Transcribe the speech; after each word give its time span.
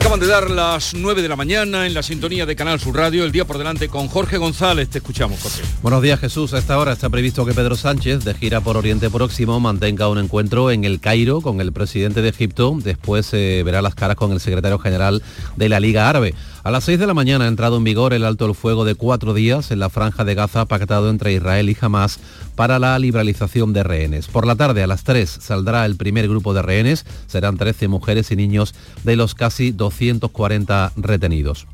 Acaban 0.00 0.18
de 0.18 0.28
dar 0.28 0.50
las 0.50 0.94
9 0.94 1.20
de 1.20 1.28
la 1.28 1.36
mañana 1.36 1.86
en 1.86 1.92
la 1.92 2.02
sintonía 2.02 2.46
de 2.46 2.56
Canal 2.56 2.80
Sur 2.80 2.96
Radio, 2.96 3.22
el 3.22 3.32
día 3.32 3.44
por 3.44 3.58
delante 3.58 3.90
con 3.90 4.08
Jorge 4.08 4.38
González. 4.38 4.88
Te 4.88 4.96
escuchamos, 4.96 5.38
Jorge. 5.42 5.60
Buenos 5.82 6.00
días, 6.00 6.18
Jesús. 6.18 6.54
A 6.54 6.58
esta 6.58 6.78
hora 6.78 6.94
está 6.94 7.10
previsto 7.10 7.44
que 7.44 7.52
Pedro 7.52 7.76
Sánchez, 7.76 8.24
de 8.24 8.32
gira 8.32 8.62
por 8.62 8.78
Oriente 8.78 9.10
Próximo, 9.10 9.60
mantenga 9.60 10.08
un 10.08 10.16
encuentro 10.16 10.70
en 10.70 10.84
el 10.84 11.00
Cairo 11.00 11.42
con 11.42 11.60
el 11.60 11.72
presidente 11.72 12.22
de 12.22 12.30
Egipto. 12.30 12.78
Después 12.82 13.26
se 13.26 13.62
verá 13.62 13.82
las 13.82 13.94
caras 13.94 14.16
con 14.16 14.32
el 14.32 14.40
secretario 14.40 14.78
general 14.78 15.22
de 15.56 15.68
la 15.68 15.80
Liga 15.80 16.08
Árabe. 16.08 16.34
A 16.62 16.70
las 16.70 16.84
6 16.84 16.98
de 16.98 17.06
la 17.06 17.14
mañana 17.14 17.46
ha 17.46 17.48
entrado 17.48 17.78
en 17.78 17.84
vigor 17.84 18.12
el 18.12 18.22
alto 18.22 18.44
el 18.44 18.54
fuego 18.54 18.84
de 18.84 18.94
cuatro 18.94 19.32
días 19.32 19.70
en 19.70 19.78
la 19.78 19.88
franja 19.88 20.26
de 20.26 20.34
Gaza 20.34 20.66
pactado 20.66 21.08
entre 21.08 21.32
Israel 21.32 21.70
y 21.70 21.76
Hamas 21.80 22.20
para 22.54 22.78
la 22.78 22.98
liberalización 22.98 23.72
de 23.72 23.82
rehenes. 23.82 24.28
Por 24.28 24.46
la 24.46 24.56
tarde 24.56 24.82
a 24.82 24.86
las 24.86 25.02
3 25.02 25.38
saldrá 25.40 25.86
el 25.86 25.96
primer 25.96 26.28
grupo 26.28 26.52
de 26.52 26.60
rehenes, 26.60 27.06
serán 27.26 27.56
13 27.56 27.88
mujeres 27.88 28.30
y 28.30 28.36
niños 28.36 28.74
de 29.04 29.16
los 29.16 29.34
casi 29.34 29.70
240 29.72 30.92
retenidos. 30.96 31.66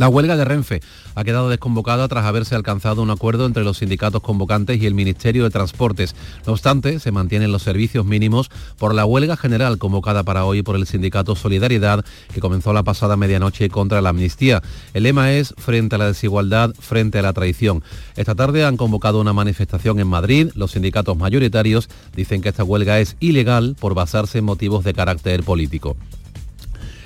La 0.00 0.08
huelga 0.08 0.38
de 0.38 0.46
Renfe 0.46 0.80
ha 1.14 1.24
quedado 1.24 1.50
desconvocada 1.50 2.08
tras 2.08 2.24
haberse 2.24 2.54
alcanzado 2.54 3.02
un 3.02 3.10
acuerdo 3.10 3.44
entre 3.44 3.64
los 3.64 3.76
sindicatos 3.76 4.22
convocantes 4.22 4.80
y 4.80 4.86
el 4.86 4.94
Ministerio 4.94 5.44
de 5.44 5.50
Transportes. 5.50 6.16
No 6.46 6.52
obstante, 6.54 6.98
se 7.00 7.12
mantienen 7.12 7.52
los 7.52 7.64
servicios 7.64 8.06
mínimos 8.06 8.48
por 8.78 8.94
la 8.94 9.04
huelga 9.04 9.36
general 9.36 9.76
convocada 9.76 10.22
para 10.22 10.46
hoy 10.46 10.62
por 10.62 10.76
el 10.76 10.86
sindicato 10.86 11.36
Solidaridad, 11.36 12.02
que 12.32 12.40
comenzó 12.40 12.72
la 12.72 12.82
pasada 12.82 13.18
medianoche 13.18 13.68
contra 13.68 14.00
la 14.00 14.08
amnistía. 14.08 14.62
El 14.94 15.02
lema 15.02 15.32
es 15.32 15.52
frente 15.58 15.96
a 15.96 15.98
la 15.98 16.06
desigualdad, 16.06 16.72
frente 16.80 17.18
a 17.18 17.22
la 17.22 17.34
traición. 17.34 17.84
Esta 18.16 18.34
tarde 18.34 18.64
han 18.64 18.78
convocado 18.78 19.20
una 19.20 19.34
manifestación 19.34 20.00
en 20.00 20.08
Madrid. 20.08 20.48
Los 20.54 20.70
sindicatos 20.70 21.18
mayoritarios 21.18 21.90
dicen 22.16 22.40
que 22.40 22.48
esta 22.48 22.64
huelga 22.64 23.00
es 23.00 23.18
ilegal 23.20 23.76
por 23.78 23.92
basarse 23.92 24.38
en 24.38 24.46
motivos 24.46 24.82
de 24.82 24.94
carácter 24.94 25.44
político. 25.44 25.94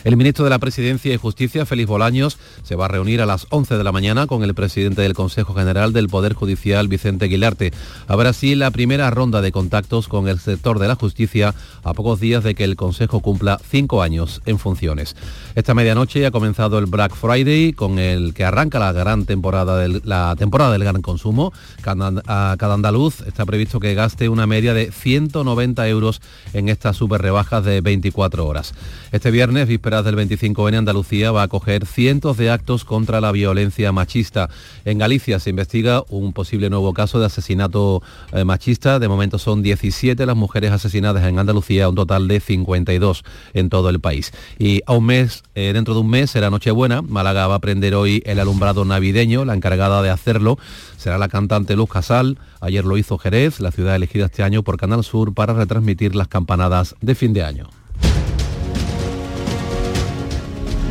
El 0.05 0.19
ministro 0.19 0.45
de 0.45 0.51
la 0.51 0.59
Presidencia 0.59 1.15
y 1.15 1.17
Justicia, 1.17 1.65
Félix 1.65 1.89
Bolaños, 1.89 2.37
se 2.63 2.77
va 2.77 2.85
a 2.85 2.89
reunir 2.89 3.23
a 3.23 3.27
las 3.27 3.47
11 3.49 3.79
de 3.79 3.85
la 3.85 3.91
mañana 3.91 4.27
con 4.27 4.45
el 4.45 4.53
presidente 4.53 5.01
del 5.01 5.15
Consejo 5.15 5.55
General 5.55 5.95
del 5.95 6.11
Poder 6.11 6.35
Judicial, 6.35 6.89
Vicente 6.89 7.25
Aguilarte. 7.25 7.73
Habrá 8.07 8.29
así 8.29 8.55
la 8.55 8.71
primera 8.71 9.09
ronda 9.09 9.41
de 9.41 9.51
contactos 9.51 10.07
con 10.07 10.29
el 10.29 10.39
sector 10.41 10.79
de 10.79 10.89
la 10.89 10.95
justicia 10.95 11.55
a 11.83 11.95
pocos 11.95 12.21
días 12.21 12.45
de 12.45 12.55
que 12.55 12.65
el 12.65 12.77
Consejo 12.77 13.21
cumpla 13.21 13.59
cinco 13.67 14.03
años 14.03 14.43
en 14.45 14.59
funciones. 14.59 15.17
Esta 15.55 15.73
medianoche 15.73 16.27
ha 16.27 16.31
comenzado 16.31 16.79
el 16.79 16.85
Black 16.85 17.15
Friday, 17.15 17.73
con 17.73 17.99
el 17.99 18.35
que 18.35 18.45
arranca 18.45 18.79
la 18.79 18.93
gran 18.93 19.25
temporada 19.25 19.79
del, 19.79 20.03
la 20.05 20.37
temporada 20.37 20.73
del 20.73 20.85
gran 20.85 21.01
consumo. 21.01 21.55
Cada, 21.81 22.57
cada 22.59 22.75
andaluz 22.75 23.23
está 23.23 23.47
previsto 23.47 23.81
que 23.81 23.95
gaste 23.95 24.29
una 24.29 24.47
media 24.47 24.75
de 24.75 24.93
190 24.93 25.89
euros 25.89 26.21
en 26.53 26.69
estas 26.69 26.95
super 26.95 27.23
rebajas 27.23 27.65
de 27.65 27.81
24 27.81 28.47
horas. 28.47 28.75
Este 29.11 29.31
viernes, 29.31 29.67
víspera 29.67 29.94
del 30.03 30.17
25 30.17 30.69
en 30.69 30.75
Andalucía 30.77 31.31
va 31.31 31.43
a 31.43 31.45
acoger 31.45 31.87
cientos 31.87 32.37
de 32.37 32.51
actos 32.51 32.85
contra 32.85 33.21
la 33.21 33.33
violencia 33.33 33.93
machista. 33.93 34.49
En 34.85 34.99
Galicia 34.99 35.39
se 35.39 35.51
investiga 35.51 36.03
un 36.09 36.33
posible 36.33 36.71
nuevo 36.71 36.93
caso 36.93 37.21
de 37.21 37.27
asesinato 37.27 38.03
eh, 38.33 38.45
machista. 38.45 38.99
De 38.99 39.09
momento 39.09 39.39
son 39.39 39.63
17 39.63 40.27
las 40.27 40.37
mujeres 40.37 40.73
asesinadas 40.73 41.25
en 41.25 41.39
Andalucía, 41.39 41.89
un 41.89 41.95
total 41.95 42.27
de 42.29 42.41
52 42.41 43.25
en 43.53 43.69
todo 43.69 43.91
el 43.91 44.01
país. 44.01 44.33
Y 44.59 44.81
a 44.87 44.95
un 44.95 45.07
mes, 45.07 45.43
eh, 45.55 45.73
dentro 45.73 45.95
de 45.95 46.01
un 46.01 46.11
mes 46.11 46.31
será 46.31 46.51
Nochebuena. 46.51 47.03
Málaga 47.03 47.47
va 47.47 47.57
a 47.57 47.61
prender 47.61 47.95
hoy 47.95 48.23
el 48.27 48.41
alumbrado 48.41 48.85
navideño. 48.85 49.45
La 49.45 49.55
encargada 49.55 50.03
de 50.03 50.11
hacerlo 50.11 50.59
será 50.97 51.19
la 51.19 51.29
cantante 51.29 51.77
Luz 51.77 51.91
Casal. 51.91 52.39
Ayer 52.61 52.85
lo 52.85 52.97
hizo 52.97 53.19
Jerez, 53.19 53.61
la 53.61 53.71
ciudad 53.71 53.95
elegida 53.95 54.27
este 54.27 54.43
año 54.43 54.63
por 54.63 54.79
Canal 54.79 55.05
Sur 55.05 55.35
para 55.35 55.53
retransmitir 55.53 56.15
las 56.15 56.29
campanadas 56.29 56.95
de 57.01 57.15
fin 57.15 57.33
de 57.33 57.45
año. 57.45 57.69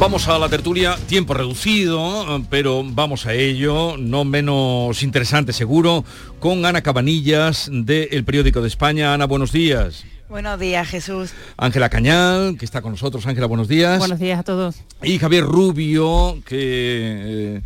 Vamos 0.03 0.27
a 0.27 0.37
la 0.37 0.49
tertulia, 0.49 0.97
tiempo 1.07 1.33
reducido, 1.33 2.43
pero 2.49 2.83
vamos 2.83 3.25
a 3.25 3.33
ello, 3.35 3.95
no 3.97 4.25
menos 4.25 5.01
interesante 5.01 5.53
seguro, 5.53 6.03
con 6.41 6.65
Ana 6.65 6.81
Cabanillas 6.81 7.69
del 7.71 8.25
Periódico 8.25 8.61
de 8.61 8.67
España. 8.67 9.13
Ana, 9.13 9.27
buenos 9.27 9.53
días. 9.53 10.03
Buenos 10.27 10.59
días, 10.59 10.89
Jesús. 10.89 11.31
Ángela 11.55 11.87
Cañal, 11.87 12.57
que 12.57 12.65
está 12.65 12.81
con 12.81 12.91
nosotros. 12.91 13.25
Ángela, 13.27 13.47
buenos 13.47 13.69
días. 13.69 13.97
Buenos 13.97 14.19
días 14.19 14.41
a 14.41 14.43
todos. 14.43 14.75
Y 15.03 15.19
Javier 15.19 15.45
Rubio, 15.45 16.37
que... 16.45 17.59
Eh, 17.59 17.61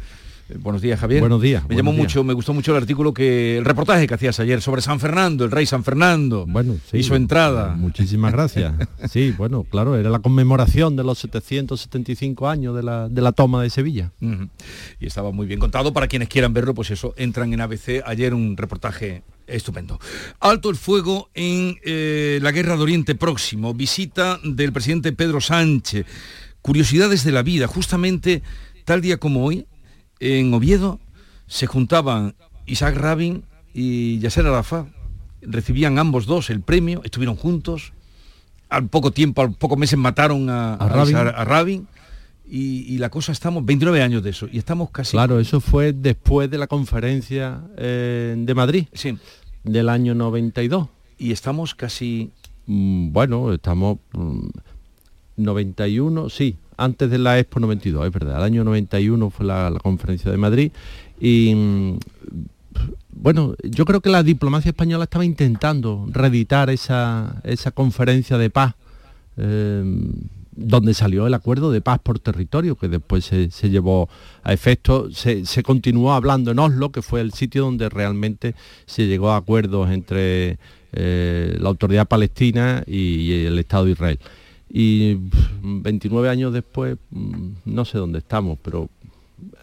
Buenos 0.55 0.81
días, 0.81 0.99
Javier. 0.99 1.19
Buenos 1.19 1.41
días. 1.41 1.67
Me 1.67 1.75
llamó 1.75 1.91
mucho, 1.91 2.23
me 2.23 2.33
gustó 2.33 2.53
mucho 2.53 2.71
el 2.71 2.77
artículo 2.77 3.13
que 3.13 3.57
el 3.57 3.65
reportaje 3.65 4.07
que 4.07 4.13
hacías 4.13 4.39
ayer 4.39 4.61
sobre 4.61 4.81
San 4.81 4.99
Fernando, 4.99 5.43
el 5.43 5.51
rey 5.51 5.65
San 5.65 5.83
Fernando. 5.83 6.45
Bueno, 6.47 6.77
y 6.93 7.03
su 7.03 7.15
entrada. 7.15 7.75
Muchísimas 7.75 8.31
gracias. 8.31 8.73
sí, 9.09 9.33
bueno, 9.37 9.63
claro, 9.63 9.97
era 9.97 10.09
la 10.09 10.19
conmemoración 10.19 10.95
de 10.95 11.03
los 11.03 11.19
775 11.19 12.47
años 12.47 12.75
de 12.75 12.83
la, 12.83 13.31
toma 13.33 13.61
de 13.61 13.69
Sevilla. 13.69 14.11
Y 14.99 15.05
estaba 15.05 15.31
muy 15.31 15.47
bien 15.47 15.59
contado 15.59 15.91
para 15.91 16.07
quienes 16.07 16.29
quieran 16.29 16.53
verlo, 16.53 16.73
pues 16.73 16.91
eso, 16.91 17.13
entran 17.17 17.53
en 17.53 17.61
ABC 17.61 18.01
ayer 18.05 18.33
un 18.33 18.55
reportaje 18.55 19.23
estupendo. 19.47 19.99
Alto 20.39 20.69
el 20.69 20.75
fuego 20.75 21.29
en 21.33 21.77
eh, 21.83 22.39
la 22.41 22.51
guerra 22.51 22.75
de 22.77 22.83
Oriente 22.83 23.15
Próximo, 23.15 23.73
visita 23.73 24.39
del 24.43 24.71
presidente 24.71 25.11
Pedro 25.11 25.41
Sánchez, 25.41 26.05
curiosidades 26.61 27.23
de 27.23 27.31
la 27.31 27.43
vida, 27.43 27.67
justamente 27.67 28.43
tal 28.85 29.01
día 29.01 29.17
como 29.17 29.45
hoy, 29.45 29.65
en 30.19 30.53
Oviedo 30.53 30.99
se 31.47 31.67
juntaban 31.67 32.35
Isaac 32.65 32.95
Rabin 32.95 33.43
y 33.73 34.19
Yasser 34.19 34.45
Arafat. 34.45 34.87
Recibían 35.41 35.99
ambos 35.99 36.25
dos 36.25 36.49
el 36.49 36.61
premio, 36.61 37.01
estuvieron 37.03 37.35
juntos. 37.35 37.93
Al 38.69 38.87
poco 38.89 39.11
tiempo, 39.11 39.41
al 39.41 39.53
pocos 39.53 39.77
meses 39.77 39.97
mataron 39.97 40.49
a, 40.49 40.77
Rabin. 41.45 41.87
Y, 42.49 42.97
la 42.97 43.09
cosa 43.09 43.31
estamos 43.31 43.65
29 43.65 44.01
años 44.01 44.23
de 44.23 44.29
eso 44.29 44.47
y 44.49 44.57
estamos 44.57 44.89
casi 44.89 45.11
claro 45.11 45.37
eso 45.41 45.59
fue 45.59 45.91
después 45.91 46.49
de 46.49 46.57
la 46.57 46.67
conferencia 46.67 47.61
eh, 47.75 48.35
de 48.37 48.53
Madrid 48.55 48.85
sí. 48.93 49.17
del 49.65 49.89
año 49.89 50.15
92 50.15 50.87
y 51.17 51.33
estamos 51.33 51.75
casi 51.75 52.31
mm, 52.65 53.11
bueno 53.11 53.51
estamos 53.51 53.97
91 55.35 56.23
mm, 56.23 56.29
sí 56.29 56.55
antes 56.77 57.09
de 57.09 57.17
la 57.17 57.39
Expo 57.39 57.59
92, 57.59 58.05
es 58.05 58.13
verdad, 58.13 58.37
el 58.37 58.43
año 58.43 58.63
91 58.63 59.29
fue 59.29 59.45
la, 59.45 59.73
conferencia 59.81 60.31
de 60.31 60.37
Madrid 60.37 60.71
y 61.19 61.53
mm, 61.53 61.97
bueno, 63.11 63.55
yo 63.63 63.85
creo 63.85 64.01
que 64.01 64.09
la 64.09 64.21
diplomacia 64.21 64.69
española 64.69 65.05
estaba 65.05 65.25
intentando 65.25 66.05
reeditar 66.11 66.69
esa, 66.69 67.41
conferencia 67.73 68.37
de 68.37 68.51
paz, 68.51 68.75
em, 69.37 70.11
donde 70.51 70.93
salió 70.93 71.25
el 71.25 71.33
acuerdo 71.33 71.71
de 71.71 71.81
paz 71.81 71.99
por 71.99 72.19
territorio, 72.19 72.75
que 72.75 72.87
después 72.87 73.25
se, 73.25 73.69
llevó 73.69 74.07
a 74.43 74.53
efecto, 74.53 75.09
se, 75.11 75.63
continuó 75.63 76.13
hablando 76.13 76.51
en 76.51 76.59
Oslo, 76.59 76.91
que 76.91 77.01
fue 77.01 77.21
el 77.21 77.33
sitio 77.33 77.63
donde 77.63 77.89
realmente 77.89 78.55
se 78.85 79.07
llegó 79.07 79.31
a 79.31 79.37
acuerdos 79.37 79.89
entre 79.89 80.59
eh, 80.93 81.57
la 81.59 81.69
autoridad 81.69 82.07
palestina 82.07 82.83
y 82.85 83.45
el 83.45 83.57
Estado 83.57 83.85
de 83.85 83.91
Israel 83.91 84.19
y 84.69 85.17
29 85.61 86.29
años 86.29 86.53
después 86.53 86.97
mm, 87.11 87.49
no 87.65 87.85
sé 87.85 87.97
dónde 87.97 88.19
estamos, 88.19 88.57
pero 88.61 88.89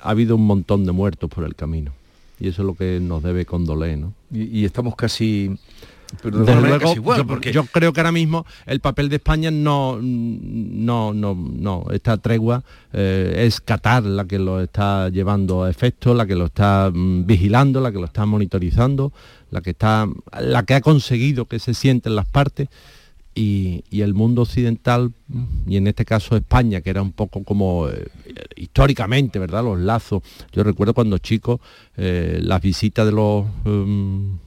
ha 0.00 0.10
habido 0.10 0.36
un 0.36 0.46
montón 0.46 0.84
de 0.84 0.92
muertos 0.92 1.30
por 1.30 1.44
el 1.44 1.54
camino 1.54 1.92
y 2.40 2.48
eso 2.48 2.62
es 2.62 2.66
lo 2.66 2.74
que 2.74 3.00
nos 3.00 3.22
debe 3.22 3.44
condoler, 3.44 3.98
¿no? 3.98 4.12
Y, 4.30 4.64
estamos 4.64 4.96
casi... 4.96 5.56
yo, 7.52 7.64
creo 7.64 7.92
que 7.92 8.00
ahora 8.00 8.12
mismo 8.12 8.44
el 8.66 8.80
papel 8.80 9.08
de 9.08 9.16
España 9.16 9.50
no, 9.50 9.98
no, 10.00 11.14
no, 11.14 11.34
no, 11.34 11.86
esta 11.92 12.16
tregua 12.18 12.62
eh, 12.92 13.44
es 13.46 13.60
Qatar 13.60 14.02
la 14.04 14.24
que 14.24 14.38
lo 14.38 14.60
está 14.60 15.08
llevando 15.08 15.64
a 15.64 15.70
efecto, 15.70 16.14
la 16.14 16.26
que 16.26 16.34
lo 16.34 16.46
está 16.46 16.90
mm, 16.92 17.26
vigilando, 17.26 17.80
la 17.80 17.92
que 17.92 17.98
lo 17.98 18.06
está 18.06 18.26
monitorizando, 18.26 19.12
la 19.50 19.60
que 19.60 19.70
está, 19.70 20.08
la 20.40 20.64
que 20.64 20.74
ha 20.74 20.80
conseguido 20.80 21.46
que 21.46 21.58
se 21.58 21.74
sienten 21.74 22.16
las 22.16 22.26
partes 22.26 22.68
y, 23.34 23.84
el 23.90 24.14
mundo 24.14 24.42
occidental, 24.42 25.12
y 25.66 25.76
en 25.76 25.86
este 25.86 26.04
caso 26.04 26.36
España, 26.36 26.80
que 26.80 26.90
era 26.90 27.02
un 27.02 27.12
poco 27.12 27.42
como 27.42 27.88
eh, 27.88 28.08
históricamente, 28.56 29.38
¿verdad? 29.38 29.64
Los 29.64 29.80
lazos. 29.80 30.22
Yo 30.52 30.62
recuerdo 30.62 30.94
cuando 30.94 31.18
chico 31.18 31.60
eh, 31.96 32.38
las 32.42 32.60
visitas 32.62 33.06
de 33.06 33.12
los 33.12 33.44
um, 33.64 34.38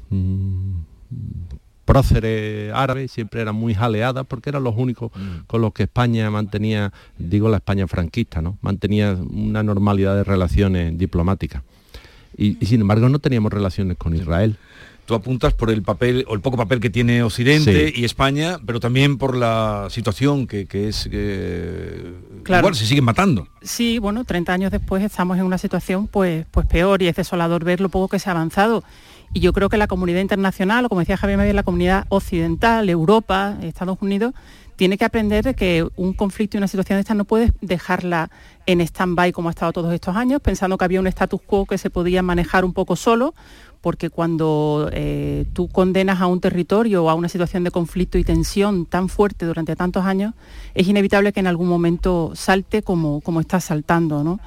próceres 1.85 2.73
árabes 2.73 3.12
siempre 3.12 3.41
eran 3.41 3.56
muy 3.56 3.73
jaleadas 3.73 4.25
porque 4.25 4.50
eran 4.50 4.63
los 4.63 4.75
únicos 4.77 5.12
mm. 5.13 5.45
con 5.47 5.62
los 5.62 5.73
que 5.73 5.83
España 5.83 6.29
mantenía, 6.29 6.94
digo 7.17 7.50
la 7.50 7.57
España 7.57 7.88
franquista, 7.88 8.41
¿no? 8.41 8.57
Mantenía 8.62 9.13
una 9.13 9.63
normalidad 9.63 10.15
de 10.15 10.23
relaciones 10.23 10.97
diplomáticas. 10.97 11.63
y 12.38 12.53
sin 12.65 12.81
embargo 12.81 13.09
no 13.09 13.19
teníamos 13.19 13.51
relaciones 13.51 13.97
con 13.97 14.15
Israel 14.15 14.57
tú 15.07 15.15
apuntas 15.15 15.54
por 15.54 15.71
el 15.71 15.83
papel 15.83 16.25
o 16.27 16.36
el 16.36 16.42
poco 16.42 16.57
papel 16.57 16.81
que 16.81 16.89
tiene 16.89 17.24
Occidente 17.24 17.94
y 17.95 18.04
España, 18.04 18.59
pero 18.65 18.81
también 18.81 19.18
por 19.18 19.38
la 19.38 19.88
situación 19.89 20.48
que, 20.48 20.68
es 20.69 21.07
que 21.09 22.13
claro. 22.44 22.74
se 22.74 22.86
siguen 22.86 23.06
matando. 23.06 23.48
Sí, 23.62 24.00
bueno, 24.00 24.25
30 24.25 24.51
años 24.51 24.69
después 24.69 25.01
estamos 25.01 25.38
en 25.38 25.45
una 25.45 25.57
situación 25.57 26.07
pues, 26.07 26.45
pues 26.51 26.68
peor 26.68 27.01
y 27.01 27.07
es 27.07 27.15
desolador 27.15 27.63
ver 27.63 27.80
lo 27.80 27.88
poco 27.88 28.09
que 28.09 28.19
se 28.19 28.30
ha 28.30 28.33
avanzado. 28.33 28.83
Y 29.33 29.39
yo 29.39 29.54
creo 29.54 29.69
que 29.69 29.77
la 29.77 29.88
comunidad 29.88 30.19
internacional, 30.19 30.86
o 30.86 30.89
como 30.89 31.00
decía 31.00 31.15
Javier 31.15 31.38
Medio, 31.38 31.53
la 31.53 31.63
comunidad 31.63 32.06
occidental, 32.10 32.89
Europa, 32.89 33.57
Estados 33.62 33.98
Unidos, 34.01 34.33
tiene 34.75 34.98
que 34.98 35.06
aprender 35.06 35.45
de 35.45 35.53
que 35.53 35.88
un 35.95 36.13
conflicto 36.13 36.57
y 36.57 36.60
una 36.60 36.68
situación 36.68 36.98
de 36.98 37.01
esta 37.01 37.13
no 37.13 37.24
puedes 37.24 37.53
dejarla 37.62 38.30
en 38.67 38.81
stand-by 38.81 39.31
como 39.31 39.49
ha 39.49 39.51
estado 39.51 39.73
todos 39.73 39.93
estos 39.93 40.15
años, 40.15 40.41
pensando 40.41 40.77
que 40.77 40.85
había 40.85 40.99
un 40.99 41.07
status 41.07 41.41
quo 41.41 41.65
que 41.65 41.77
se 41.77 41.89
podía 41.89 42.21
manejar 42.21 42.65
un 42.65 42.73
poco 42.73 42.95
solo, 42.95 43.33
porque 43.81 44.09
cuando 44.09 44.89
eh, 44.91 45.45
tú 45.53 45.69
condenas 45.69 46.19
a 46.19 46.27
un 46.27 46.41
territorio 46.41 47.05
o 47.05 47.09
a 47.09 47.15
una 47.15 47.29
situación 47.29 47.63
de 47.63 47.71
conflicto 47.71 48.17
y 48.17 48.25
tensión 48.25 48.85
tan 48.85 49.07
fuerte 49.07 49.45
durante 49.45 49.75
tantos 49.75 50.05
años, 50.05 50.33
es 50.75 50.87
inevitable 50.87 51.31
que 51.31 51.39
en 51.39 51.47
algún 51.47 51.69
momento 51.69 52.33
salte 52.35 52.81
como, 52.81 53.21
como 53.21 53.39
está 53.39 53.61
saltando. 53.61 54.23
¿no? 54.23 54.39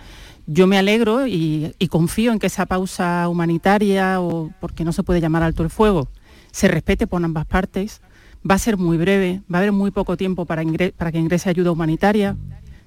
Yo 0.46 0.66
me 0.66 0.76
alegro 0.76 1.26
y, 1.26 1.74
confío 1.88 2.32
en 2.32 2.38
que 2.38 2.48
esa 2.48 2.66
pausa 2.66 3.26
humanitaria, 3.28 4.20
o 4.20 4.50
porque 4.60 4.84
no 4.84 4.92
se 4.92 5.02
puede 5.02 5.20
llamar 5.20 5.42
alto 5.42 5.62
el 5.62 5.70
fuego, 5.70 6.08
se 6.52 6.68
respete 6.68 7.06
por 7.06 7.24
ambas 7.24 7.46
partes. 7.46 8.02
Va 8.48 8.56
a 8.56 8.58
ser 8.58 8.76
muy 8.76 8.98
breve, 8.98 9.42
va 9.52 9.58
a 9.58 9.60
haber 9.60 9.72
muy 9.72 9.90
poco 9.90 10.16
tiempo 10.16 10.44
para, 10.44 10.62
para 10.96 11.12
que 11.12 11.18
ingrese 11.18 11.48
ayuda 11.48 11.70
humanitaria. 11.70 12.36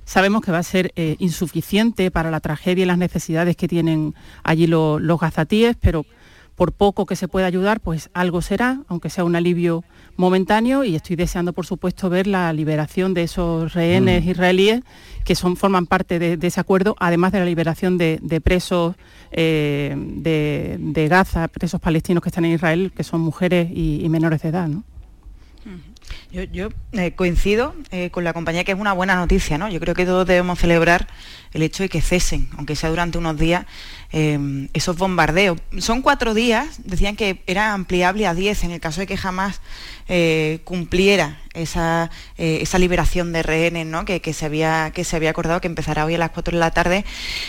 Sabemos 0.05 0.41
que 0.41 0.51
va 0.51 0.59
a 0.59 0.63
ser 0.63 0.91
eh, 0.95 1.15
insuficiente 1.19 2.11
para 2.11 2.31
la 2.31 2.39
tragedia 2.39 2.83
y 2.83 2.85
las 2.85 2.97
necesidades 2.97 3.55
que 3.55 3.67
tienen 3.67 4.13
allí 4.43 4.67
los 4.67 5.19
gazatíes, 5.19 5.75
pero 5.79 6.05
por 6.55 6.71
poco 6.71 7.05
que 7.05 7.15
se 7.15 7.27
pueda 7.27 7.47
ayudar, 7.47 7.79
pues 7.79 8.09
algo 8.13 8.41
será, 8.41 8.81
aunque 8.87 9.09
sea 9.09 9.23
un 9.23 9.35
alivio 9.35 9.83
momentáneo 10.15 10.83
y 10.83 10.95
estoy 10.95 11.15
deseando, 11.15 11.53
por 11.53 11.65
supuesto, 11.65 12.09
ver 12.09 12.27
la 12.27 12.53
liberación 12.53 13.13
de 13.13 13.23
esos 13.23 13.73
rehenes 13.73 14.23
mm. 14.23 14.29
israelíes 14.29 14.81
que 15.23 15.35
son, 15.35 15.55
forman 15.55 15.87
parte 15.87 16.19
de, 16.19 16.47
ese 16.47 16.59
acuerdo, 16.59 16.95
además 16.99 17.31
de 17.31 17.39
la 17.39 17.45
liberación 17.45 17.97
de, 17.97 18.41
presos 18.43 18.95
eh, 19.31 19.95
de, 19.97 21.07
Gaza, 21.07 21.47
presos 21.47 21.79
palestinos 21.81 22.21
que 22.21 22.29
están 22.29 22.45
en 22.45 22.53
Israel, 22.53 22.91
que 22.95 23.03
son 23.03 23.21
mujeres 23.21 23.69
y, 23.73 24.07
menores 24.09 24.41
de 24.41 24.49
edad. 24.49 24.69
Yo, 26.31 26.69
eh, 26.93 27.11
coincido 27.11 27.75
eh, 27.91 28.09
con 28.09 28.23
la 28.23 28.33
compañía 28.33 28.63
que 28.63 28.71
es 28.71 28.79
una 28.79 28.93
buena 28.93 29.15
noticia, 29.15 29.59
¿no? 29.59 29.69
Yo 29.69 29.79
creo 29.79 29.93
que 29.93 30.05
todos 30.05 30.25
debemos 30.25 30.57
celebrar 30.57 31.07
el 31.53 31.61
hecho 31.61 31.83
de 31.83 31.89
que 31.89 32.01
cesen, 32.01 32.49
aunque 32.57 32.75
sea 32.75 32.89
durante 32.89 33.19
unos 33.19 33.37
días, 33.37 33.65
eh, 34.11 34.67
esos 34.73 34.97
bombardeos. 34.97 35.59
Son 35.77 36.01
cuatro 36.01 36.33
días, 36.33 36.81
decían 36.83 37.15
que 37.15 37.43
era 37.45 37.73
ampliable 37.73 38.25
a 38.25 38.33
diez 38.33 38.63
en 38.63 38.71
el 38.71 38.79
caso 38.79 39.01
de 39.01 39.07
que 39.07 39.17
jamás 39.17 39.61
cumpliera 40.65 41.39
esa, 41.53 42.11
esa, 42.37 42.77
liberación 42.77 43.31
de 43.31 43.41
rehenes 43.41 43.87
¿no? 43.87 44.03
que, 44.03 44.33
se 44.33 44.45
había, 44.45 44.91
que 44.93 45.05
se 45.05 45.15
había 45.15 45.29
acordado 45.29 45.61
que 45.61 45.67
empezará 45.67 46.03
hoy 46.03 46.15
a 46.15 46.17
las 46.17 46.31
cuatro 46.31 46.51
de 46.51 46.59
la 46.59 46.71
tarde. 46.71 47.05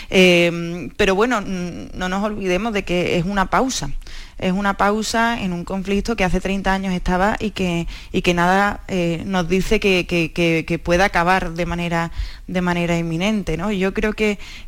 pero 0.09 1.15
bueno, 1.15 1.41
no 1.41 2.09
nos 2.09 2.23
olvidemos 2.23 2.71
de 2.71 2.85
que 2.85 3.17
es 3.17 3.25
una 3.25 3.49
pausa 3.49 3.89
es 4.37 4.51
una 4.51 4.75
pausa 4.75 5.41
en 5.41 5.53
un 5.53 5.63
conflicto 5.63 6.15
que 6.15 6.23
hace 6.23 6.41
30 6.41 6.73
años 6.73 6.93
estaba 6.93 7.37
y 7.39 7.51
que, 7.51 7.87
y 8.11 8.21
que 8.21 8.33
nada 8.33 8.81
eh, 8.87 9.23
nos 9.25 9.47
dice 9.47 9.79
que, 9.79 10.81
pueda 10.83 11.05
acabar 11.05 11.53
de 11.53 11.65
manera, 11.65 12.11
de 12.47 12.61
manera 12.61 12.97
inminente. 12.97 13.57
¿no? 13.57 13.71
Yo 13.71 13.93
creo 13.93 14.13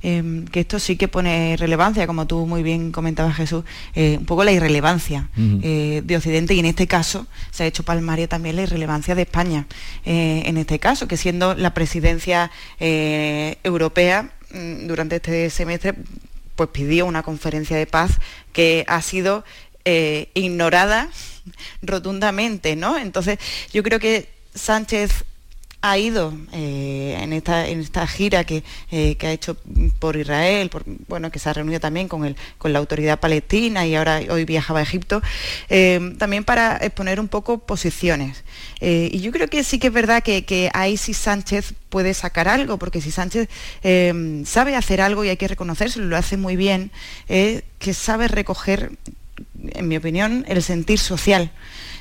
em, 0.01 0.45
que, 0.45 0.59
esto 0.59 0.79
sí 0.79 0.95
que 0.95 1.07
pone 1.07 1.55
relevancia, 1.57 2.07
como 2.07 2.27
tú 2.27 2.45
muy 2.45 2.63
bien 2.63 2.91
comentabas 2.91 3.35
Jesús, 3.35 3.65
eh, 3.93 4.17
un 4.19 4.25
poco 4.25 4.43
la 4.43 4.51
irrelevancia 4.51 5.29
eh, 5.37 6.01
de 6.03 6.17
Occidente 6.17 6.53
y 6.53 6.59
en 6.59 6.65
este 6.65 6.87
caso 6.87 7.27
se 7.51 7.63
ha 7.63 7.67
hecho 7.67 7.83
palmaria 7.83 8.27
también 8.27 8.55
la 8.55 8.63
irrelevancia 8.63 9.15
de 9.15 9.23
España. 9.23 9.67
en 10.05 10.57
este 10.57 10.79
caso, 10.79 11.07
que 11.07 11.17
siendo 11.17 11.55
la 11.55 11.73
presidencia 11.73 12.51
europea 12.79 14.31
mm, 14.53 14.87
durante 14.87 15.17
este 15.17 15.49
semestre 15.49 15.95
pues 16.57 16.69
pidió 16.71 17.06
una 17.06 17.24
conferencia 17.24 17.77
de 17.77 17.88
paz 17.88 18.19
que 18.51 18.83
ha 18.89 19.01
sido 19.01 19.45
eh, 19.86 20.31
ignorada 20.33 21.09
rotundamente, 21.81 22.75
¿no? 22.75 22.98
Entonces, 22.98 23.39
yo 23.71 23.83
creo 23.83 24.00
que 24.00 24.27
Sánchez 24.54 25.24
ha 25.81 25.97
ido 25.97 26.33
eh, 26.53 27.18
en, 27.21 27.33
esta, 27.33 27.68
en 27.68 27.79
esta 27.79 28.07
gira 28.07 28.44
que, 28.44 28.63
eh, 28.91 29.15
que, 29.15 29.27
ha 29.27 29.31
hecho 29.31 29.56
por 30.00 30.15
Israel, 30.15 30.69
por, 30.69 30.83
bueno, 31.07 31.31
que 31.31 31.39
se 31.39 31.50
ha 31.50 31.53
reunido 31.53 31.79
también 31.79 32.07
con, 32.07 32.25
el, 32.25 32.35
con 32.57 32.74
la 32.74 32.79
autoridad 32.79 33.19
palestina 33.19 33.85
y 33.85 33.95
ahora 33.95 34.21
hoy 34.29 34.44
viajaba 34.45 34.79
a 34.79 34.83
Egipto, 34.83 35.21
eh, 35.69 36.15
también 36.18 36.44
para 36.44 36.77
exponer 36.77 37.19
un 37.19 37.27
poco 37.27 37.59
posiciones. 37.59 38.44
y 38.81 39.19
yo 39.19 39.31
creo 39.31 39.47
que 39.47 39.63
sí 39.63 39.79
que 39.79 39.88
es 39.88 39.94
verdad 39.94 40.24
que, 40.24 40.45
que, 40.45 40.69
ahí 40.74 40.97
sí 40.97 41.13
Sánchez 41.13 41.74
puede 41.89 42.13
sacar 42.13 42.47
algo, 42.47 42.77
porque 42.77 43.01
si 43.01 43.12
Sánchez 43.12 43.47
sabe 44.45 44.75
hacer 44.75 45.01
algo 45.01 45.24
y 45.24 45.29
hay 45.29 45.38
que 45.38 45.47
reconocerse, 45.47 46.00
lo 46.00 46.18
hace 46.18 46.38
muy 46.38 46.56
bien, 46.56 46.91
que 47.27 47.94
sabe 47.94 48.27
recoger, 48.27 48.91
en 49.69 49.88
mi 49.88 49.97
opinión, 49.97 50.44
el 50.47 50.62
sentir 50.63 51.00
social. 51.00 51.51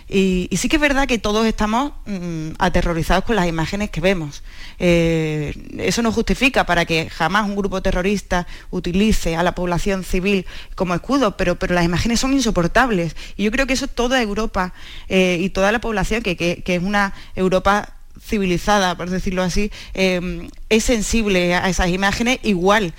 Y, 0.09 0.49
sí 0.57 0.69
que 0.69 0.77
es 0.77 0.83
verdad 0.83 1.09
que 1.09 1.19
todos 1.19 1.47
estamos 1.47 1.93
mm, 2.07 2.51
aterrorizados 2.59 3.25
con 3.25 3.35
las 3.37 3.49
imágenes 3.49 3.91
que 3.91 4.01
vemos. 4.01 4.43
Eh, 4.79 5.53
eso 5.79 6.03
no 6.03 6.13
justifica 6.13 6.65
para 6.65 6.85
que 6.85 7.11
jamás 7.11 7.49
un 7.49 7.57
grupo 7.57 7.83
terrorista 7.83 8.47
utilice 8.71 9.35
a 9.35 9.43
la 9.43 9.55
población 9.55 10.05
civil 10.05 10.47
como 10.77 10.95
escudo, 10.95 11.37
pero, 11.37 11.59
las 11.69 11.85
imágenes 11.85 12.21
son 12.21 12.35
insoportables. 12.35 13.17
Y 13.37 13.45
yo 13.45 13.51
creo 13.51 13.67
que 13.67 13.73
eso 13.73 13.89
toda 13.89 14.23
Europa 14.23 14.73
eh, 15.09 15.39
y 15.41 15.51
toda 15.51 15.73
la 15.73 15.81
población, 15.81 16.23
que, 16.23 16.63
es 16.65 16.83
una 16.83 17.13
Europa 17.35 17.95
civilizada, 18.21 18.97
por 18.97 19.11
decirlo 19.11 19.43
así, 19.43 19.73
eh, 19.95 20.49
es 20.69 20.85
sensible 20.85 21.55
a 21.55 21.69
esas 21.69 21.89
imágenes 21.89 22.39
igual 22.43 22.95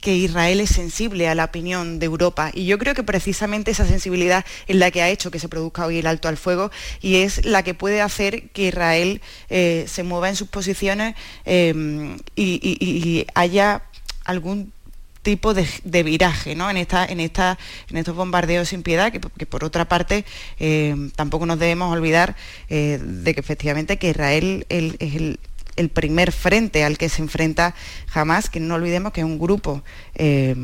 que 0.00 0.14
Israel 0.14 0.60
es 0.60 0.70
sensible 0.70 1.28
a 1.28 1.34
la 1.34 1.44
opinión 1.44 1.98
de 1.98 2.06
Europa. 2.06 2.50
Y 2.54 2.66
yo 2.66 2.78
creo 2.78 2.94
que 2.94 3.02
precisamente 3.02 3.70
esa 3.70 3.86
sensibilidad 3.86 4.44
es 4.66 4.76
la 4.76 4.90
que 4.90 5.02
ha 5.02 5.08
hecho 5.08 5.30
que 5.30 5.38
se 5.38 5.48
produzca 5.48 5.86
hoy 5.86 5.98
el 5.98 6.06
alto 6.06 6.28
al 6.28 6.36
fuego 6.36 6.70
y 7.00 7.16
es 7.16 7.44
la 7.44 7.62
que 7.62 7.74
puede 7.74 8.00
hacer 8.00 8.48
que 8.50 8.68
Israel 8.68 9.20
eh, 9.48 9.84
se 9.88 10.02
mueva 10.02 10.28
en 10.28 10.36
sus 10.36 10.48
posiciones 10.48 11.14
eh, 11.44 12.16
y, 12.36 13.26
haya 13.34 13.82
algún 14.24 14.72
tipo 15.22 15.52
de, 15.54 16.02
viraje 16.02 16.54
¿no? 16.54 16.70
en, 16.70 16.76
esta, 16.78 17.04
en, 17.04 17.20
esta, 17.20 17.58
en 17.90 17.96
estos 17.98 18.16
bombardeos 18.16 18.68
sin 18.68 18.82
piedad, 18.82 19.12
que, 19.12 19.46
por 19.46 19.64
otra 19.64 19.86
parte 19.86 20.24
eh, 20.58 21.10
tampoco 21.16 21.46
nos 21.46 21.58
debemos 21.58 21.92
olvidar 21.92 22.36
de 22.68 23.34
que 23.34 23.40
efectivamente 23.40 23.98
que 23.98 24.10
Israel 24.10 24.66
es 24.68 25.14
el, 25.14 25.38
el 25.80 25.88
primer 25.88 26.32
frente 26.32 26.84
al 26.84 26.98
que 26.98 27.08
se 27.08 27.22
enfrenta 27.22 27.74
jamás, 28.06 28.50
que 28.50 28.60
no 28.60 28.74
olvidemos 28.76 29.12
que 29.12 29.20
es 29.20 29.26
un 29.26 29.38
grupo 29.38 29.82
eh, 30.14 30.54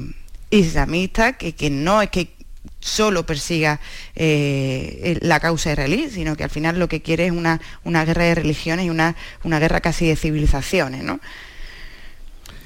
islamista 0.50 1.32
que, 1.34 1.54
que 1.54 1.70
no 1.70 2.02
es 2.02 2.10
que 2.10 2.36
solo 2.80 3.26
persiga 3.26 3.80
eh, 4.14 5.18
la 5.20 5.40
causa 5.40 5.72
israelí, 5.72 6.08
sino 6.10 6.36
que 6.36 6.44
al 6.44 6.50
final 6.50 6.78
lo 6.78 6.88
que 6.88 7.02
quiere 7.02 7.26
es 7.26 7.32
una, 7.32 7.60
una 7.84 8.04
guerra 8.04 8.24
de 8.24 8.34
religiones 8.36 8.86
y 8.86 8.90
una, 8.90 9.16
una 9.42 9.58
guerra 9.58 9.80
casi 9.80 10.06
de 10.06 10.16
civilizaciones. 10.16 11.02
¿no? 11.02 11.20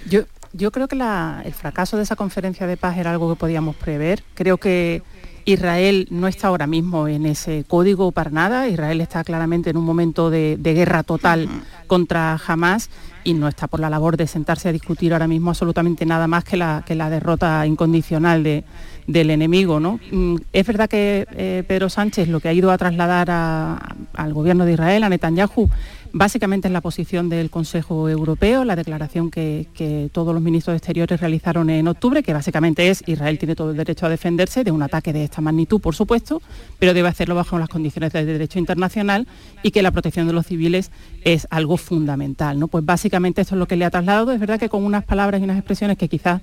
Yo, 0.08 0.24
yo 0.52 0.72
creo 0.72 0.88
que 0.88 0.96
el 0.96 1.54
fracaso 1.54 1.96
de 1.96 2.02
esa 2.02 2.16
conferencia 2.16 2.66
de 2.66 2.76
paz 2.76 2.98
era 2.98 3.10
algo 3.10 3.30
que 3.32 3.38
podíamos 3.38 3.76
prever. 3.76 4.22
Creo 4.34 4.58
que 4.58 5.02
Israel 5.44 6.06
no 6.10 6.26
está 6.28 6.48
ahora 6.48 6.66
mismo 6.66 7.08
en 7.08 7.26
ese 7.26 7.64
código 7.66 8.12
para 8.12 8.30
nada. 8.30 8.68
Israel 8.68 9.00
está 9.00 9.24
claramente 9.24 9.70
en 9.70 9.76
un 9.76 9.84
momento 9.84 10.30
de, 10.30 10.56
guerra 10.60 11.02
total 11.02 11.48
contra 11.86 12.40
Hamas 12.46 12.90
y 13.24 13.34
no 13.34 13.48
está 13.48 13.66
por 13.66 13.80
la 13.80 13.90
labor 13.90 14.16
de 14.16 14.26
sentarse 14.26 14.68
a 14.68 14.72
discutir 14.72 15.12
ahora 15.12 15.26
mismo 15.26 15.50
absolutamente 15.50 16.06
nada 16.06 16.26
más 16.26 16.44
que 16.44 16.56
la, 16.56 16.82
que 16.86 16.94
la 16.94 17.10
derrota 17.10 17.66
incondicional 17.66 18.42
del 18.42 19.30
enemigo. 19.30 19.80
¿no? 19.80 20.00
Mm, 20.10 20.36
es 20.52 20.66
verdad 20.66 20.88
que 20.88 21.26
eh, 21.32 21.64
Pedro 21.66 21.88
Sánchez 21.88 22.28
lo 22.28 22.40
que 22.40 22.48
ha 22.48 22.52
ido 22.52 22.70
a 22.70 22.78
trasladar 22.78 23.30
al 23.30 24.32
gobierno 24.32 24.64
de 24.64 24.72
Israel, 24.72 25.04
a 25.04 25.08
Netanyahu, 25.08 25.68
Básicamente 26.12 26.66
es 26.66 26.72
la 26.72 26.80
posición 26.80 27.28
del 27.28 27.50
Consejo 27.50 28.08
Europeo, 28.08 28.64
la 28.64 28.74
declaración 28.74 29.30
que, 29.30 29.68
todos 30.12 30.34
los 30.34 30.42
ministros 30.42 30.72
de 30.72 30.78
Exteriores 30.78 31.20
realizaron 31.20 31.70
en 31.70 31.86
octubre, 31.86 32.22
que 32.22 32.32
básicamente 32.32 32.88
es 32.88 33.04
Israel 33.06 33.38
tiene 33.38 33.54
todo 33.54 33.70
el 33.70 33.76
derecho 33.76 34.06
a 34.06 34.08
defenderse 34.08 34.64
de 34.64 34.72
un 34.72 34.82
ataque 34.82 35.12
de 35.12 35.24
esta 35.24 35.40
magnitud, 35.40 35.80
por 35.80 35.94
supuesto, 35.94 36.42
pero 36.78 36.94
debe 36.94 37.08
hacerlo 37.08 37.34
bajo 37.36 37.58
las 37.58 37.68
condiciones 37.68 38.12
del 38.12 38.26
derecho 38.26 38.58
internacional 38.58 39.28
y 39.62 39.70
que 39.70 39.82
la 39.82 39.92
protección 39.92 40.26
de 40.26 40.32
los 40.32 40.46
civiles 40.46 40.90
es 41.22 41.46
algo 41.50 41.76
fundamental. 41.76 42.58
¿no? 42.58 42.66
Pues 42.66 42.84
básicamente 42.84 43.09
esto 43.12 43.54
es 43.54 43.58
lo 43.58 43.66
que 43.66 43.76
le 43.76 43.84
ha 43.84 43.90
trasladado. 43.90 44.32
Es 44.32 44.40
verdad 44.40 44.58
que 44.58 44.68
con 44.68 44.84
unas 44.84 45.04
palabras 45.04 45.40
y 45.40 45.44
unas 45.44 45.58
expresiones 45.58 45.98
que 45.98 46.08
quizás 46.08 46.40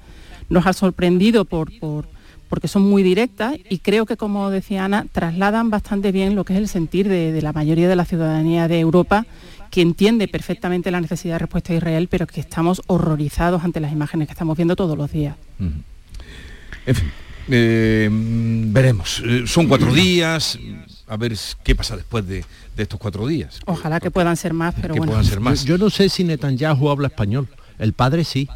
nos 0.50 0.65
ha 0.65 0.74
sorprendido 0.74 1.45
por, 1.45 1.71
porque 2.50 2.67
son 2.67 2.83
muy 2.83 3.03
directas 3.03 3.55
y 3.69 3.79
creo 3.79 4.05
que, 4.05 4.17
como 4.17 4.50
decía 4.50 4.86
Ana, 4.86 5.05
trasladan 5.12 5.69
bastante 5.69 6.12
bien 6.12 6.36
lo 6.36 6.45
que 6.45 6.53
es 6.53 6.59
el 6.59 6.67
sentir 6.67 7.07
de 7.09 7.41
la 7.41 7.53
mayoría 7.53 7.89
de 7.89 7.95
la 7.95 8.05
ciudadanía 8.05 8.67
de 8.67 8.79
Europa 8.79 9.25
que 9.69 9.81
entiende 9.81 10.27
perfectamente 10.27 10.91
la 10.91 11.01
necesidad 11.01 11.36
de 11.36 11.39
respuesta 11.39 11.74
a 11.74 11.75
Israel, 11.75 12.07
pero 12.09 12.27
que 12.27 12.39
estamos 12.39 12.81
horrorizados 12.88 13.63
ante 13.63 13.79
las 13.79 13.91
imágenes 13.91 14.27
que 14.27 14.31
estamos 14.31 14.57
viendo 14.57 14.75
todos 14.75 14.97
los 14.97 15.12
días. 15.12 15.36
En 15.59 16.95
fin, 16.95 17.12
eh, 17.50 18.09
veremos. 18.12 19.21
Eh, 19.25 19.43
son 19.45 19.67
cuatro 19.67 19.93
días, 19.93 20.57
a 21.08 21.18
ver 21.18 21.36
qué 21.64 21.76
pasa 21.76 21.96
después 21.96 22.28
de, 22.28 22.44
estos 22.78 23.00
cuatro 23.00 23.26
días. 23.26 23.60
Ojalá 23.66 24.00
que 24.00 24.12
puedan 24.12 24.38
ser 24.38 24.54
más, 24.54 24.76
pero 24.80 24.96
bueno. 24.96 25.24
Ser 25.24 25.40
más. 25.40 25.66
Yo, 25.66 25.78
no 25.78 25.90
sé 25.90 26.10
si 26.10 26.24
Netanyahu 26.24 26.90
habla 26.90 27.08
español. 27.08 27.48
El 27.80 27.94
padre 27.94 28.24
sí. 28.24 28.48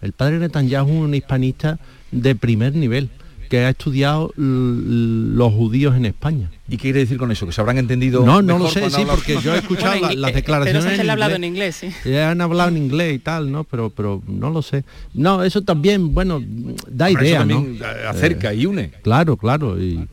El 0.00 0.12
padre 0.12 0.38
Netanyahu 0.38 0.88
es 0.88 1.00
un 1.00 1.14
hispanista 1.14 1.78
de 2.10 2.34
primer 2.34 2.74
nivel 2.74 3.10
que 3.48 3.58
ha 3.58 3.68
estudiado 3.68 4.32
los 4.36 5.52
judíos 5.52 5.94
en 5.94 6.06
España. 6.06 6.50
¿Y 6.68 6.78
qué 6.78 6.84
quiere 6.84 7.00
decir 7.00 7.18
con 7.18 7.30
eso? 7.30 7.44
¿Que 7.44 7.52
se 7.52 7.60
habrán 7.60 7.76
entendido? 7.76 8.24
No, 8.24 8.40
no 8.40 8.58
lo 8.58 8.68
sé, 8.68 8.88
sí, 8.88 9.02
porque 9.06 9.38
yo 9.42 9.54
he 9.54 9.58
escuchado 9.58 10.10
las 10.14 10.32
declaraciones. 10.32 10.84
Pero 10.84 11.02
en 11.02 11.10
ha 11.10 11.12
hablado 11.12 11.34
en 11.34 11.44
inglés, 11.44 11.76
sí. 11.76 12.14
Han 12.14 12.40
hablado 12.40 12.70
en 12.70 12.78
inglés 12.78 13.16
y 13.16 13.18
tal, 13.18 13.52
¿no? 13.52 13.64
Pero, 13.64 13.90
pero 13.90 14.22
no 14.26 14.48
lo 14.48 14.62
sé. 14.62 14.84
No, 15.12 15.44
eso 15.44 15.60
también, 15.60 16.14
bueno, 16.14 16.42
da 16.88 17.10
idea, 17.10 17.44
¿no? 17.44 17.66
Acerca 18.08 18.54
y 18.54 18.64
une. 18.64 18.90
Claro, 19.02 19.36
claro. 19.36 19.78
Y, 19.78 20.08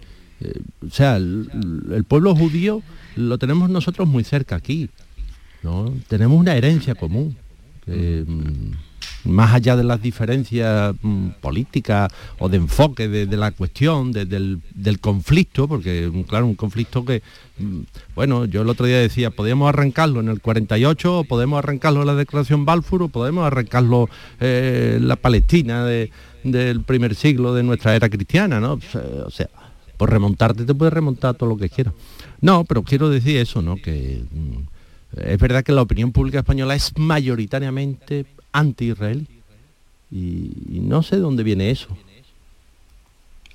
o 0.86 0.90
sea, 0.92 1.18
el, 1.18 2.06
pueblo 2.08 2.36
judío 2.36 2.82
lo 3.16 3.38
tenemos 3.38 3.70
nosotros 3.70 4.08
muy 4.08 4.24
cerca 4.24 4.56
aquí. 4.56 4.90
¿no? 5.64 5.94
Tenemos 6.08 6.40
una 6.40 6.56
herencia 6.56 6.96
común. 6.96 7.36
Mm, 7.86 8.74
más 9.26 9.54
allá 9.54 9.76
de 9.76 9.84
las 9.84 10.02
diferencias 10.02 10.96
mm, 11.02 11.30
políticas 11.42 12.12
o 12.38 12.48
de 12.48 12.58
enfoque 12.58 13.08
de, 13.08 13.38
la 13.38 13.52
cuestión, 13.52 14.12
del, 14.12 14.62
conflicto, 15.02 15.68
porque 15.68 16.10
mm, 16.12 16.22
claro, 16.24 16.46
un 16.46 16.56
conflicto 16.56 17.04
que, 17.04 17.22
bueno, 18.16 18.46
yo 18.46 18.62
el 18.62 18.70
otro 18.70 18.86
día 18.86 19.00
decía, 19.00 19.30
podemos 19.30 19.68
arrancarlo 19.70 20.20
en 20.20 20.30
el 20.30 20.40
48, 20.42 21.20
o 21.20 21.24
podemos 21.24 21.60
arrancarlo 21.60 22.02
en 22.02 22.08
la 22.08 22.16
declaración 22.16 22.66
Balfour, 22.66 23.04
o 23.04 23.08
podemos 23.10 23.46
arrancarlo 23.46 24.10
eh, 24.40 25.00
la 25.02 25.16
Palestina 25.16 25.86
del 25.86 26.82
primer 26.86 27.16
siglo 27.16 27.54
de 27.54 27.64
nuestra 27.64 27.96
era 27.96 28.10
cristiana, 28.10 28.60
¿no? 28.60 28.80
O 29.26 29.32
sea, 29.32 29.50
por 30.00 30.10
remontarte 30.10 30.64
te 30.64 30.74
puedes 30.74 30.94
remontar 30.94 31.36
todo 31.36 31.50
lo 31.50 31.58
que 31.58 31.68
quieras. 31.70 31.94
No, 32.40 32.64
pero 32.64 32.84
quiero 32.84 33.10
decir 33.10 33.36
eso, 33.36 33.62
¿no? 33.62 33.76
Que 33.76 34.24
mm, 34.32 35.20
es 35.26 35.38
verdad 35.38 35.62
que 35.62 35.74
la 35.74 35.82
opinión 35.82 36.14
pública 36.14 36.40
española 36.40 36.74
es 36.74 36.98
mayoritariamente 36.98 38.26
anti-israelí. 38.54 39.28
Y, 40.10 40.80
no 40.82 41.04
sé 41.04 41.18
dónde 41.18 41.44
viene 41.44 41.70
eso. 41.70 41.90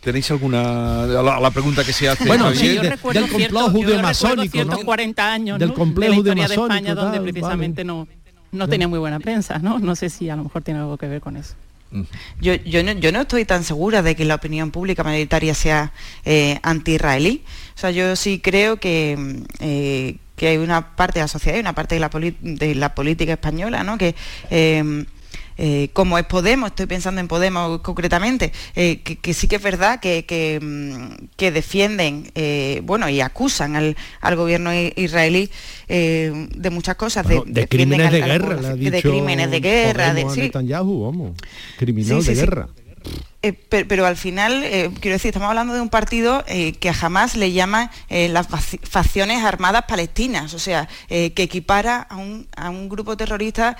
¿Tenéis 0.02 0.30
alguna 0.30 1.06
la, 1.06 1.50
pregunta 1.50 1.82
que 1.82 1.94
se 1.94 2.10
hace? 2.10 2.26
Bueno, 2.26 2.54
sí, 2.54 2.76
del 2.76 2.98
complot 2.98 3.72
judío 3.72 4.02
masónico, 4.02 4.52
140 4.52 5.32
años 5.32 5.58
del 5.58 5.72
complejo 5.72 6.22
de 6.22 6.34
la 6.34 6.42
historia 6.42 6.48
de 6.48 6.54
España 6.54 6.94
donde 6.94 7.20
precisamente 7.22 7.84
no 7.84 8.06
no 8.52 8.68
tenía 8.68 8.86
muy 8.86 8.98
buena 8.98 9.18
prensa, 9.18 9.58
¿no? 9.58 9.78
No 9.78 9.96
sé 9.96 10.10
si 10.10 10.28
a 10.28 10.36
lo 10.36 10.44
mejor 10.44 10.62
tiene 10.62 10.80
algo 10.80 10.98
que 10.98 11.08
ver 11.08 11.22
con 11.22 11.38
eso. 11.38 11.54
Yo, 12.40 12.54
yo, 12.54 12.82
no, 12.82 12.92
yo 12.92 13.12
no 13.12 13.20
estoy 13.20 13.44
tan 13.44 13.62
segura 13.64 14.02
de 14.02 14.16
que 14.16 14.24
la 14.24 14.34
opinión 14.34 14.70
pública 14.70 15.04
mayoritaria 15.04 15.54
sea 15.54 15.92
eh, 16.24 16.58
anti-israelí. 16.62 17.44
O 17.76 17.78
sea, 17.78 17.90
yo 17.90 18.16
sí 18.16 18.40
creo 18.40 18.78
que, 18.78 19.44
eh, 19.60 20.16
que 20.36 20.48
hay 20.48 20.56
una 20.56 20.96
parte 20.96 21.20
de 21.20 21.24
la 21.24 21.28
sociedad 21.28 21.56
y 21.56 21.60
una 21.60 21.74
parte 21.74 21.94
de 21.94 22.00
la, 22.00 22.10
de 22.10 22.74
la 22.74 22.94
política 22.94 23.32
española 23.32 23.84
¿no? 23.84 23.98
que 23.98 24.14
eh, 24.50 25.04
eh, 25.56 25.90
como 25.92 26.18
es 26.18 26.24
Podemos, 26.24 26.70
estoy 26.70 26.86
pensando 26.86 27.20
en 27.20 27.28
Podemos 27.28 27.80
concretamente, 27.80 28.52
eh, 28.74 29.00
que, 29.02 29.34
sí 29.34 29.46
que 29.46 29.56
es 29.56 29.62
verdad 29.62 30.00
que, 30.00 30.58
mm, 30.60 31.36
defienden, 31.52 32.30
eh, 32.34 32.80
bueno, 32.84 33.08
y 33.08 33.20
acusan 33.20 33.76
al, 33.76 34.36
gobierno 34.36 34.70
israelí 34.74 35.50
de 35.88 36.70
muchas 36.72 36.96
cosas. 36.96 37.26
de, 37.28 37.68
crímenes 37.68 38.10
de 38.10 38.22
guerra, 38.22 38.74
de 38.74 39.02
crímenes 39.02 39.50
de 39.50 39.60
guerra, 39.60 40.14
de, 40.14 40.28
sí. 40.30 40.50
criminal 41.76 42.24
de 42.24 42.34
guerra. 42.34 42.68
Eh, 43.44 43.52
pero, 43.52 44.06
al 44.06 44.16
final, 44.16 44.64
eh, 44.64 44.90
quiero 45.00 45.16
decir, 45.16 45.28
estamos 45.28 45.50
hablando 45.50 45.74
de 45.74 45.82
un 45.82 45.90
partido 45.90 46.42
eh, 46.46 46.72
que 46.72 46.94
jamás 46.94 47.36
le 47.36 47.52
llama 47.52 47.90
las 48.08 48.46
facciones 48.48 49.44
armadas 49.44 49.84
palestinas, 49.86 50.54
o 50.54 50.58
sea, 50.58 50.88
que 51.08 51.32
equipara 51.36 52.06
a 52.08 52.70
un, 52.70 52.88
grupo 52.88 53.18
terrorista 53.18 53.76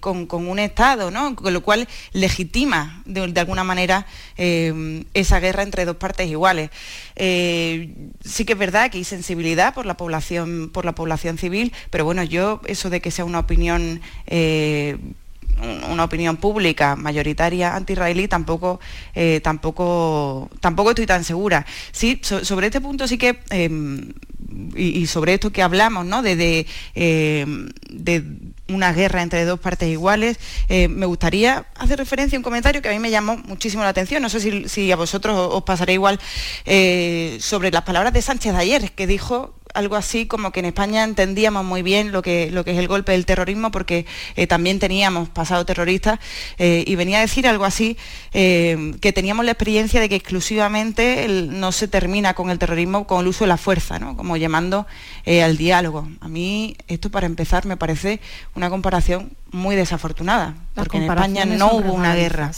con, 0.00 0.26
un 0.30 0.58
Estado, 0.58 1.12
¿no? 1.12 1.36
Con 1.36 1.52
lo 1.52 1.62
cual 1.62 1.86
legitima 2.12 3.02
de, 3.04 3.40
alguna 3.40 3.62
manera 3.62 4.06
esa 4.36 5.38
guerra 5.38 5.62
entre 5.62 5.84
dos 5.84 5.96
partes 5.96 6.28
iguales. 6.28 6.70
sí 7.14 8.44
que 8.44 8.52
es 8.54 8.58
verdad 8.58 8.90
que 8.90 8.98
hay 8.98 9.04
sensibilidad 9.04 9.74
por 9.74 9.86
la 9.86 9.96
población, 9.96 10.70
por 10.72 10.84
la 10.84 10.94
población 10.94 11.38
civil, 11.38 11.72
pero 11.90 12.04
bueno, 12.04 12.24
yo 12.24 12.60
eso 12.66 12.90
de 12.90 13.00
que 13.00 13.12
sea 13.12 13.24
una 13.24 13.38
opinión 13.38 14.00
una 15.90 16.04
opinión 16.04 16.36
pública 16.36 16.96
mayoritaria 16.96 17.74
anti-israelí 17.76 18.28
tampoco, 18.28 18.80
eh, 19.14 19.40
tampoco, 19.42 20.50
tampoco 20.60 20.90
estoy 20.90 21.06
tan 21.06 21.24
segura. 21.24 21.66
Sí, 21.92 22.20
sobre 22.22 22.66
este 22.66 22.80
punto 22.80 23.06
sí 23.06 23.18
que, 23.18 23.40
em, 23.50 24.12
y, 24.76 25.06
sobre 25.06 25.34
esto 25.34 25.50
que 25.50 25.62
hablamos, 25.62 26.06
¿no? 26.06 26.22
de, 26.22 26.66
em, 26.94 27.68
de, 27.90 28.24
una 28.66 28.92
guerra 28.94 29.22
entre 29.22 29.44
dos 29.44 29.60
partes 29.60 29.88
iguales, 29.90 30.38
eh, 30.70 30.88
me 30.88 31.04
gustaría 31.04 31.66
hacer 31.76 31.98
referencia 31.98 32.36
a 32.36 32.40
un 32.40 32.42
comentario 32.42 32.80
que 32.80 32.88
a 32.88 32.92
mí 32.92 32.98
me 32.98 33.10
llamó 33.10 33.36
muchísimo 33.36 33.82
la 33.82 33.90
atención, 33.90 34.22
no 34.22 34.30
sé 34.30 34.68
si, 34.68 34.90
a 34.92 34.96
vosotros 34.96 35.36
os 35.52 35.62
pasará 35.64 35.92
igual, 35.92 36.18
eh, 36.64 37.36
sobre 37.40 37.70
las 37.70 37.82
palabras 37.82 38.14
de 38.14 38.22
Sánchez 38.22 38.54
de 38.54 38.58
ayer, 38.58 38.92
que 38.92 39.06
dijo 39.06 39.54
algo 39.74 39.96
así 39.96 40.26
como 40.26 40.52
que 40.52 40.60
en 40.60 40.66
España 40.66 41.04
entendíamos 41.04 41.64
muy 41.64 41.82
bien 41.82 42.12
lo 42.12 42.22
que, 42.22 42.50
lo 42.50 42.64
que 42.64 42.70
es 42.72 42.78
el 42.78 42.88
golpe 42.88 43.12
del 43.12 43.26
terrorismo 43.26 43.70
porque 43.70 44.06
eh, 44.36 44.46
también 44.46 44.78
teníamos 44.78 45.28
pasado 45.28 45.66
terrorista 45.66 46.20
eh, 46.58 46.84
y 46.86 46.94
venía 46.94 47.18
a 47.18 47.20
decir 47.20 47.46
algo 47.46 47.64
así, 47.64 47.98
eh, 48.32 48.94
que 49.00 49.12
teníamos 49.12 49.44
la 49.44 49.52
experiencia 49.52 50.00
de 50.00 50.08
que 50.08 50.14
exclusivamente 50.14 51.26
no 51.28 51.72
se 51.72 51.88
termina 51.88 52.34
con 52.34 52.50
el 52.50 52.58
terrorismo 52.58 53.06
con 53.06 53.20
el 53.20 53.26
uso 53.26 53.44
de 53.44 53.48
la 53.48 53.56
fuerza, 53.56 53.98
¿no? 53.98 54.16
como 54.16 54.36
llamando 54.36 54.86
al 55.26 55.56
diálogo. 55.56 56.08
A 56.20 56.28
mí 56.28 56.76
esto 56.86 57.10
para 57.10 57.26
empezar 57.26 57.66
me 57.66 57.76
parece 57.76 58.20
una 58.54 58.70
comparación 58.70 59.30
muy 59.54 59.76
desafortunada, 59.76 60.56
porque 60.74 60.96
en 60.96 61.04
España 61.04 61.44
no 61.44 61.72
hubo 61.74 61.92
una 61.92 62.14
guerra, 62.14 62.50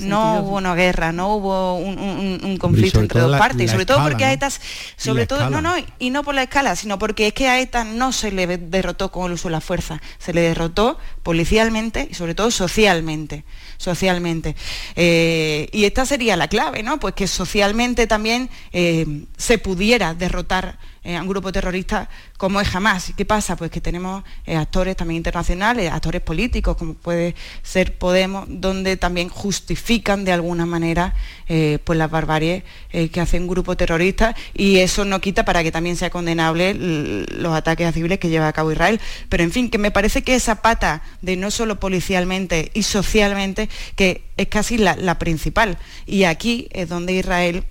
no 0.00 0.40
hubo 0.40 0.56
una 0.56 0.74
guerra, 0.74 1.10
no 1.12 1.34
hubo 1.34 1.76
un, 1.76 2.56
conflicto 2.58 3.00
entre 3.00 3.20
dos 3.20 3.36
partes, 3.36 3.70
sobre 3.70 3.84
todo 3.84 4.02
porque 4.02 4.24
a 4.24 4.32
estas, 4.32 4.60
sobre 4.96 5.26
todo, 5.26 5.50
no, 5.50 5.60
no, 5.60 5.74
y 5.98 6.10
no 6.10 6.22
por 6.22 6.34
la 6.34 6.44
escala, 6.44 6.76
sino 6.76 6.98
porque 6.98 7.26
es 7.26 7.32
que 7.34 7.48
a 7.48 7.60
ETA 7.60 7.84
no 7.84 8.12
se 8.12 8.30
le 8.30 8.46
derrotó 8.46 9.10
con 9.10 9.26
el 9.26 9.32
uso 9.32 9.48
de 9.48 9.52
la 9.52 9.60
fuerza, 9.60 10.00
se 10.18 10.32
le 10.32 10.40
derrotó 10.40 10.98
policialmente 11.22 12.08
y 12.10 12.14
sobre 12.14 12.34
todo 12.34 12.50
socialmente, 12.50 13.44
socialmente. 13.76 14.54
Eh, 14.94 15.68
y 15.72 15.84
esta 15.84 16.06
sería 16.06 16.36
la 16.36 16.48
clave, 16.48 16.84
¿no? 16.84 17.00
Pues 17.00 17.14
que 17.14 17.26
socialmente 17.26 18.06
también 18.06 18.48
eh, 18.72 19.24
se 19.36 19.58
pudiera 19.58 20.14
derrotar 20.14 20.78
a 21.14 21.22
un 21.22 21.28
grupo 21.28 21.52
terrorista 21.52 22.08
como 22.36 22.60
es 22.60 22.68
jamás. 22.68 23.12
¿Qué 23.16 23.24
pasa? 23.24 23.56
Pues 23.56 23.70
que 23.70 23.80
tenemos 23.80 24.24
eh, 24.44 24.56
actores 24.56 24.96
también 24.96 25.18
internacionales, 25.18 25.92
actores 25.92 26.20
políticos, 26.20 26.76
como 26.76 26.94
puede 26.94 27.34
ser 27.62 27.96
Podemos, 27.96 28.46
donde 28.48 28.96
también 28.96 29.28
justifican 29.28 30.24
de 30.24 30.32
alguna 30.32 30.66
manera 30.66 31.14
eh, 31.48 31.78
pues 31.84 31.98
las 31.98 32.10
barbaries 32.10 32.64
eh, 32.92 33.08
que 33.08 33.20
hace 33.20 33.38
un 33.38 33.46
grupo 33.46 33.76
terrorista 33.76 34.34
y 34.54 34.78
eso 34.78 35.04
no 35.04 35.20
quita 35.20 35.44
para 35.44 35.62
que 35.62 35.72
también 35.72 35.96
sea 35.96 36.10
condenable 36.10 36.74
los 36.74 37.54
ataques 37.54 37.86
a 37.86 37.92
civiles 37.92 38.18
que 38.18 38.28
lleva 38.28 38.48
a 38.48 38.52
cabo 38.52 38.72
Israel. 38.72 39.00
Pero 39.28 39.44
en 39.44 39.52
fin, 39.52 39.70
que 39.70 39.78
me 39.78 39.90
parece 39.90 40.22
que 40.22 40.34
esa 40.34 40.62
pata 40.62 41.02
de 41.22 41.36
no 41.36 41.50
solo 41.50 41.78
policialmente 41.78 42.70
y 42.74 42.82
socialmente, 42.82 43.68
que 43.94 44.24
es 44.36 44.48
casi 44.48 44.78
la 44.78 45.18
principal. 45.18 45.78
Y 46.06 46.24
aquí 46.24 46.68
es 46.72 46.88
donde 46.88 47.14
Israel 47.14 47.64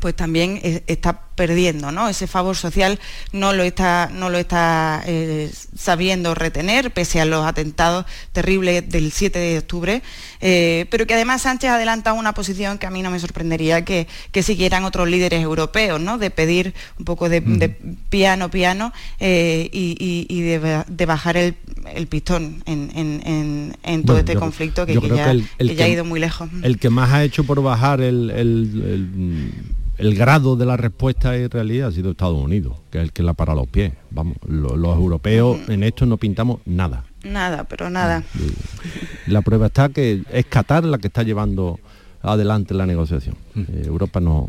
pues 0.00 0.16
también 0.16 0.60
está 0.86 1.20
perdiendo, 1.34 1.92
¿no? 1.92 2.08
Ese 2.08 2.26
favor 2.26 2.56
social 2.56 2.98
no 3.32 3.52
lo 3.52 3.62
está, 3.62 4.10
no 4.12 4.30
lo 4.30 4.38
está 4.38 5.02
eh, 5.06 5.50
sabiendo 5.76 6.34
retener, 6.34 6.92
pese 6.92 7.20
a 7.20 7.24
los 7.24 7.44
atentados 7.44 8.06
terribles 8.32 8.88
del 8.88 9.12
7 9.12 9.38
de 9.38 9.58
octubre, 9.58 10.02
eh, 10.40 10.86
pero 10.90 11.06
que 11.06 11.14
además 11.14 11.42
Sánchez 11.42 11.70
adelanta 11.70 12.12
una 12.12 12.34
posición 12.34 12.78
que 12.78 12.86
a 12.86 12.90
mí 12.90 13.02
no 13.02 13.10
me 13.10 13.18
sorprendería 13.18 13.84
que, 13.84 14.06
siguieran 14.44 14.84
otros 14.84 15.08
líderes 15.08 15.42
europeos, 15.42 15.98
¿no? 16.00 16.18
De 16.18 16.30
pedir 16.30 16.74
un 16.98 17.06
poco 17.06 17.30
de, 17.30 17.40
piano, 18.10 18.50
piano 18.50 18.92
eh, 19.18 19.70
y, 19.72 20.42
de, 20.42 21.06
bajar 21.06 21.38
el, 21.38 21.56
pistón 22.08 22.62
en, 22.66 24.04
todo 24.04 24.18
este 24.18 24.36
conflicto 24.36 24.84
que, 24.84 25.00
ya, 25.00 25.30
ha 25.30 25.88
ido 25.88 26.04
muy 26.04 26.20
lejos. 26.20 26.50
El 26.62 26.78
que 26.78 26.90
más 26.90 27.12
ha 27.12 27.24
hecho 27.24 27.44
por 27.44 27.62
bajar 27.62 28.02
el 28.02 28.30
el 28.30 29.83
grado 29.98 30.56
de 30.56 30.66
la 30.66 30.76
respuesta 30.76 31.36
israelí 31.36 31.80
ha 31.80 31.90
sido 31.90 32.10
Estados 32.10 32.42
Unidos, 32.42 32.78
que 32.90 32.98
es 32.98 33.04
el 33.04 33.12
que 33.12 33.22
la 33.22 33.34
para 33.34 33.54
los 33.54 33.68
pies. 33.68 33.92
Vamos, 34.10 34.36
los 34.46 34.96
europeos 34.96 35.58
en 35.68 35.82
esto 35.82 36.06
no 36.06 36.16
pintamos 36.16 36.60
nada. 36.64 37.04
Nada, 37.22 37.64
pero 37.64 37.90
nada. 37.90 38.22
La 39.26 39.42
prueba 39.42 39.66
está 39.66 39.88
que 39.88 40.22
es 40.30 40.46
Qatar 40.46 40.84
la 40.84 40.98
que 40.98 41.08
está 41.08 41.22
llevando 41.22 41.78
adelante 42.22 42.74
la 42.74 42.86
negociación. 42.86 43.36
Eh, 43.56 43.84
Europa 43.86 44.20
no, 44.20 44.48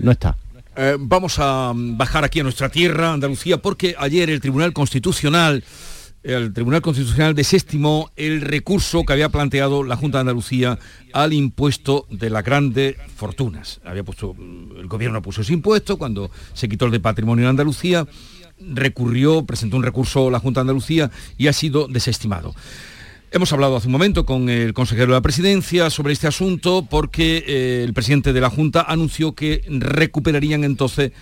no 0.00 0.10
está. 0.10 0.36
Eh, 0.76 0.96
vamos 0.98 1.38
a 1.38 1.72
bajar 1.74 2.24
aquí 2.24 2.40
a 2.40 2.42
nuestra 2.42 2.68
tierra, 2.68 3.12
Andalucía, 3.12 3.60
porque 3.60 3.94
ayer 3.98 4.30
el 4.30 4.40
Tribunal 4.40 4.72
Constitucional 4.72 5.62
el 6.22 6.52
Tribunal 6.52 6.82
Constitucional 6.82 7.34
desestimó 7.34 8.10
el 8.16 8.40
recurso 8.40 9.04
que 9.04 9.12
había 9.12 9.28
planteado 9.28 9.82
la 9.82 9.96
Junta 9.96 10.18
de 10.18 10.22
Andalucía 10.22 10.78
al 11.12 11.32
impuesto 11.32 12.06
de 12.10 12.30
las 12.30 12.44
grandes 12.44 12.96
fortunas. 13.16 13.80
Había 13.84 14.04
puesto, 14.04 14.36
el 14.78 14.86
gobierno 14.86 15.20
puso 15.20 15.42
ese 15.42 15.52
impuesto 15.52 15.98
cuando 15.98 16.30
se 16.54 16.68
quitó 16.68 16.86
el 16.86 16.92
de 16.92 17.00
patrimonio 17.00 17.44
en 17.44 17.50
Andalucía, 17.50 18.06
recurrió, 18.60 19.44
presentó 19.44 19.76
un 19.76 19.82
recurso 19.82 20.28
a 20.28 20.30
la 20.30 20.38
Junta 20.38 20.60
de 20.60 20.62
Andalucía 20.62 21.10
y 21.36 21.48
ha 21.48 21.52
sido 21.52 21.88
desestimado. 21.88 22.54
Hemos 23.34 23.50
hablado 23.54 23.76
hace 23.76 23.88
un 23.88 23.92
momento 23.92 24.26
con 24.26 24.50
el 24.50 24.74
consejero 24.74 25.06
de 25.06 25.12
la 25.12 25.22
presidencia 25.22 25.88
sobre 25.88 26.12
este 26.12 26.26
asunto 26.26 26.86
porque 26.88 27.42
eh, 27.46 27.82
el 27.82 27.94
presidente 27.94 28.34
de 28.34 28.40
la 28.42 28.50
Junta 28.50 28.82
anunció 28.82 29.34
que 29.34 29.62
recuperarían 29.66 30.64
entonces 30.64 31.12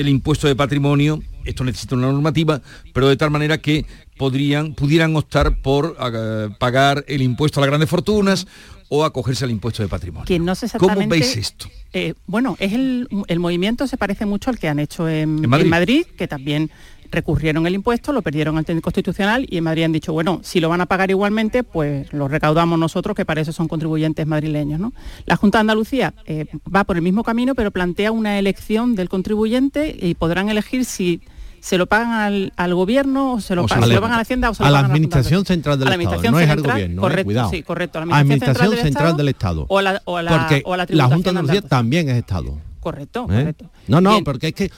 el 0.00 0.08
impuesto 0.08 0.46
de 0.46 0.56
patrimonio, 0.56 1.22
esto 1.44 1.64
necesita 1.64 1.94
una 1.94 2.10
normativa, 2.12 2.60
pero 2.92 3.08
de 3.08 3.16
tal 3.16 3.30
manera 3.30 3.58
que 3.58 3.86
podrían, 4.16 4.74
pudieran 4.74 5.14
optar 5.16 5.60
por 5.62 5.96
eh, 6.00 6.48
pagar 6.58 7.04
el 7.08 7.22
impuesto 7.22 7.60
a 7.60 7.62
las 7.62 7.68
grandes 7.68 7.88
fortunas 7.88 8.46
o 8.88 9.04
acogerse 9.04 9.44
al 9.44 9.50
impuesto 9.50 9.82
de 9.82 9.88
patrimonio. 9.88 10.26
Que 10.26 10.38
no 10.38 10.54
sé 10.54 10.68
¿Cómo 10.78 11.06
veis 11.08 11.36
esto? 11.36 11.68
Eh, 11.92 12.14
bueno, 12.26 12.56
es 12.60 12.72
el, 12.72 13.08
movimiento 13.38 13.86
se 13.86 13.96
parece 13.96 14.26
mucho 14.26 14.50
al 14.50 14.58
que 14.58 14.68
han 14.68 14.78
hecho 14.78 15.08
en, 15.08 15.48
Madrid, 15.48 16.04
que 16.16 16.28
también 16.28 16.70
recurrieron 17.10 17.66
el 17.66 17.74
impuesto, 17.74 18.12
lo 18.12 18.22
perdieron 18.22 18.58
ante 18.58 18.72
el 18.72 18.80
Constitucional 18.80 19.46
y 19.48 19.58
en 19.58 19.64
Madrid 19.64 19.84
han 19.84 19.92
dicho, 19.92 20.12
bueno, 20.12 20.40
si 20.42 20.60
lo 20.60 20.68
van 20.68 20.80
a 20.80 20.86
pagar 20.86 21.10
igualmente, 21.10 21.62
pues 21.62 22.12
lo 22.12 22.28
recaudamos 22.28 22.78
nosotros, 22.78 23.16
que 23.16 23.24
para 23.24 23.40
eso 23.40 23.52
son 23.52 23.68
contribuyentes 23.68 24.26
madrileños. 24.26 24.80
¿no? 24.80 24.92
La 25.24 25.36
Junta 25.36 25.58
de 25.58 25.60
Andalucía 25.60 26.14
eh, 26.26 26.46
va 26.74 26.84
por 26.84 26.96
el 26.96 27.02
mismo 27.02 27.24
camino, 27.24 27.54
pero 27.54 27.70
plantea 27.70 28.12
una 28.12 28.38
elección 28.38 28.94
del 28.94 29.08
contribuyente 29.08 29.96
y 30.00 30.14
podrán 30.14 30.48
elegir 30.48 30.84
si 30.84 31.20
se 31.60 31.78
lo 31.78 31.86
pagan 31.86 32.52
al, 32.56 32.74
gobierno 32.74 33.34
o 33.34 33.40
se 33.40 33.56
lo, 33.56 33.66
pagan, 33.66 33.84
a 33.84 34.16
la 34.16 34.18
Hacienda 34.20 34.50
o 34.50 34.54
se 34.54 34.62
a 34.62 34.70
la 34.70 34.80
Administración 34.80 35.44
Central 35.44 35.78
del 35.78 36.00
Estado, 36.00 36.30
no 36.30 36.38
es 36.38 36.48
al 36.48 36.62
gobierno, 36.62 37.02
correcto, 37.02 37.24
cuidado. 37.24 37.50
Sí, 37.50 37.62
correcto, 37.62 38.04
la 38.04 38.18
Administración, 38.18 38.76
Central, 38.76 39.16
del 39.16 39.28
Estado. 39.28 39.66
O 39.68 39.80
la, 39.80 40.00
o 40.04 40.22
la, 40.22 40.30
Porque 40.30 40.62
la 40.94 41.06
Junta 41.06 41.32
de 41.32 41.38
Andalucía 41.38 41.62
también 41.62 42.08
es 42.08 42.18
Estado. 42.18 42.56
Correcto, 42.86 43.24
¿Eh? 43.24 43.38
correcto. 43.38 43.70
No, 43.88 44.00
no, 44.00 44.22
porque 44.22 44.46
es 44.46 44.54
que 44.54 44.70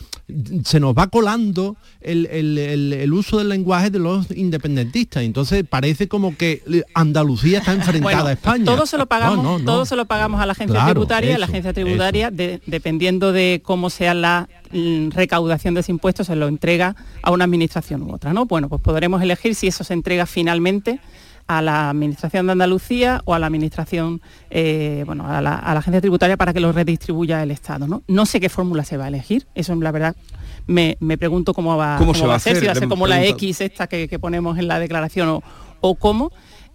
se 0.65 0.81
nos 0.81 0.97
va 0.97 1.09
colando 1.09 1.77
el, 2.01 3.13
uso 3.13 3.37
del 3.37 3.51
lenguaje 3.51 3.91
de 3.91 3.99
los 3.99 4.31
independentistas. 4.31 5.25
Entonces 5.25 5.63
parece 5.69 6.09
como 6.09 6.35
que 6.35 6.63
Andalucía 6.95 7.59
está 7.59 7.75
enfrentada 7.75 8.31
a 8.31 8.33
España. 8.33 8.65
Todo 8.65 8.87
se 8.87 8.97
lo 8.97 9.05
pagamos, 9.05 9.63
todo 9.63 9.85
se 9.85 9.95
lo 9.95 10.07
pagamos 10.07 10.41
a 10.41 10.47
la 10.47 10.53
agencia 10.53 10.87
tributaria, 10.87 11.37
la 11.37 11.45
agencia 11.45 11.75
tributaria, 11.75 12.31
dependiendo 12.31 13.31
de 13.33 13.61
cómo 13.63 13.91
sea 13.91 14.15
la 14.15 14.49
mm, 14.73 15.11
recaudación 15.11 15.75
de 15.75 15.81
ese 15.81 15.93
impuesto, 15.93 16.25
se 16.25 16.35
lo 16.35 16.49
entrega 16.49 16.97
a 17.21 17.31
una 17.31 17.45
administración 17.45 18.05
u 18.05 18.15
otra. 18.15 18.33
¿no? 18.33 18.47
Bueno, 18.47 18.71
pues 18.71 18.81
podremos 18.81 19.21
elegir 19.21 19.55
si 19.55 19.67
eso 19.67 19.85
se 19.85 19.93
entrega 19.93 20.25
finalmente 20.25 20.99
a 21.49 21.63
la 21.63 21.89
Administración 21.91 22.47
de 22.47 22.53
Andalucía 22.53 23.23
o 23.25 23.35
a 23.35 23.39
la 23.39 23.47
Administración, 23.47 24.21
eh, 24.51 25.03
bueno, 25.07 25.27
a 25.27 25.41
la, 25.41 25.57
Agencia 25.57 26.01
Tributaria 26.01 26.37
para 26.37 26.53
que 26.53 26.61
lo 26.61 26.73
redistribuya 26.73 27.43
el 27.43 27.51
Estado. 27.51 27.89
¿no? 27.89 28.03
no 28.07 28.27
sé 28.27 28.39
qué 28.39 28.51
fórmula 28.51 28.85
se 28.85 28.99
va 28.99 29.07
a 29.07 29.09
elegir, 29.09 29.47
eso 29.55 29.75
la 29.75 29.91
verdad 29.91 30.15
me, 30.67 30.97
pregunto 31.19 31.55
cómo 31.55 31.77
va, 31.77 31.97
¿Cómo 31.97 32.15
se 32.15 32.27
va, 32.27 32.35
a 32.35 32.39
ser, 32.39 32.59
si 32.59 32.67
va 32.67 32.73
a 32.73 32.75
ser 32.75 32.89
como 32.89 33.07
la 33.07 33.25
X 33.25 33.63
esta 33.63 33.87
que, 33.87 34.19
ponemos 34.19 34.59
en 34.59 34.69
la 34.69 34.79
declaración 34.79 35.43
o, 35.81 35.95
cómo. 35.95 36.31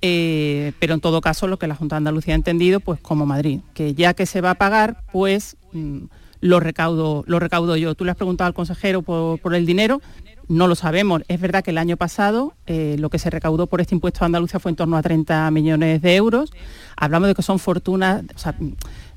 Eh, 0.05 0.73
pero 0.79 0.95
en 0.95 0.99
todo 0.99 1.21
caso 1.21 1.47
lo 1.47 1.57
que 1.57 1.67
la 1.67 1.75
Junta 1.75 1.95
de 1.95 1.99
Andalucía 1.99 2.33
ha 2.33 2.35
entendido, 2.35 2.81
pues 2.81 2.99
como 2.99 3.25
Madrid, 3.25 3.61
que 3.73 3.93
ya 3.93 4.13
que 4.13 4.25
se 4.25 4.41
va 4.41 4.51
a 4.51 4.55
pagar, 4.55 4.97
pues 5.13 5.55
mm, 5.71 6.05
lo 6.41 6.59
recaudo, 6.59 7.23
lo 7.25 7.39
recaudo 7.39 7.77
yo. 7.77 7.95
Tú 7.95 8.03
le 8.03 8.11
has 8.11 8.17
preguntado 8.17 8.47
al 8.47 8.53
consejero 8.53 9.01
por, 9.01 9.39
por 9.39 9.55
el 9.55 9.65
dinero, 9.65 10.01
no 10.47 10.67
lo 10.67 10.75
sabemos. 10.75 11.23
Es 11.27 11.39
verdad 11.39 11.63
que 11.63 11.71
el 11.71 11.77
año 11.77 11.95
pasado 11.97 12.53
eh, 12.67 12.95
lo 12.99 13.09
que 13.09 13.19
se 13.19 13.29
recaudó 13.29 13.67
por 13.67 13.79
este 13.81 13.95
impuesto 13.95 14.19
de 14.19 14.25
Andalucía 14.27 14.59
fue 14.59 14.71
en 14.71 14.75
torno 14.75 14.97
a 14.97 15.01
30 15.01 15.49
millones 15.51 16.01
de 16.01 16.15
euros. 16.15 16.51
Hablamos 16.95 17.27
de 17.27 17.35
que 17.35 17.41
son 17.41 17.59
fortunas, 17.59 18.23
o 18.35 18.37
sea, 18.37 18.55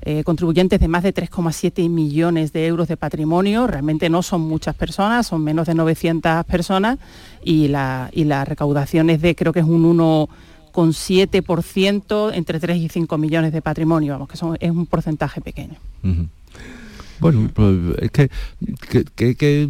eh, 0.01 0.23
contribuyentes 0.23 0.79
de 0.79 0.87
más 0.87 1.03
de 1.03 1.13
3,7 1.13 1.89
millones 1.89 2.53
de 2.53 2.67
euros 2.67 2.87
de 2.87 2.95
patrimonio. 2.97 3.67
Realmente 3.67 4.09
no 4.09 4.23
son 4.23 4.41
muchas 4.41 4.75
personas, 4.75 5.27
son 5.27 5.43
menos 5.43 5.67
de 5.67 5.75
900 5.75 6.45
personas 6.45 6.97
y 7.43 7.67
la, 7.67 8.09
y 8.13 8.23
la 8.23 8.45
recaudación 8.45 9.09
es 9.09 9.21
de, 9.21 9.35
creo 9.35 9.51
que 9.53 9.59
es 9.59 9.65
un 9.65 9.97
1,7% 9.97 12.31
entre 12.33 12.59
3 12.59 12.77
y 12.77 12.89
5 12.89 13.17
millones 13.17 13.51
de 13.51 13.61
patrimonio. 13.61 14.13
Vamos, 14.13 14.29
que 14.29 14.35
es 14.59 14.71
un 14.71 14.85
porcentaje 14.85 15.41
pequeño. 15.41 15.75
Bueno, 17.19 17.49
pues 17.53 17.75
es 17.99 18.11
que, 18.11 19.61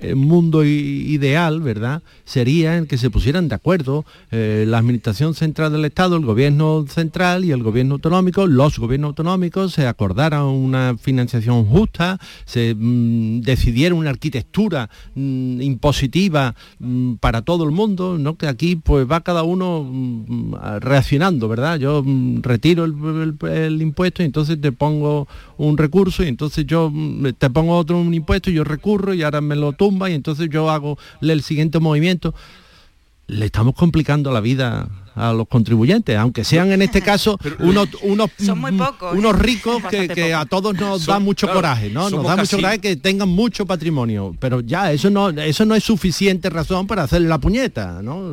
el 0.00 0.16
mundo 0.16 0.64
ideal, 0.64 1.60
¿verdad? 1.60 2.02
Sería 2.24 2.76
en 2.76 2.86
que 2.86 2.96
se 2.96 3.10
pusieran 3.10 3.48
de 3.48 3.54
acuerdo 3.54 4.04
eh, 4.30 4.64
la 4.66 4.78
Administración 4.78 5.34
Central 5.34 5.72
del 5.72 5.84
Estado, 5.84 6.16
el 6.16 6.24
Gobierno 6.24 6.86
Central 6.88 7.44
y 7.44 7.52
el 7.52 7.62
Gobierno 7.62 7.94
Autonómico, 7.94 8.46
los 8.46 8.78
gobiernos 8.78 9.08
autonómicos, 9.08 9.72
se 9.72 9.86
acordaran 9.86 10.44
una 10.44 10.96
financiación 10.98 11.64
justa, 11.66 12.18
se 12.44 12.74
mm, 12.74 13.40
decidiera 13.42 13.94
una 13.94 14.10
arquitectura 14.10 14.88
mm, 15.14 15.60
impositiva 15.60 16.54
mm, 16.78 17.14
para 17.14 17.42
todo 17.42 17.64
el 17.64 17.70
mundo, 17.70 18.16
¿no? 18.18 18.36
Que 18.36 18.46
aquí 18.46 18.76
pues 18.76 19.10
va 19.10 19.20
cada 19.20 19.42
uno 19.42 19.90
reaccionando, 20.80 21.48
¿verdad? 21.48 21.78
Yo 21.78 22.02
retiro 22.40 22.84
el 22.84 23.82
impuesto 23.82 24.22
y 24.22 24.26
entonces 24.26 24.60
te 24.60 24.72
pongo 24.72 25.28
un 25.56 25.76
recurso 25.76 26.24
y 26.24 26.28
entonces 26.28 26.66
yo 26.66 26.90
te 27.38 27.50
pongo 27.50 27.76
otro 27.76 27.98
un 27.98 28.14
impuesto, 28.14 28.50
yo 28.50 28.64
recurro 28.64 29.14
y 29.14 29.22
ahora 29.22 29.40
me 29.40 29.56
lo 29.56 29.72
tumba 29.72 30.10
y 30.10 30.14
entonces 30.14 30.48
yo 30.50 30.70
hago 30.70 30.98
el 31.20 31.42
siguiente 31.42 31.78
movimiento. 31.78 32.34
Le 33.26 33.46
estamos 33.46 33.74
complicando 33.74 34.30
la 34.32 34.40
vida 34.40 34.88
a 35.14 35.32
los 35.32 35.46
contribuyentes, 35.48 36.16
aunque 36.16 36.44
sean 36.44 36.72
en 36.72 36.82
este 36.82 37.00
caso 37.00 37.38
unos, 37.60 37.88
unos, 38.02 38.30
unos 39.12 39.38
ricos 39.38 39.82
que, 39.90 40.34
a 40.34 40.44
todos 40.44 40.74
nos 40.74 41.06
da 41.06 41.18
mucho 41.18 41.50
coraje, 41.50 41.90
¿no? 41.90 42.10
Nos 42.10 42.24
da 42.24 42.36
mucho 42.36 42.56
coraje 42.56 42.80
que 42.80 42.96
tengan 42.96 43.28
mucho 43.28 43.64
patrimonio, 43.64 44.36
pero 44.38 44.60
ya 44.60 44.92
eso 44.92 45.10
no, 45.10 45.30
eso 45.30 45.64
no 45.64 45.74
es 45.74 45.84
suficiente 45.84 46.50
razón 46.50 46.86
para 46.86 47.04
hacerle 47.04 47.28
la 47.28 47.38
puñeta, 47.38 48.02
¿no? 48.02 48.32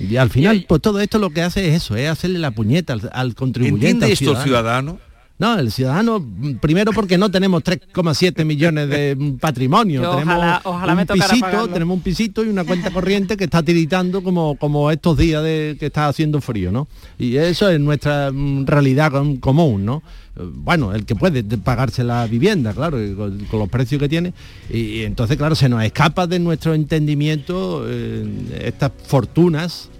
Y 0.00 0.16
al 0.16 0.30
final, 0.30 0.64
pues 0.68 0.80
todo 0.80 1.00
esto 1.00 1.18
lo 1.18 1.30
que 1.30 1.42
hace 1.42 1.68
es 1.68 1.82
eso, 1.82 1.96
es 1.96 2.08
hacerle 2.08 2.38
la 2.38 2.52
puñeta 2.52 2.96
al, 3.12 3.34
contribuyente. 3.34 3.90
¿Entiende 3.90 4.12
esto 4.12 4.38
el 4.38 4.44
ciudadano? 4.44 5.00
No, 5.38 5.56
el 5.56 5.70
ciudadano, 5.70 6.24
primero 6.60 6.92
porque 6.92 7.16
no 7.16 7.30
tenemos 7.30 7.62
3,7 7.62 8.44
millones 8.44 8.88
de 8.88 9.36
patrimonio. 9.40 10.02
tenemos 10.02 10.98
un 10.98 11.06
pisito, 11.06 11.68
tenemos 11.68 11.96
un 11.96 12.02
pisito 12.02 12.44
y 12.44 12.48
una 12.48 12.64
cuenta 12.64 12.90
corriente 12.90 13.36
que 13.36 13.44
está 13.44 13.62
tiritando 13.62 14.22
como, 14.22 14.56
como 14.56 14.90
estos 14.90 15.16
días 15.16 15.44
de 15.44 15.76
que 15.78 15.86
está 15.86 16.08
haciendo 16.08 16.40
frío, 16.40 16.72
¿no? 16.72 16.88
Y 17.18 17.36
eso 17.36 17.70
es 17.70 17.78
nuestra 17.78 18.32
mm, 18.32 18.66
realidad 18.66 19.12
común, 19.40 19.84
¿no? 19.84 20.02
bueno, 20.40 20.94
el 20.94 21.04
que 21.04 21.14
puede 21.16 21.42
pagarse 21.42 22.04
la 22.04 22.26
vivienda, 22.26 22.72
claro, 22.72 22.98
con, 23.16 23.58
los 23.58 23.68
precios 23.68 24.00
que 24.00 24.08
tiene. 24.08 24.32
Y, 24.70 25.02
entonces, 25.02 25.36
claro, 25.36 25.54
se 25.54 25.68
nos 25.68 25.82
escapa 25.82 26.26
de 26.26 26.38
nuestro 26.38 26.74
entendimiento 26.74 27.84
eh, 27.88 28.24
estas 28.60 28.92
fortunas 29.04 29.90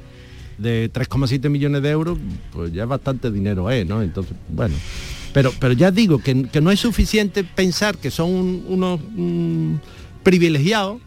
de 0.58 0.92
3,7 0.92 1.48
millones 1.48 1.82
de 1.82 1.90
euros, 1.90 2.18
pues 2.52 2.72
ya 2.72 2.86
bastante 2.86 3.30
dinero 3.30 3.70
es, 3.70 3.86
¿no? 3.86 4.02
Entonces, 4.02 4.36
bueno. 4.48 4.74
Pero, 5.32 5.52
pero 5.58 5.72
ya 5.74 5.90
digo 5.90 6.18
que, 6.18 6.34
no 6.34 6.70
es 6.70 6.80
suficiente 6.80 7.44
pensar 7.44 7.96
que 7.98 8.10
son 8.10 8.64
unos 8.66 9.00
mm, 9.14 9.74
privilegiados 10.22 11.00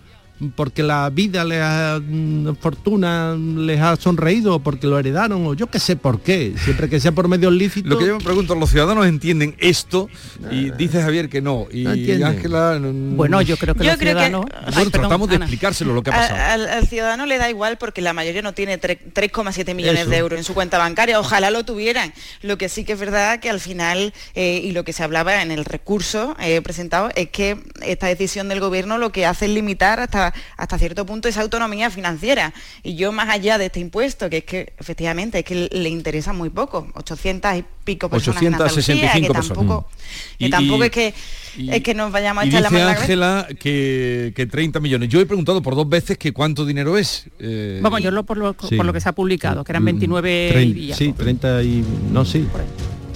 porque 0.56 0.84
la 0.84 1.10
vida 1.10 1.44
les 1.44 1.62
ha, 1.62 2.00
mm, 2.02 2.56
fortuna 2.60 3.36
les 3.36 3.80
ha 3.80 3.96
sonreído, 3.96 4.60
porque 4.60 4.88
lo 4.88 4.98
heredaron, 4.98 5.46
o 5.46 5.54
yo 5.54 5.68
qué 5.68 5.80
sé 5.80 5.96
por 5.96 6.22
qué, 6.22 6.54
siempre 6.64 6.90
que 6.90 7.00
sea 7.00 7.12
por 7.12 7.28
medios 7.28 7.54
lícitos. 7.54 7.90
Lo 7.90 7.98
que 7.98 8.08
yo 8.08 8.18
me 8.18 8.24
pregunto, 8.24 8.56
¿los 8.56 8.70
ciudadanos 8.70 9.06
entienden 9.06 9.56
esto? 9.60 10.10
Y 10.50 10.72
dice 10.72 11.02
Javier 11.02 11.30
que 11.30 11.42
no. 11.42 11.68
Y 11.72 11.86
Ángela. 12.22 12.80
bueno, 12.82 13.42
yo 13.42 13.58
creo 13.58 13.76
que 13.76 13.84
los 13.84 13.98
ciudadanos. 13.98 14.46
tratamos 14.92 15.30
de 15.30 15.36
explicárselo 15.36 15.94
lo 15.94 16.04
que 16.04 16.10
ha 16.10 16.14
pasado. 16.14 16.68
Al, 16.72 16.88
ciudadano 16.88 17.26
le 17.26 17.38
da 17.38 17.50
igual 17.50 17.78
porque 17.78 18.02
la 18.02 18.14
mayoría 18.14 18.42
no 18.42 18.54
tiene 18.54 18.80
3,7 18.80 19.76
millones 19.76 20.10
de 20.10 20.18
euros 20.18 20.38
en 20.38 20.44
su 20.44 20.54
cuenta 20.54 20.78
bancaria. 20.78 21.20
Ojalá 21.20 21.52
lo 21.52 21.64
tuvieran. 21.64 22.14
Lo 22.42 22.58
que 22.58 22.70
sí 22.70 22.84
que 22.84 22.94
es 22.94 23.00
verdad 23.00 23.40
que 23.40 23.50
al 23.50 23.60
final, 23.60 24.14
eh, 24.36 24.62
y 24.64 24.72
lo 24.72 24.84
que 24.84 24.94
se 24.94 25.04
hablaba 25.04 25.42
en 25.42 25.52
el 25.52 25.66
recurso 25.66 26.36
eh, 26.40 26.62
presentado, 26.62 27.10
es 27.16 27.30
que 27.30 27.58
esta 27.82 28.08
decisión 28.08 28.50
del 28.50 28.60
gobierno 28.60 28.98
lo 28.98 29.12
que 29.12 29.26
hace 29.26 29.46
es 29.46 29.52
limitar 29.52 30.00
hasta 30.00 30.31
hasta, 30.58 30.78
cierto 30.78 31.06
punto 31.06 31.28
esa 31.28 31.42
autonomía 31.42 31.90
financiera. 31.90 32.54
Y 32.84 32.96
yo 32.96 33.12
más 33.12 33.30
allá 33.30 33.58
de 33.58 33.68
este 33.68 33.80
impuesto, 33.80 34.30
que 34.30 34.38
es 34.38 34.44
que 34.44 34.74
efectivamente 34.78 35.40
es 35.40 35.46
que 35.46 35.70
le 35.72 35.90
interesa 35.90 36.34
muy 36.34 36.50
poco, 36.50 36.88
800 36.96 37.58
y 37.58 37.66
pico 37.84 38.10
personas 38.10 38.60
865 38.60 39.28
que 39.28 39.34
tampoco, 39.34 39.90
que 40.38 40.50
tampoco 40.50 40.84
es 40.84 40.92
que 40.92 41.14
es 41.58 41.84
que 41.84 41.94
nos 41.94 42.12
vayamos 42.12 42.44
a 42.44 42.48
echar 42.48 42.62
la 42.62 42.70
mano 42.70 42.88
Ángela 42.88 43.48
que, 43.60 44.34
que 44.36 44.46
30 44.46 44.80
millones. 44.80 45.10
Yo 45.10 45.20
he 45.20 45.26
preguntado 45.26 45.62
por 45.62 45.76
dos 45.76 45.90
veces 45.90 46.18
que 46.18 46.32
cuánto 46.32 46.66
dinero 46.66 46.98
es. 46.98 47.26
Eh, 47.40 47.80
Vamos, 47.82 48.02
yo 48.02 48.12
lo, 48.12 48.24
por, 48.24 48.38
lo, 48.38 48.54
por 48.54 48.86
lo 48.86 48.94
que 48.94 49.02
se 49.02 49.10
ha 49.10 49.14
publicado, 49.14 49.64
que 49.64 49.72
eran 49.72 49.86
29 49.86 50.54
mm, 50.54 50.94
Sí, 50.94 51.14
30 51.14 51.64
y... 51.64 51.84
no, 52.12 52.26
sí. 52.26 52.48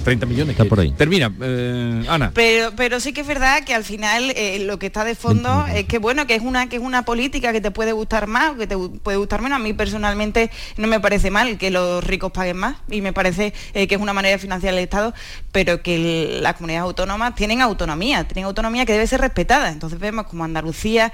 30 0.06 0.24
millones. 0.26 0.52
Está 0.52 0.64
por 0.66 0.78
ahí. 0.78 0.92
Termina, 0.92 1.32
eh, 1.40 2.04
Ana. 2.08 2.30
Pero, 2.32 2.70
pero 2.76 3.00
sí 3.00 3.12
que 3.12 3.22
es 3.22 3.26
verdad 3.26 3.64
que 3.64 3.74
al 3.74 3.82
final 3.82 4.32
eh, 4.36 4.60
lo 4.60 4.78
que 4.78 4.86
está 4.86 5.04
de 5.04 5.16
fondo 5.16 5.66
es 5.66 5.86
que 5.86 5.98
bueno, 5.98 6.28
que 6.28 6.36
es 6.36 6.42
una 6.42 6.68
que 6.68 6.76
es 6.76 6.82
una 6.82 7.04
política 7.04 7.52
que 7.52 7.60
te 7.60 7.72
puede 7.72 7.90
gustar 7.90 8.28
más 8.28 8.52
o 8.52 8.56
que 8.56 8.68
te 8.68 8.76
puede 8.76 9.16
gustar 9.16 9.42
menos. 9.42 9.56
A 9.56 9.58
mí 9.58 9.72
personalmente 9.72 10.52
no 10.76 10.86
me 10.86 11.00
parece 11.00 11.32
mal 11.32 11.58
que 11.58 11.72
los 11.72 12.04
ricos 12.04 12.30
paguen 12.30 12.56
más 12.56 12.76
y 12.88 13.00
me 13.00 13.12
parece 13.12 13.52
eh, 13.74 13.88
que 13.88 13.96
es 13.96 14.00
una 14.00 14.12
manera 14.12 14.36
de 14.36 14.38
financiar 14.38 14.74
el 14.74 14.78
Estado, 14.78 15.12
pero 15.50 15.82
que 15.82 16.38
las 16.40 16.54
comunidades 16.54 16.84
autónomas 16.84 17.34
tienen 17.34 17.60
autonomía, 17.60 18.28
tienen 18.28 18.44
autonomía 18.44 18.86
que 18.86 18.92
debe 18.92 19.08
ser 19.08 19.20
respetada. 19.20 19.72
Entonces 19.72 19.98
vemos 19.98 20.28
como 20.28 20.44
Andalucía, 20.44 21.12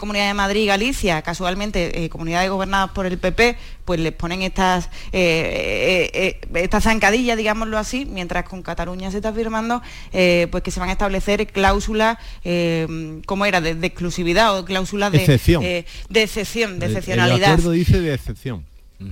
Comunidad 0.00 0.26
de 0.26 0.34
Madrid, 0.34 0.66
Galicia, 0.66 1.22
casualmente 1.22 2.08
comunidades 2.10 2.50
gobernadas 2.50 2.90
por 2.90 3.06
el 3.06 3.16
PP, 3.16 3.56
pues 3.84 4.00
les 4.00 4.12
ponen 4.12 4.42
estas 4.42 4.88
estas 5.12 6.84
zancadillas, 6.84 7.36
digámoslo 7.36 7.78
así, 7.78 8.04
mientras 8.04 8.48
con 8.48 8.62
Cataluña 8.62 9.10
se 9.10 9.18
está 9.18 9.32
firmando, 9.32 9.82
eh, 10.12 10.48
pues 10.50 10.62
que 10.62 10.70
se 10.70 10.80
van 10.80 10.88
a 10.88 10.92
establecer 10.92 11.46
cláusulas, 11.46 12.18
eh, 12.44 13.20
¿cómo 13.26 13.46
era?, 13.46 13.60
de, 13.60 13.86
exclusividad 13.86 14.58
o 14.58 14.64
cláusulas 14.64 15.12
de 15.12 15.18
excepción, 15.18 15.62
eh, 15.62 15.84
de 16.08 16.22
excepción, 16.22 16.78
de 16.78 16.86
excepcionalidad. 16.86 17.38
El 17.38 17.44
acuerdo 17.44 17.70
dice 17.72 18.00
de 18.00 18.14
excepción. 18.14 18.64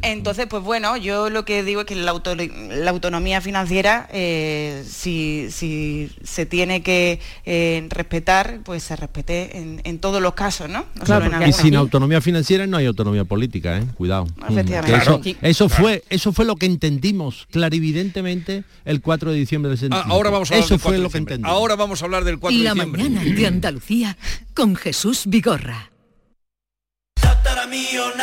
Entonces, 0.02 0.46
pues 0.48 0.62
bueno, 0.62 0.96
yo 0.96 1.28
lo 1.28 1.44
que 1.44 1.64
digo 1.64 1.80
es 1.80 1.86
que 1.86 1.96
la, 1.96 2.12
autonomía 2.12 3.40
financiera, 3.40 4.08
eh, 4.12 4.84
si, 4.86 5.48
se 5.50 6.46
tiene 6.46 6.82
que 6.82 7.20
eh, 7.44 7.86
respetar, 7.90 8.60
pues 8.64 8.84
se 8.84 8.96
respete 8.96 9.80
en, 9.84 9.98
todos 9.98 10.22
los 10.22 10.34
casos, 10.34 10.68
¿no? 10.68 10.84
claro, 11.04 11.30
y 11.46 11.52
sin 11.52 11.76
autonomía 11.76 12.20
financiera 12.20 12.66
no 12.66 12.76
hay 12.76 12.86
autonomía 12.86 13.24
política, 13.24 13.78
¿eh? 13.78 13.84
Cuidado. 13.94 14.26
Efectivamente. 14.48 15.36
Eso, 15.42 15.68
fue, 15.68 16.02
eso 16.08 16.32
fue 16.32 16.44
lo 16.44 16.56
que 16.56 16.66
entendimos 16.66 17.46
clarividentemente 17.50 18.64
el 18.84 19.00
4 19.00 19.32
de 19.32 19.38
diciembre 19.38 19.68
del 19.70 19.78
75. 19.78 20.08
Ah, 20.08 20.14
ahora 20.14 20.30
vamos 20.30 20.50
a 20.50 20.54
hablar 20.54 20.64
eso 20.64 20.78
fue 20.78 20.98
lo 20.98 21.10
que 21.10 21.18
entendimos. 21.18 21.52
Ahora 21.52 21.76
vamos 21.76 22.02
a 22.02 22.04
hablar 22.04 22.24
del 22.24 22.38
4 22.38 22.56
de 22.56 22.64
diciembre. 22.64 23.02
La 23.02 23.08
mañana 23.08 23.36
de 23.36 23.46
Andalucía 23.46 24.16
con 24.54 24.74
Jesús 24.74 25.24
Vigorra. 25.26 25.91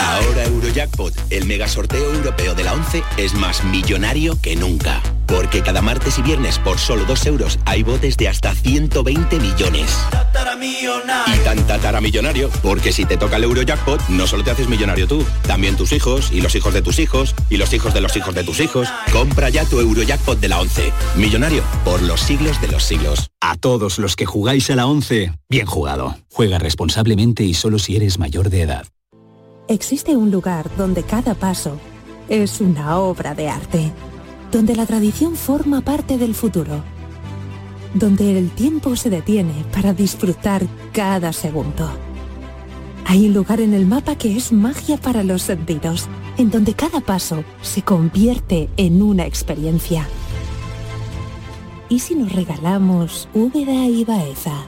Ahora 0.01 0.43
Eurojackpot, 0.45 1.13
el 1.29 1.45
mega 1.45 1.67
sorteo 1.67 2.13
europeo 2.13 2.55
de 2.55 2.63
la 2.65 2.73
11, 2.73 3.03
es 3.17 3.33
más 3.33 3.63
millonario 3.63 4.37
que 4.41 4.57
nunca. 4.57 5.01
Porque 5.27 5.61
cada 5.61 5.81
martes 5.81 6.17
y 6.19 6.21
viernes 6.21 6.59
por 6.59 6.77
solo 6.77 7.05
2 7.05 7.25
euros 7.27 7.59
hay 7.65 7.83
botes 7.83 8.17
de 8.17 8.27
hasta 8.27 8.53
120 8.53 9.39
millones. 9.39 9.97
Y 11.33 11.37
tan 11.45 11.65
tataramillonario, 11.65 12.49
porque 12.61 12.91
si 12.91 13.05
te 13.05 13.15
toca 13.15 13.37
el 13.37 13.43
Eurojackpot, 13.45 14.09
no 14.09 14.27
solo 14.27 14.43
te 14.43 14.51
haces 14.51 14.67
millonario 14.67 15.07
tú, 15.07 15.23
también 15.47 15.77
tus 15.77 15.93
hijos, 15.93 16.31
y 16.33 16.41
los 16.41 16.53
hijos 16.55 16.73
de 16.73 16.81
tus 16.81 16.99
hijos, 16.99 17.33
y 17.49 17.57
los 17.57 17.71
hijos 17.71 17.93
de 17.93 18.01
los 18.01 18.17
hijos 18.17 18.35
de 18.35 18.43
tus 18.43 18.59
hijos. 18.59 18.89
Compra 19.13 19.49
ya 19.49 19.63
tu 19.63 19.79
Eurojackpot 19.79 20.39
de 20.39 20.49
la 20.49 20.59
11. 20.59 20.91
Millonario 21.15 21.63
por 21.85 22.01
los 22.01 22.19
siglos 22.19 22.59
de 22.59 22.67
los 22.67 22.83
siglos. 22.83 23.29
A 23.39 23.55
todos 23.55 23.99
los 23.99 24.17
que 24.17 24.25
jugáis 24.25 24.69
a 24.69 24.75
la 24.75 24.85
11, 24.85 25.31
bien 25.47 25.65
jugado. 25.65 26.17
Juega 26.29 26.59
responsablemente 26.59 27.43
y 27.43 27.53
solo 27.53 27.79
si 27.79 27.95
eres 27.95 28.19
mayor 28.19 28.49
de 28.49 28.63
edad. 28.63 28.85
Existe 29.69 30.17
un 30.17 30.31
lugar 30.31 30.67
donde 30.77 31.03
cada 31.03 31.35
paso 31.35 31.77
es 32.27 32.59
una 32.59 32.97
obra 32.97 33.35
de 33.35 33.49
arte, 33.49 33.91
donde 34.51 34.75
la 34.75 34.87
tradición 34.87 35.35
forma 35.35 35.81
parte 35.81 36.17
del 36.17 36.33
futuro, 36.33 36.83
donde 37.93 38.39
el 38.39 38.49
tiempo 38.49 38.95
se 38.95 39.11
detiene 39.11 39.63
para 39.71 39.93
disfrutar 39.93 40.65
cada 40.91 41.31
segundo. 41.33 41.87
Hay 43.05 43.27
un 43.27 43.35
lugar 43.35 43.61
en 43.61 43.75
el 43.75 43.85
mapa 43.85 44.15
que 44.15 44.35
es 44.35 44.51
magia 44.51 44.97
para 44.97 45.23
los 45.23 45.43
sentidos, 45.43 46.07
en 46.39 46.49
donde 46.49 46.73
cada 46.73 46.99
paso 46.99 47.43
se 47.61 47.83
convierte 47.83 48.69
en 48.75 49.03
una 49.03 49.27
experiencia. 49.27 50.07
¿Y 51.89 51.99
si 51.99 52.15
nos 52.15 52.31
regalamos 52.31 53.29
Úbeda 53.35 53.85
y 53.85 54.03
Baeza? 54.03 54.65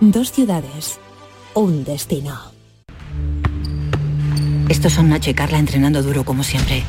Dos 0.00 0.30
ciudades, 0.30 1.00
un 1.54 1.82
destino. 1.82 2.51
Estos 4.68 4.92
son 4.94 5.08
Nacho 5.08 5.30
y 5.30 5.34
Carla 5.34 5.58
entrenando 5.58 6.02
duro 6.02 6.24
como 6.24 6.42
siempre. 6.44 6.82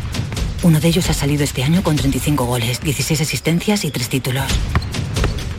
Uno 0.63 0.79
de 0.79 0.87
ellos 0.87 1.09
ha 1.09 1.13
salido 1.13 1.43
este 1.43 1.63
año 1.63 1.83
con 1.83 1.95
35 1.95 2.45
goles, 2.45 2.81
16 2.81 3.21
asistencias 3.21 3.83
y 3.83 3.91
3 3.91 4.09
títulos. 4.09 4.45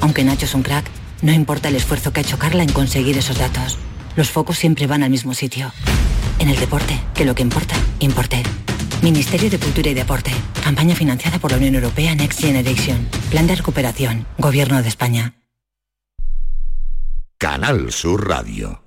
Aunque 0.00 0.24
Nacho 0.24 0.46
es 0.46 0.55
un 0.55 0.62
crack, 0.62 0.87
no 1.22 1.33
importa 1.33 1.68
el 1.68 1.77
esfuerzo 1.77 2.12
que 2.12 2.20
ha 2.20 2.22
hecho 2.22 2.38
Carla 2.38 2.62
en 2.62 2.72
conseguir 2.72 3.18
esos 3.18 3.38
datos. 3.38 3.79
Los 4.16 4.31
focos 4.31 4.59
siempre 4.59 4.87
van 4.87 5.03
al 5.03 5.11
mismo 5.11 5.35
sitio. 5.35 5.72
En 6.38 6.48
el 6.48 6.59
deporte, 6.59 7.00
que 7.14 7.24
lo 7.24 7.35
que 7.35 7.42
importa, 7.42 7.74
importe. 8.00 8.42
Ministerio 9.03 9.50
de 9.50 9.59
Cultura 9.59 9.90
y 9.90 9.94
Deporte. 9.94 10.31
Campaña 10.62 10.94
financiada 10.94 11.38
por 11.38 11.50
la 11.50 11.59
Unión 11.59 11.74
Europea 11.74 12.14
Next 12.14 12.40
Generation. 12.40 13.07
Plan 13.31 13.46
de 13.46 13.57
recuperación. 13.57 14.27
Gobierno 14.38 14.83
de 14.83 14.88
España. 14.88 15.35
Canal 17.38 17.92
Sur 17.92 18.29
Radio. 18.29 18.83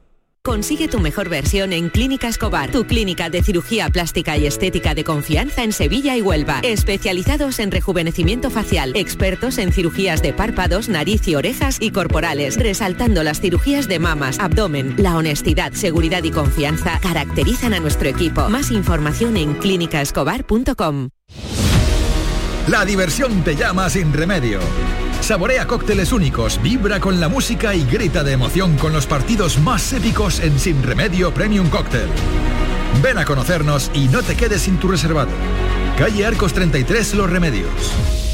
Consigue 0.48 0.88
tu 0.88 1.02
mejor 1.02 1.28
versión 1.28 1.74
en 1.74 1.90
Clínica 1.90 2.30
Escobar, 2.30 2.72
tu 2.72 2.88
clínica 2.88 3.30
de 3.30 3.44
cirugía 3.44 3.90
plástica 3.90 4.38
y 4.38 4.48
estética 4.48 4.96
de 4.96 5.04
confianza 5.04 5.62
en 5.62 5.74
Sevilla 5.74 6.16
y 6.16 6.22
Huelva. 6.22 6.62
Especializados 6.64 7.60
en 7.60 7.70
rejuvenecimiento 7.70 8.50
facial, 8.50 8.94
expertos 8.96 9.58
en 9.58 9.74
cirugías 9.74 10.22
de 10.22 10.32
párpados, 10.32 10.88
nariz 10.88 11.28
y 11.28 11.36
orejas 11.36 11.80
y 11.82 11.92
corporales, 11.92 12.56
resaltando 12.56 13.24
las 13.24 13.42
cirugías 13.42 13.90
de 13.90 14.00
mamas, 14.00 14.40
abdomen. 14.40 14.96
La 14.98 15.18
honestidad, 15.18 15.74
seguridad 15.74 16.24
y 16.24 16.32
confianza 16.32 16.98
caracterizan 17.02 17.74
a 17.74 17.82
nuestro 17.82 18.08
equipo. 18.08 18.48
Más 18.48 18.72
información 18.72 19.36
en 19.36 19.54
clínicaescobar.com. 19.56 21.10
La 22.70 22.86
diversión 22.86 23.44
te 23.44 23.58
llama 23.58 23.90
sin 23.90 24.14
remedio. 24.14 24.62
Saborea 25.28 25.68
cócteles 25.68 26.14
únicos, 26.14 26.58
vibra 26.64 27.02
con 27.02 27.20
la 27.20 27.28
música 27.28 27.76
y 27.76 27.84
grita 27.84 28.24
de 28.24 28.32
emoción 28.32 28.78
con 28.78 28.94
los 28.94 29.08
partidos 29.08 29.60
más 29.60 29.92
épicos 29.92 30.40
en 30.40 30.58
Sin 30.58 30.82
Remedio 30.82 31.34
Premium 31.34 31.68
Cóctel. 31.70 32.08
Ven 33.04 33.18
a 33.18 33.26
conocernos 33.26 33.92
y 33.94 34.08
no 34.08 34.24
te 34.24 34.38
quedes 34.38 34.62
sin 34.62 34.78
tu 34.78 34.88
reservado. 34.88 35.32
Calle 35.98 36.26
Arcos 36.26 36.54
33 36.54 37.16
Los 37.16 37.30
Remedios. 37.30 38.27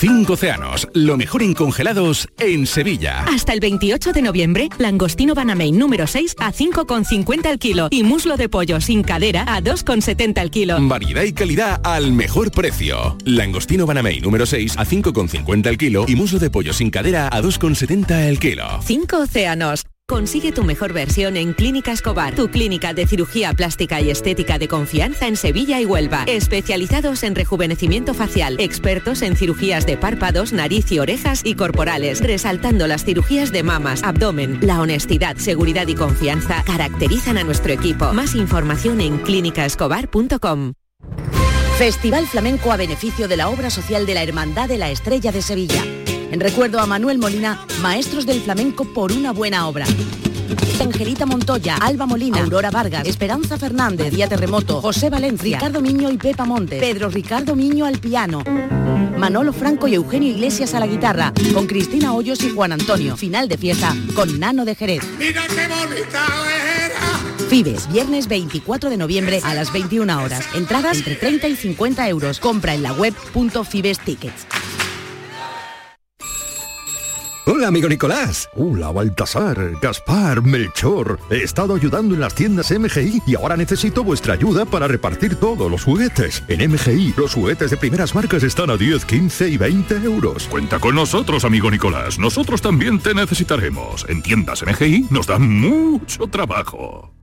Cinco 0.00 0.32
océanos, 0.32 0.88
lo 0.94 1.18
mejor 1.18 1.42
en 1.42 1.52
congelados 1.52 2.26
en 2.38 2.66
Sevilla. 2.66 3.22
Hasta 3.24 3.52
el 3.52 3.60
28 3.60 4.14
de 4.14 4.22
noviembre, 4.22 4.70
langostino 4.78 5.34
Banamey 5.34 5.72
número 5.72 6.06
6 6.06 6.36
a 6.38 6.54
5,50 6.54 7.46
al 7.46 7.58
kilo 7.58 7.88
y 7.90 8.02
muslo 8.02 8.38
de 8.38 8.48
pollo 8.48 8.80
sin 8.80 9.02
cadera 9.02 9.42
a 9.46 9.60
2,70 9.60 10.38
al 10.38 10.50
kilo. 10.50 10.78
Variedad 10.80 11.24
y 11.24 11.34
calidad 11.34 11.82
al 11.84 12.14
mejor 12.14 12.50
precio. 12.50 13.18
Langostino 13.26 13.84
Banamey 13.84 14.22
número 14.22 14.46
6 14.46 14.78
a 14.78 14.86
5,50 14.86 15.66
al 15.66 15.76
kilo 15.76 16.06
y 16.08 16.16
muslo 16.16 16.38
de 16.38 16.48
pollo 16.48 16.72
sin 16.72 16.88
cadera 16.88 17.28
a 17.28 17.42
2,70 17.42 18.26
al 18.26 18.38
kilo. 18.38 18.64
Cinco 18.82 19.18
océanos. 19.18 19.84
Consigue 20.10 20.50
tu 20.50 20.64
mejor 20.64 20.92
versión 20.92 21.36
en 21.36 21.52
Clínica 21.52 21.92
Escobar, 21.92 22.34
tu 22.34 22.50
clínica 22.50 22.92
de 22.92 23.06
cirugía 23.06 23.52
plástica 23.52 24.00
y 24.00 24.10
estética 24.10 24.58
de 24.58 24.66
confianza 24.66 25.28
en 25.28 25.36
Sevilla 25.36 25.80
y 25.80 25.84
Huelva. 25.84 26.24
Especializados 26.26 27.22
en 27.22 27.36
rejuvenecimiento 27.36 28.12
facial, 28.12 28.56
expertos 28.58 29.22
en 29.22 29.36
cirugías 29.36 29.86
de 29.86 29.96
párpados, 29.96 30.52
nariz 30.52 30.90
y 30.90 30.98
orejas 30.98 31.42
y 31.44 31.54
corporales, 31.54 32.20
resaltando 32.22 32.88
las 32.88 33.04
cirugías 33.04 33.52
de 33.52 33.62
mamas, 33.62 34.02
abdomen. 34.02 34.58
La 34.62 34.80
honestidad, 34.80 35.36
seguridad 35.36 35.86
y 35.86 35.94
confianza 35.94 36.64
caracterizan 36.64 37.38
a 37.38 37.44
nuestro 37.44 37.72
equipo. 37.72 38.12
Más 38.12 38.34
información 38.34 39.00
en 39.00 39.16
clínicaescobar.com. 39.18 40.72
Festival 41.78 42.26
Flamenco 42.26 42.72
a 42.72 42.76
beneficio 42.76 43.28
de 43.28 43.36
la 43.36 43.48
obra 43.48 43.70
social 43.70 44.06
de 44.06 44.14
la 44.14 44.24
Hermandad 44.24 44.68
de 44.68 44.78
la 44.78 44.90
Estrella 44.90 45.30
de 45.30 45.40
Sevilla 45.40 45.84
en 46.30 46.40
recuerdo 46.40 46.80
a 46.80 46.86
Manuel 46.86 47.18
Molina, 47.18 47.66
maestros 47.82 48.26
del 48.26 48.40
flamenco 48.40 48.84
por 48.84 49.12
una 49.12 49.32
buena 49.32 49.68
obra. 49.68 49.86
Angelita 50.80 51.26
Montoya, 51.26 51.76
Alba 51.76 52.06
Molina, 52.06 52.42
Aurora 52.42 52.70
Vargas, 52.70 53.06
Esperanza 53.06 53.58
Fernández, 53.58 54.12
Día 54.12 54.28
Terremoto, 54.28 54.80
José 54.80 55.10
Valencia, 55.10 55.58
Ricardo 55.58 55.80
Miño 55.80 56.10
y 56.10 56.16
Pepa 56.16 56.44
Monte, 56.44 56.80
Pedro 56.80 57.08
Ricardo 57.08 57.54
Miño 57.54 57.84
al 57.84 57.98
piano, 57.98 58.42
Manolo 59.16 59.52
Franco 59.52 59.86
y 59.86 59.94
Eugenio 59.94 60.30
Iglesias 60.30 60.74
a 60.74 60.80
la 60.80 60.86
guitarra, 60.86 61.32
con 61.54 61.66
Cristina 61.66 62.12
Hoyos 62.14 62.42
y 62.42 62.50
Juan 62.50 62.72
Antonio. 62.72 63.16
Final 63.16 63.48
de 63.48 63.58
fiesta 63.58 63.94
con 64.14 64.40
Nano 64.40 64.64
de 64.64 64.74
Jerez. 64.74 65.02
Mira 65.18 65.42
qué 65.46 65.68
bonita 65.68 66.26
Fibes, 67.50 67.92
viernes 67.92 68.28
24 68.28 68.90
de 68.90 68.96
noviembre 68.96 69.40
a 69.42 69.54
las 69.54 69.72
21 69.72 70.22
horas. 70.22 70.44
Entradas 70.54 70.98
entre 70.98 71.16
30 71.16 71.48
y 71.48 71.56
50 71.56 72.08
euros. 72.08 72.38
Compra 72.38 72.74
en 72.74 72.84
la 72.84 72.92
web 72.92 73.12
.fibes 73.68 73.98
tickets. 73.98 74.46
Hola, 77.46 77.68
amigo 77.68 77.88
Nicolás. 77.88 78.50
Hola, 78.54 78.90
Baltasar, 78.92 79.72
Gaspar, 79.80 80.42
Melchor. 80.42 81.18
He 81.30 81.42
estado 81.42 81.74
ayudando 81.74 82.14
en 82.14 82.20
las 82.20 82.34
tiendas 82.34 82.70
MGI 82.70 83.22
y 83.26 83.34
ahora 83.34 83.56
necesito 83.56 84.04
vuestra 84.04 84.34
ayuda 84.34 84.66
para 84.66 84.86
repartir 84.86 85.36
todos 85.36 85.70
los 85.70 85.82
juguetes. 85.84 86.42
En 86.48 86.70
MGI, 86.70 87.14
los 87.16 87.34
juguetes 87.34 87.70
de 87.70 87.78
primeras 87.78 88.14
marcas 88.14 88.42
están 88.42 88.68
a 88.68 88.76
10, 88.76 89.06
15 89.06 89.48
y 89.48 89.56
20 89.56 89.96
euros. 89.96 90.48
Cuenta 90.48 90.78
con 90.78 90.94
nosotros, 90.94 91.44
amigo 91.44 91.70
Nicolás. 91.70 92.18
Nosotros 92.18 92.60
también 92.60 92.98
te 93.00 93.14
necesitaremos. 93.14 94.04
En 94.08 94.22
tiendas 94.22 94.62
MGI 94.62 95.06
nos 95.10 95.26
dan 95.26 95.48
mucho 95.48 96.26
trabajo. 96.26 97.14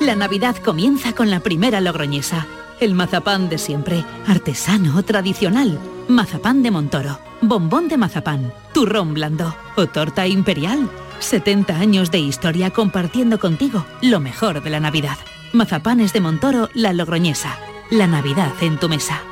La 0.00 0.16
Navidad 0.16 0.56
comienza 0.56 1.12
con 1.12 1.30
la 1.30 1.38
primera 1.38 1.80
logroñesa 1.80 2.48
El 2.80 2.94
mazapán 2.94 3.48
de 3.48 3.58
siempre, 3.58 4.04
artesano, 4.26 5.00
tradicional. 5.04 5.78
Mazapán 6.08 6.62
de 6.62 6.70
Montoro, 6.70 7.18
bombón 7.40 7.88
de 7.88 7.96
mazapán, 7.96 8.52
turrón 8.74 9.14
blando 9.14 9.54
o 9.76 9.86
torta 9.86 10.26
imperial. 10.26 10.90
70 11.20 11.76
años 11.76 12.10
de 12.10 12.18
historia 12.18 12.70
compartiendo 12.70 13.38
contigo 13.38 13.86
lo 14.02 14.20
mejor 14.20 14.62
de 14.62 14.70
la 14.70 14.80
Navidad. 14.80 15.16
Mazapanes 15.52 16.12
de 16.12 16.20
Montoro, 16.20 16.68
la 16.74 16.92
Logroñesa. 16.92 17.58
La 17.90 18.06
Navidad 18.06 18.52
en 18.60 18.78
tu 18.78 18.88
mesa. 18.88 19.22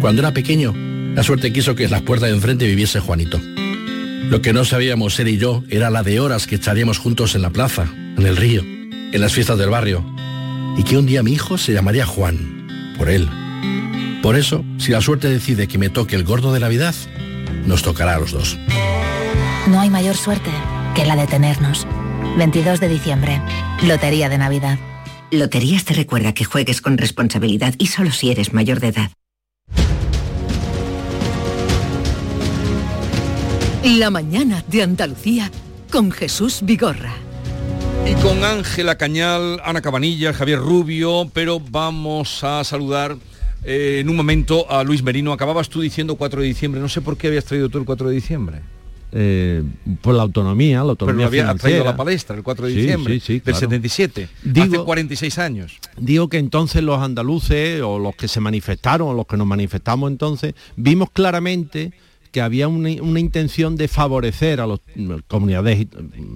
Cuando 0.00 0.22
era 0.22 0.32
pequeño, 0.32 0.72
la 1.14 1.22
suerte 1.22 1.52
quiso 1.52 1.74
que 1.74 1.84
en 1.84 1.90
las 1.90 2.02
puertas 2.02 2.30
de 2.30 2.34
enfrente 2.34 2.66
viviese 2.66 2.98
Juanito. 2.98 3.38
Lo 4.30 4.40
que 4.40 4.52
no 4.52 4.64
sabíamos 4.64 5.18
él 5.20 5.28
y 5.28 5.36
yo 5.36 5.62
era 5.68 5.90
la 5.90 6.02
de 6.02 6.18
horas 6.18 6.46
que 6.46 6.56
echaríamos 6.56 6.98
juntos 6.98 7.34
en 7.34 7.42
la 7.42 7.50
plaza, 7.50 7.86
en 7.94 8.26
el 8.26 8.36
río, 8.36 8.62
en 8.62 9.20
las 9.20 9.32
fiestas 9.34 9.58
del 9.58 9.70
barrio. 9.70 10.04
Y 10.78 10.84
que 10.84 10.96
un 10.96 11.06
día 11.06 11.22
mi 11.22 11.32
hijo 11.32 11.58
se 11.58 11.74
llamaría 11.74 12.06
Juan, 12.06 12.94
por 12.96 13.10
él. 13.10 13.28
Por 14.22 14.36
eso, 14.36 14.64
si 14.78 14.92
la 14.92 15.00
suerte 15.00 15.28
decide 15.28 15.66
que 15.66 15.78
me 15.78 15.90
toque 15.90 16.14
el 16.14 16.22
gordo 16.22 16.52
de 16.52 16.60
Navidad, 16.60 16.94
nos 17.66 17.82
tocará 17.82 18.14
a 18.14 18.20
los 18.20 18.30
dos. 18.30 18.56
No 19.66 19.80
hay 19.80 19.90
mayor 19.90 20.16
suerte 20.16 20.50
que 20.94 21.04
la 21.04 21.16
de 21.16 21.26
tenernos. 21.26 21.88
22 22.38 22.78
de 22.78 22.88
diciembre, 22.88 23.42
Lotería 23.82 24.28
de 24.28 24.38
Navidad. 24.38 24.78
Loterías 25.32 25.84
te 25.84 25.94
recuerda 25.94 26.34
que 26.34 26.44
juegues 26.44 26.80
con 26.80 26.98
responsabilidad 26.98 27.74
y 27.78 27.88
solo 27.88 28.12
si 28.12 28.30
eres 28.30 28.52
mayor 28.52 28.78
de 28.78 28.88
edad. 28.88 29.10
La 33.82 34.10
mañana 34.10 34.62
de 34.68 34.84
Andalucía 34.84 35.50
con 35.90 36.12
Jesús 36.12 36.60
Vigorra. 36.62 37.12
Y 38.08 38.14
con 38.22 38.44
Ángela 38.44 38.96
Cañal, 38.96 39.60
Ana 39.64 39.82
Cabanilla, 39.82 40.32
Javier 40.32 40.60
Rubio, 40.60 41.28
pero 41.34 41.58
vamos 41.58 42.44
a 42.44 42.62
saludar 42.62 43.16
eh, 43.64 43.98
en 44.00 44.08
un 44.08 44.16
momento 44.16 44.70
a 44.70 44.82
Luis 44.84 45.02
Merino. 45.02 45.32
Acababas 45.32 45.68
tú 45.68 45.80
diciendo 45.80 46.16
4 46.16 46.40
de 46.40 46.46
diciembre, 46.48 46.80
no 46.80 46.88
sé 46.88 47.00
por 47.00 47.16
qué 47.16 47.28
habías 47.28 47.44
traído 47.44 47.68
tú 47.68 47.78
el 47.78 47.84
4 47.84 48.08
de 48.08 48.14
diciembre. 48.14 48.60
Eh, 49.14 49.62
por 50.00 50.14
la 50.14 50.22
autonomía, 50.22 50.82
la 50.82 50.90
autonomía 50.92 51.28
Pero 51.28 51.42
lo 51.44 51.50
había 51.50 51.60
traído 51.60 51.84
la 51.84 51.94
palestra 51.96 52.34
el 52.34 52.42
4 52.42 52.66
de 52.66 52.72
Sí, 52.72 52.78
diciembre 52.80 53.14
sí, 53.14 53.20
sí, 53.20 53.32
del 53.34 53.42
claro. 53.42 53.58
77, 53.60 54.28
Digo- 54.42 54.64
hace 54.76 54.84
46 54.84 55.38
años. 55.38 55.78
Digo 55.98 56.28
que 56.28 56.38
entonces 56.38 56.82
los 56.82 56.98
andaluces 56.98 57.82
o 57.82 57.98
los 57.98 58.16
que 58.16 58.26
se 58.26 58.40
manifestaron 58.40 59.08
o 59.08 59.12
los 59.14 59.26
que 59.26 59.36
nos 59.36 59.46
manifestamos 59.46 60.10
entonces 60.10 60.54
vimos 60.76 61.10
claramente 61.12 61.92
que 62.32 62.40
había 62.40 62.66
una, 62.66 62.90
una 63.02 63.20
intención 63.20 63.76
de 63.76 63.88
favorecer 63.88 64.60
a 64.60 64.66
las 64.66 64.80
comunidades, 65.28 65.86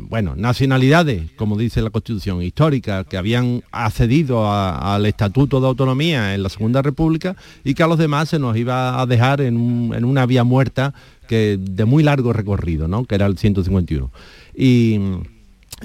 bueno, 0.08 0.36
nacionalidades, 0.36 1.32
como 1.32 1.56
dice 1.56 1.80
la 1.80 1.90
Constitución 1.90 2.42
histórica, 2.42 3.04
que 3.04 3.16
habían 3.16 3.64
accedido 3.72 4.52
al 4.52 5.06
Estatuto 5.06 5.60
de 5.60 5.66
Autonomía 5.66 6.34
en 6.34 6.42
la 6.42 6.50
Segunda 6.50 6.82
República 6.82 7.34
y 7.64 7.74
que 7.74 7.82
a 7.82 7.86
los 7.86 7.98
demás 7.98 8.28
se 8.28 8.38
nos 8.38 8.56
iba 8.58 9.00
a 9.00 9.06
dejar 9.06 9.40
en, 9.40 9.90
en 9.94 10.04
una 10.04 10.26
vía 10.26 10.44
muerta 10.44 10.92
que 11.26 11.58
de 11.58 11.84
muy 11.86 12.02
largo 12.02 12.34
recorrido, 12.34 12.88
¿no? 12.88 13.06
que 13.06 13.14
era 13.14 13.24
el 13.24 13.38
151. 13.38 14.12
Y, 14.54 15.00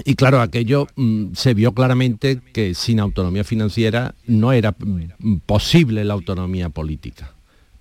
y 0.04 0.14
claro, 0.14 0.42
aquello 0.42 0.88
mm, 0.94 1.32
se 1.32 1.54
vio 1.54 1.72
claramente 1.72 2.40
que 2.52 2.74
sin 2.74 3.00
autonomía 3.00 3.44
financiera 3.44 4.14
no 4.26 4.52
era 4.52 4.74
mm, 4.78 5.36
posible 5.46 6.04
la 6.04 6.12
autonomía 6.12 6.68
política 6.68 7.32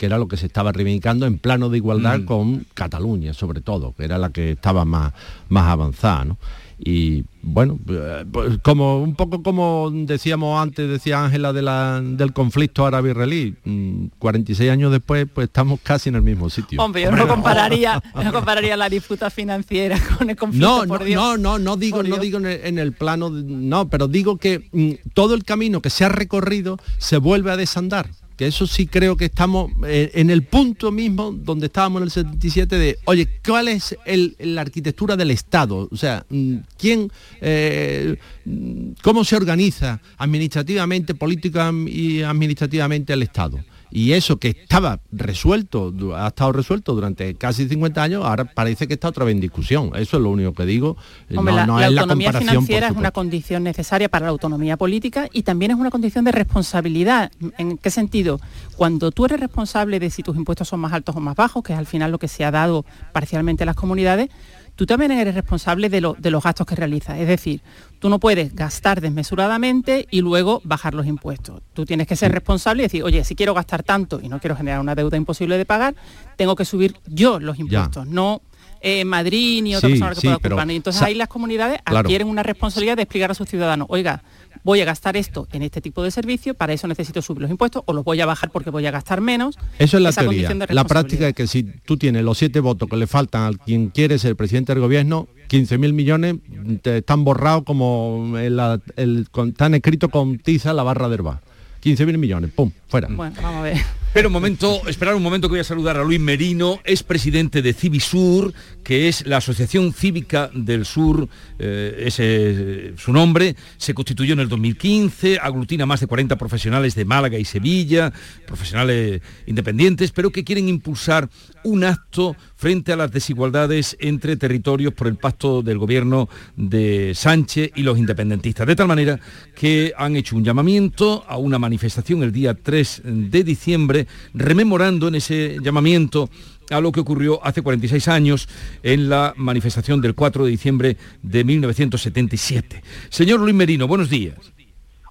que 0.02 0.08
era 0.08 0.18
lo 0.18 0.28
que 0.28 0.36
se 0.36 0.48
estaba 0.48 0.72
reivindicando 0.72 1.28
en 1.28 1.38
plano 1.38 1.70
de 1.70 1.78
igualdad 1.78 2.18
Mm. 2.22 2.26
con 2.26 2.66
Cataluña, 2.74 3.36
sobre 3.36 3.62
todo, 3.62 3.94
que 3.96 4.04
era 4.04 4.18
la 4.18 4.32
que 4.32 4.50
estaba 4.54 4.84
más, 4.84 5.14
más 5.48 5.68
avanzada. 5.70 6.26
¿no? 6.26 6.38
Y 6.84 7.24
bueno, 7.44 7.78
eh, 7.88 8.26
pues 8.32 8.58
como 8.64 9.04
un 9.04 9.14
poco 9.14 9.44
como 9.44 9.92
decíamos 9.94 10.60
antes, 10.60 10.90
decía 10.90 11.24
Ángela 11.24 11.54
de 11.54 11.62
la- 11.62 12.02
del 12.02 12.34
conflicto 12.34 12.84
árabe-israelí, 12.88 13.54
mm, 13.64 14.06
46 14.18 14.72
años 14.72 14.92
después, 14.92 15.28
pues 15.32 15.46
estamos 15.50 15.80
casi 15.84 16.10
en 16.10 16.16
el 16.16 16.24
mismo 16.24 16.50
sitio. 16.50 16.82
Hombre, 16.82 17.04
yo 17.04 17.12
no 17.12 17.28
compararía, 17.28 18.02
no 18.16 18.34
compararía 18.34 18.76
la 18.78 18.90
disputa 18.90 19.30
financiera 19.30 20.00
con 20.18 20.32
el 20.32 20.36
conflicto, 20.36 20.68
No, 20.68 20.98
no, 20.98 21.06
Dios. 21.06 21.22
no, 21.22 21.38
no, 21.38 21.60
no 21.60 21.78
digo, 21.78 21.98
Por 21.98 22.06
no 22.10 22.16
Dios. 22.16 22.22
digo 22.26 22.38
en 22.40 22.46
el, 22.48 22.60
en 22.66 22.80
el 22.80 22.94
plano, 22.94 23.30
de- 23.30 23.44
no, 23.44 23.88
pero 23.88 24.08
digo 24.08 24.38
que 24.38 24.68
mm, 24.72 25.12
todo 25.14 25.36
el 25.36 25.44
camino 25.44 25.80
que 25.84 25.92
se 25.92 26.04
ha 26.06 26.10
recorrido 26.10 26.80
se 26.98 27.18
vuelve 27.18 27.52
a 27.52 27.58
desandar. 27.58 28.10
Eso 28.48 28.68
sí 28.68 28.88
creo 28.88 29.16
que 29.16 29.26
estamos 29.26 29.72
eh, 29.86 30.12
en 30.14 30.30
el 30.30 30.44
punto 30.44 30.92
mismo 30.92 31.32
donde 31.32 31.68
estábamos 31.68 32.02
en 32.02 32.04
el 32.06 32.12
77 32.12 32.78
de, 32.78 32.98
oye, 33.06 33.28
¿cuál 33.46 33.68
es 33.68 33.96
el- 34.06 34.36
la 34.40 34.62
arquitectura 34.62 35.16
del 35.16 35.32
Estado? 35.32 35.88
O 35.92 35.96
sea, 35.98 36.26
mm, 36.30 36.56
¿quién, 36.78 37.12
eh, 37.42 38.16
mm, 38.46 38.92
cómo 39.02 39.24
se 39.24 39.36
organiza 39.36 40.02
administrativamente, 40.18 41.16
política 41.16 41.72
y 41.88 42.22
administrativamente 42.22 43.14
el 43.14 43.24
Estado? 43.24 43.60
Y 43.92 44.14
eso 44.14 44.38
que 44.38 44.50
estaba 44.50 45.00
resuelto, 45.12 45.94
ha 46.16 46.28
estado 46.28 46.54
resuelto 46.54 46.96
durante 46.96 47.36
casi 47.36 47.68
50 47.68 48.02
años, 48.02 48.26
ahora 48.26 48.46
parece 48.46 48.88
que 48.88 48.94
está 48.94 49.10
otra 49.10 49.26
vez 49.26 49.36
en 49.36 49.42
discusión. 49.42 49.92
Eso 49.96 50.18
es 50.18 50.24
lo 50.24 50.30
único 50.30 50.54
que 50.54 50.66
digo. 50.66 50.98
Eh, 51.30 51.38
Hombre, 51.38 51.54
no, 51.54 51.58
la, 51.58 51.66
no 51.66 51.80
la 51.80 51.88
es 51.88 51.98
autonomía 51.98 52.34
financiera 52.34 52.88
es 52.88 52.96
una 52.96 53.12
condición 53.12 53.64
necesaria 53.64 54.10
para 54.10 54.26
la 54.26 54.32
autonomía 54.32 54.78
política 54.78 55.28
y 55.32 55.44
también 55.44 55.72
es 55.72 55.78
una 55.78 55.92
condición 55.92 56.24
de 56.26 56.32
responsabilidad. 56.32 57.32
¿En 57.58 57.78
qué 57.78 57.92
sentido? 57.92 58.40
Cuando 58.78 59.12
tú 59.12 59.26
eres 59.26 59.40
responsable 59.40 60.00
de 60.00 60.10
si 60.10 60.24
tus 60.24 60.36
impuestos 60.36 60.70
son 60.70 60.80
más 60.80 60.94
altos 60.94 61.16
o 61.16 61.20
más 61.20 61.36
bajos, 61.36 61.64
que 61.64 61.74
es 61.74 61.80
al 61.80 61.86
final 61.86 62.12
lo 62.12 62.20
que 62.20 62.28
se 62.28 62.46
ha 62.46 62.52
dado 62.52 62.86
parcialmente 63.12 63.64
a 63.64 63.66
las 63.66 63.76
comunidades, 63.76 64.30
tú 64.76 64.86
también 64.86 65.12
eres 65.12 65.36
responsable 65.36 65.90
de, 65.90 66.02
lo- 66.02 66.16
de 66.18 66.32
los 66.32 66.44
gastos 66.44 66.66
que 66.66 66.76
realizas. 66.76 67.20
Es 67.20 67.28
decir, 67.28 67.62
tú 68.00 68.10
no 68.10 68.20
puedes 68.20 68.56
gastar 68.56 69.00
desmesuradamente 69.02 70.08
y 70.12 70.22
luego 70.22 70.62
bajar 70.64 70.94
los 70.94 71.06
impuestos. 71.06 71.62
Tú 71.74 71.86
tienes 71.86 72.08
que 72.08 72.16
ser 72.16 72.32
responsable 72.32 72.84
y 72.84 72.86
decir, 72.86 73.04
oye, 73.04 73.24
si 73.24 73.36
quiero 73.36 73.54
gastar 73.54 73.84
tanto 73.84 74.20
y 74.22 74.28
no 74.30 74.40
quiero 74.40 74.56
generar 74.56 74.80
una 74.80 74.96
deuda 74.96 75.18
imposible 75.18 75.58
de 75.58 75.66
pagar, 75.66 75.96
tengo 76.38 76.56
que 76.56 76.66
subir 76.66 76.96
yo 77.08 77.40
los 77.40 77.60
impuestos, 77.60 78.08
no 78.08 78.42
eh, 78.84 79.06
Madrid 79.06 79.62
ni 79.62 79.76
otra 79.76 79.88
Sí, 79.90 79.94
persona 79.94 80.10
que 80.16 80.22
sí, 80.22 80.28
pueda 80.28 80.40
pero 80.40 80.56
culpar. 80.56 80.72
Y 80.72 80.76
entonces 80.76 81.02
ahí 81.04 81.14
las 81.14 81.28
comunidades 81.28 81.80
Claro. 81.84 82.00
adquieren 82.00 82.28
una 82.28 82.42
responsabilidad 82.44 82.96
de 82.96 83.04
explicar 83.04 83.30
a 83.30 83.34
sus 83.36 83.48
ciudadanos, 83.48 83.86
oiga, 83.92 84.24
voy 84.64 84.82
a 84.82 84.86
gastar 84.86 85.18
esto 85.18 85.48
en 85.52 85.62
este 85.64 85.82
tipo 85.82 86.04
de 86.04 86.12
servicio, 86.12 86.54
para 86.54 86.74
eso 86.74 86.88
necesito 86.88 87.22
subir 87.22 87.42
los 87.44 87.52
impuestos 87.52 87.84
o 87.86 87.94
los 87.94 88.04
voy 88.04 88.22
a 88.22 88.26
bajar 88.26 88.50
porque 88.52 88.70
voy 88.70 88.86
a 88.86 88.92
gastar 88.92 89.22
menos. 89.22 89.58
Eso 89.80 89.98
es 89.98 90.04
la 90.04 90.10
Esa 90.10 90.22
teoría. 90.22 90.54
La 90.70 90.84
práctica 90.86 91.28
es 91.28 91.34
que 91.34 91.48
si 91.48 91.64
tú 91.64 91.98
tienes 91.98 92.24
los 92.24 92.38
siete 92.38 92.60
votos 92.60 92.90
que 92.90 92.98
le 92.98 93.08
faltan 93.08 93.44
al 93.44 93.60
quien 93.60 93.90
quiere 93.90 94.18
ser 94.20 94.36
presidente 94.36 94.74
del 94.74 94.82
gobierno, 94.82 95.28
15.000 95.50 95.94
millones 95.94 96.36
te 96.82 96.98
están 97.00 97.24
borrados 97.24 97.64
como 97.64 98.38
el, 98.38 98.60
el- 98.96 99.28
con- 99.32 99.50
están 99.50 99.74
escritos 99.76 100.10
con 100.10 100.38
tiza 100.40 100.74
la 100.74 100.84
barra 100.84 101.10
de 101.10 101.16
herba. 101.16 101.42
15.000 101.84 102.18
millones, 102.18 102.52
pum, 102.56 102.72
fuera. 102.88 103.08
Bueno, 103.10 103.36
vamos 103.42 103.60
a 103.60 103.62
ver. 103.64 103.78
Pero 104.14 104.28
un 104.28 104.34
momento, 104.34 104.82
esperar 104.88 105.16
un 105.16 105.24
momento 105.24 105.48
que 105.48 105.54
voy 105.54 105.62
a 105.62 105.64
saludar 105.64 105.96
a 105.96 106.04
Luis 106.04 106.20
Merino, 106.20 106.82
es 106.84 107.02
presidente 107.02 107.62
de 107.62 107.74
Civisur, 107.74 108.54
que 108.84 109.08
es 109.08 109.26
la 109.26 109.38
Asociación 109.38 109.94
Cívica 109.94 110.50
del 110.54 110.84
Sur, 110.84 111.30
eh, 111.58 112.04
ese 112.08 112.90
es 112.90 113.00
su 113.00 113.14
nombre, 113.14 113.56
se 113.78 113.94
constituyó 113.94 114.34
en 114.34 114.42
el 114.42 114.50
2015, 114.50 115.40
aglutina 115.42 115.86
más 115.86 116.02
de 116.02 116.08
40 116.08 116.36
profesionales 116.36 116.94
de 116.94 117.06
Málaga 117.06 117.38
y 117.38 117.46
Sevilla, 117.46 118.12
profesionales 118.46 119.22
independientes, 119.46 120.12
pero 120.12 120.30
que 120.30 120.44
quieren 120.44 120.68
impulsar 120.68 121.30
un 121.64 121.86
acto 121.86 122.36
frente 122.62 122.94
a 122.94 122.96
las 122.96 123.12
desigualdades 123.12 123.98
entre 124.00 124.38
territorios 124.38 124.94
por 124.94 125.08
el 125.08 125.16
pacto 125.16 125.64
del 125.64 125.80
gobierno 125.80 126.30
de 126.56 127.14
Sánchez 127.16 127.72
y 127.74 127.82
los 127.82 127.98
independentistas. 127.98 128.68
De 128.68 128.76
tal 128.76 128.88
manera 128.88 129.20
que 129.56 129.94
han 129.98 130.16
hecho 130.16 130.36
un 130.36 130.44
llamamiento 130.44 131.26
a 131.28 131.38
una 131.38 131.58
manifestación 131.58 132.22
el 132.22 132.32
día 132.32 132.54
3 132.54 133.02
de 133.04 133.44
diciembre, 133.44 134.06
rememorando 134.36 135.08
en 135.08 135.16
ese 135.16 135.58
llamamiento 135.60 136.30
a 136.70 136.80
lo 136.82 136.92
que 136.92 137.00
ocurrió 137.00 137.44
hace 137.44 137.64
46 137.64 138.08
años 138.10 138.48
en 138.84 139.10
la 139.10 139.34
manifestación 139.38 140.00
del 140.00 140.14
4 140.14 140.46
de 140.46 140.52
diciembre 140.52 140.98
de 141.24 141.44
1977. 141.44 142.84
Señor 143.10 143.40
Luis 143.40 143.56
Merino, 143.56 143.88
buenos 143.88 144.12
días. 144.12 144.38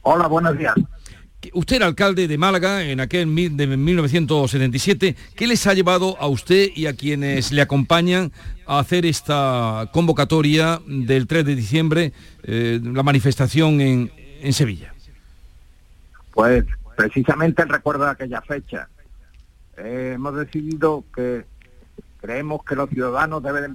Hola, 0.02 0.28
buenos 0.28 0.56
días. 0.56 0.76
Usted 1.55 1.76
era 1.76 1.87
alcalde 1.87 2.29
de 2.29 2.37
Málaga 2.37 2.83
en 2.85 3.00
aquel 3.00 3.57
de 3.57 3.66
1977. 3.66 5.16
¿Qué 5.35 5.46
les 5.46 5.66
ha 5.66 5.72
llevado 5.72 6.20
a 6.20 6.26
usted 6.26 6.68
y 6.74 6.87
a 6.87 6.94
quienes 6.94 7.50
le 7.50 7.62
acompañan 7.62 8.31
a 8.66 8.79
hacer 8.79 9.07
esta 9.07 9.88
convocatoria 9.92 10.81
del 10.87 11.26
3 11.26 11.46
de 11.46 11.55
diciembre, 11.55 12.12
eh, 12.42 12.79
la 12.83 13.03
manifestación 13.03 13.81
en, 13.81 14.12
en 14.42 14.53
Sevilla? 14.53 14.92
Pues 16.33 16.64
precisamente 16.94 17.62
el 17.62 17.70
recuerdo 17.70 18.05
de 18.05 18.11
aquella 18.11 18.42
fecha. 18.42 18.88
Eh, 19.79 20.12
hemos 20.16 20.37
decidido 20.37 21.05
que 21.14 21.46
creemos 22.20 22.62
que 22.64 22.76
los 22.76 22.90
ciudadanos 22.90 23.42
deben 23.42 23.72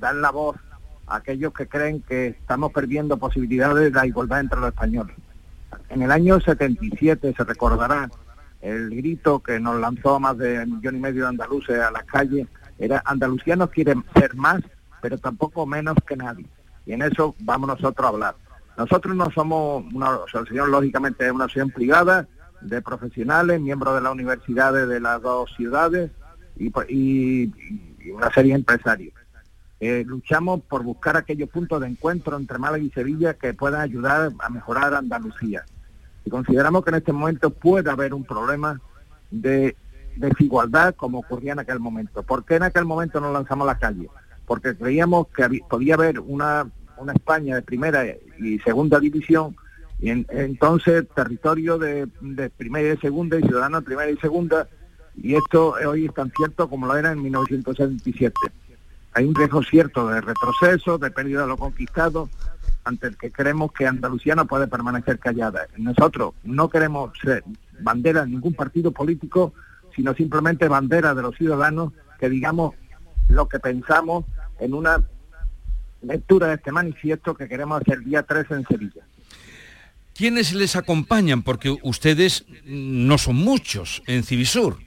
dar 0.00 0.14
la 0.14 0.30
voz 0.30 0.56
a 1.06 1.16
aquellos 1.16 1.52
que 1.52 1.66
creen 1.66 2.00
que 2.00 2.28
estamos 2.28 2.72
perdiendo 2.72 3.18
posibilidades 3.18 3.92
de 3.92 3.98
la 3.98 4.06
igualdad 4.06 4.40
entre 4.40 4.60
los 4.60 4.70
españoles. 4.70 5.14
En 5.88 6.02
el 6.02 6.10
año 6.10 6.40
77 6.40 7.34
se 7.36 7.44
recordará 7.44 8.10
el 8.60 8.90
grito 8.90 9.40
que 9.40 9.60
nos 9.60 9.78
lanzó 9.78 10.18
más 10.18 10.38
de 10.38 10.60
un 10.60 10.76
millón 10.76 10.96
y 10.96 11.00
medio 11.00 11.22
de 11.22 11.28
andaluces 11.28 11.78
a 11.78 11.90
las 11.90 12.04
calles, 12.04 12.46
era 12.78 13.02
Andalucía 13.04 13.56
no 13.56 13.68
quiere 13.68 13.94
ser 14.14 14.34
más, 14.34 14.62
pero 15.00 15.18
tampoco 15.18 15.66
menos 15.66 15.96
que 16.06 16.16
nadie. 16.16 16.46
Y 16.86 16.92
en 16.92 17.02
eso 17.02 17.34
vamos 17.40 17.68
nosotros 17.68 18.04
a 18.04 18.08
hablar. 18.08 18.36
Nosotros 18.76 19.14
no 19.14 19.30
somos 19.30 19.84
una 19.92 20.14
asociación, 20.26 20.70
lógicamente, 20.70 21.26
es 21.26 21.32
una 21.32 21.44
asociación 21.44 21.70
privada 21.70 22.26
de 22.62 22.80
profesionales, 22.82 23.60
miembros 23.60 23.94
de 23.94 24.00
las 24.00 24.12
universidades 24.12 24.88
de 24.88 24.98
las 24.98 25.20
dos 25.22 25.52
ciudades 25.56 26.10
y, 26.56 26.72
y 26.88 28.10
una 28.10 28.30
serie 28.32 28.52
de 28.52 28.58
empresarios. 28.60 29.14
Eh, 29.80 30.04
luchamos 30.06 30.62
por 30.62 30.82
buscar 30.82 31.16
aquellos 31.16 31.48
puntos 31.50 31.80
de 31.80 31.88
encuentro 31.88 32.36
entre 32.36 32.58
Málaga 32.58 32.82
y 32.82 32.90
Sevilla 32.90 33.34
que 33.34 33.54
puedan 33.54 33.80
ayudar 33.80 34.32
a 34.38 34.48
mejorar 34.48 34.94
Andalucía. 34.94 35.64
Y 36.24 36.30
consideramos 36.30 36.84
que 36.84 36.90
en 36.90 36.96
este 36.96 37.12
momento 37.12 37.50
puede 37.50 37.90
haber 37.90 38.14
un 38.14 38.24
problema 38.24 38.80
de 39.30 39.76
desigualdad 40.16 40.94
como 40.94 41.18
ocurría 41.18 41.52
en 41.52 41.58
aquel 41.58 41.80
momento. 41.80 42.22
¿Por 42.22 42.44
qué 42.44 42.56
en 42.56 42.62
aquel 42.62 42.84
momento 42.84 43.20
nos 43.20 43.32
lanzamos 43.32 43.68
a 43.68 43.72
la 43.72 43.78
calle? 43.78 44.08
Porque 44.46 44.76
creíamos 44.76 45.26
que 45.28 45.60
podía 45.68 45.94
haber 45.94 46.20
una, 46.20 46.70
una 46.96 47.12
España 47.12 47.56
de 47.56 47.62
primera 47.62 48.04
y 48.38 48.58
segunda 48.60 49.00
división 49.00 49.56
y 50.00 50.10
entonces 50.10 51.04
territorio 51.14 51.78
de, 51.78 52.08
de, 52.20 52.50
primera 52.50 52.94
y 52.94 52.96
segunda 52.98 53.38
y 53.38 53.42
ciudadanos 53.42 53.80
de 53.80 53.86
primera 53.86 54.10
y 54.10 54.16
segunda 54.16 54.68
y 55.16 55.34
esto 55.34 55.76
hoy 55.86 56.06
es 56.06 56.14
tan 56.14 56.30
cierto 56.32 56.68
como 56.68 56.86
lo 56.86 56.96
era 56.96 57.12
en 57.12 57.22
1977. 57.22 58.34
Hay 59.14 59.24
un 59.24 59.34
riesgo 59.34 59.62
cierto 59.62 60.08
de 60.08 60.20
retroceso, 60.20 60.98
de 60.98 61.10
pérdida 61.10 61.42
de 61.42 61.48
lo 61.48 61.56
conquistado, 61.56 62.28
ante 62.84 63.06
el 63.06 63.16
que 63.16 63.30
creemos 63.30 63.72
que 63.72 63.86
Andalucía 63.86 64.34
no 64.34 64.46
puede 64.46 64.66
permanecer 64.66 65.18
callada. 65.18 65.66
Nosotros 65.76 66.34
no 66.42 66.68
queremos 66.68 67.12
ser 67.22 67.44
bandera 67.80 68.24
de 68.24 68.30
ningún 68.30 68.54
partido 68.54 68.92
político, 68.92 69.54
sino 69.94 70.14
simplemente 70.14 70.68
bandera 70.68 71.14
de 71.14 71.22
los 71.22 71.36
ciudadanos 71.36 71.92
que 72.18 72.28
digamos 72.28 72.74
lo 73.28 73.48
que 73.48 73.58
pensamos 73.58 74.24
en 74.58 74.74
una 74.74 75.02
lectura 76.02 76.48
de 76.48 76.54
este 76.54 76.72
manifiesto 76.72 77.34
que 77.34 77.48
queremos 77.48 77.80
hacer 77.80 78.00
día 78.00 78.22
13 78.22 78.54
en 78.54 78.66
Sevilla. 78.66 79.02
¿Quiénes 80.14 80.52
les 80.52 80.76
acompañan? 80.76 81.42
Porque 81.42 81.76
ustedes 81.82 82.44
no 82.64 83.18
son 83.18 83.36
muchos 83.36 84.02
en 84.06 84.22
Civisur. 84.22 84.78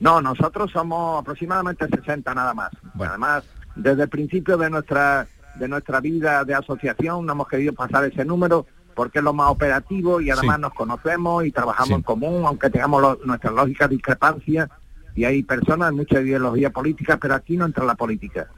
No, 0.00 0.22
nosotros 0.22 0.70
somos 0.72 1.20
aproximadamente 1.20 1.86
60 1.86 2.34
nada 2.34 2.54
más. 2.54 2.70
Además, 2.98 3.44
desde 3.76 4.04
el 4.04 4.08
principio 4.08 4.56
de 4.56 4.70
nuestra 4.70 5.26
de 5.56 5.68
nuestra 5.68 6.00
vida 6.00 6.44
de 6.44 6.54
asociación 6.54 7.26
no 7.26 7.32
hemos 7.32 7.48
querido 7.48 7.72
pasar 7.72 8.04
ese 8.04 8.24
número 8.24 8.66
porque 8.94 9.18
es 9.18 9.24
lo 9.24 9.32
más 9.32 9.50
operativo 9.50 10.20
y 10.20 10.30
además 10.30 10.58
nos 10.58 10.72
conocemos 10.74 11.44
y 11.44 11.52
trabajamos 11.52 11.90
en 11.98 12.02
común, 12.02 12.44
aunque 12.46 12.70
tengamos 12.70 13.18
nuestras 13.24 13.52
lógicas 13.52 13.90
discrepancias 13.90 14.68
y 15.14 15.24
hay 15.24 15.42
personas, 15.42 15.92
mucha 15.92 16.20
ideología 16.20 16.70
política, 16.70 17.16
pero 17.16 17.34
aquí 17.34 17.56
no 17.56 17.66
entra 17.66 17.84
la 17.84 17.94
política. 17.94 18.48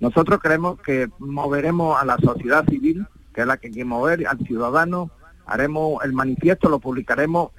Nosotros 0.00 0.40
creemos 0.40 0.80
que 0.80 1.08
moveremos 1.18 2.00
a 2.00 2.04
la 2.04 2.16
sociedad 2.18 2.64
civil, 2.66 3.06
que 3.32 3.42
es 3.42 3.46
la 3.46 3.56
que 3.56 3.70
quiere 3.70 3.84
mover, 3.84 4.26
al 4.26 4.38
ciudadano, 4.38 5.10
haremos 5.46 6.02
el 6.04 6.12
manifiesto, 6.12 6.68
lo 6.68 6.80
publicaremos, 6.80 7.50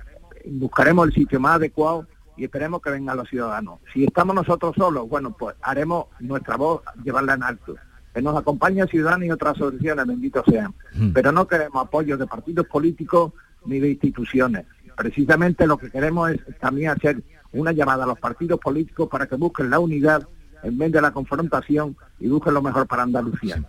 buscaremos 0.46 1.08
el 1.08 1.14
sitio 1.14 1.40
más 1.40 1.56
adecuado 1.56 2.08
y 2.38 2.46
esperemos 2.46 2.82
que 2.82 2.90
vengan 2.90 3.18
los 3.18 3.30
ciudadanos. 3.30 3.80
Si 3.94 4.04
estamos 4.04 4.36
nosotros 4.36 4.76
solos, 4.76 5.08
bueno, 5.08 5.36
pues 5.38 5.56
haremos 5.62 6.08
nuestra 6.20 6.58
voz, 6.58 6.82
llevarla 7.04 7.34
en 7.36 7.44
alto. 7.44 7.76
Que 8.14 8.22
nos 8.22 8.38
acompañe 8.38 8.86
ciudadanos 8.88 9.26
y 9.26 9.32
otras 9.32 9.56
asociaciones, 9.56 10.06
benditos 10.06 10.44
sean. 10.48 10.74
Mm. 10.94 11.12
Pero 11.14 11.32
no 11.32 11.48
queremos 11.48 11.86
apoyo 11.86 12.18
de 12.18 12.28
partidos 12.28 12.68
políticos 12.68 13.34
ni 13.66 13.80
de 13.80 13.90
instituciones. 13.90 14.66
Precisamente 14.96 15.66
lo 15.66 15.78
que 15.78 15.90
queremos 15.90 16.32
es 16.32 16.40
también 16.60 16.92
hacer 16.92 17.24
una 17.52 17.72
llamada 17.72 18.04
a 18.04 18.08
los 18.08 18.20
partidos 18.20 18.60
políticos 18.60 19.10
para 19.10 19.28
que 19.28 19.36
busquen 19.36 19.70
la 19.70 19.80
unidad 19.80 20.28
en 20.64 20.78
vez 20.78 20.92
de 20.92 21.02
la 21.02 21.12
confrontación 21.12 21.96
y 22.20 22.28
busquen 22.28 22.54
lo 22.54 22.62
mejor 22.62 22.88
para 22.88 23.04
Andalucía. 23.04 23.64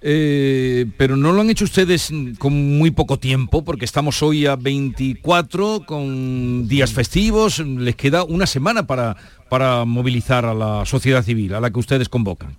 Eh, 0.00 0.86
pero 0.96 1.16
no 1.16 1.32
lo 1.32 1.40
han 1.40 1.50
hecho 1.50 1.64
ustedes 1.64 2.12
con 2.38 2.78
muy 2.78 2.90
poco 2.90 3.18
tiempo, 3.18 3.64
porque 3.64 3.84
estamos 3.84 4.22
hoy 4.22 4.46
a 4.46 4.54
24 4.54 5.84
con 5.86 6.68
días 6.68 6.92
festivos, 6.92 7.58
les 7.58 7.96
queda 7.96 8.22
una 8.22 8.46
semana 8.46 8.86
para, 8.86 9.16
para 9.48 9.84
movilizar 9.84 10.44
a 10.44 10.54
la 10.54 10.84
sociedad 10.84 11.22
civil, 11.22 11.54
a 11.54 11.60
la 11.60 11.70
que 11.70 11.80
ustedes 11.80 12.08
convocan. 12.08 12.56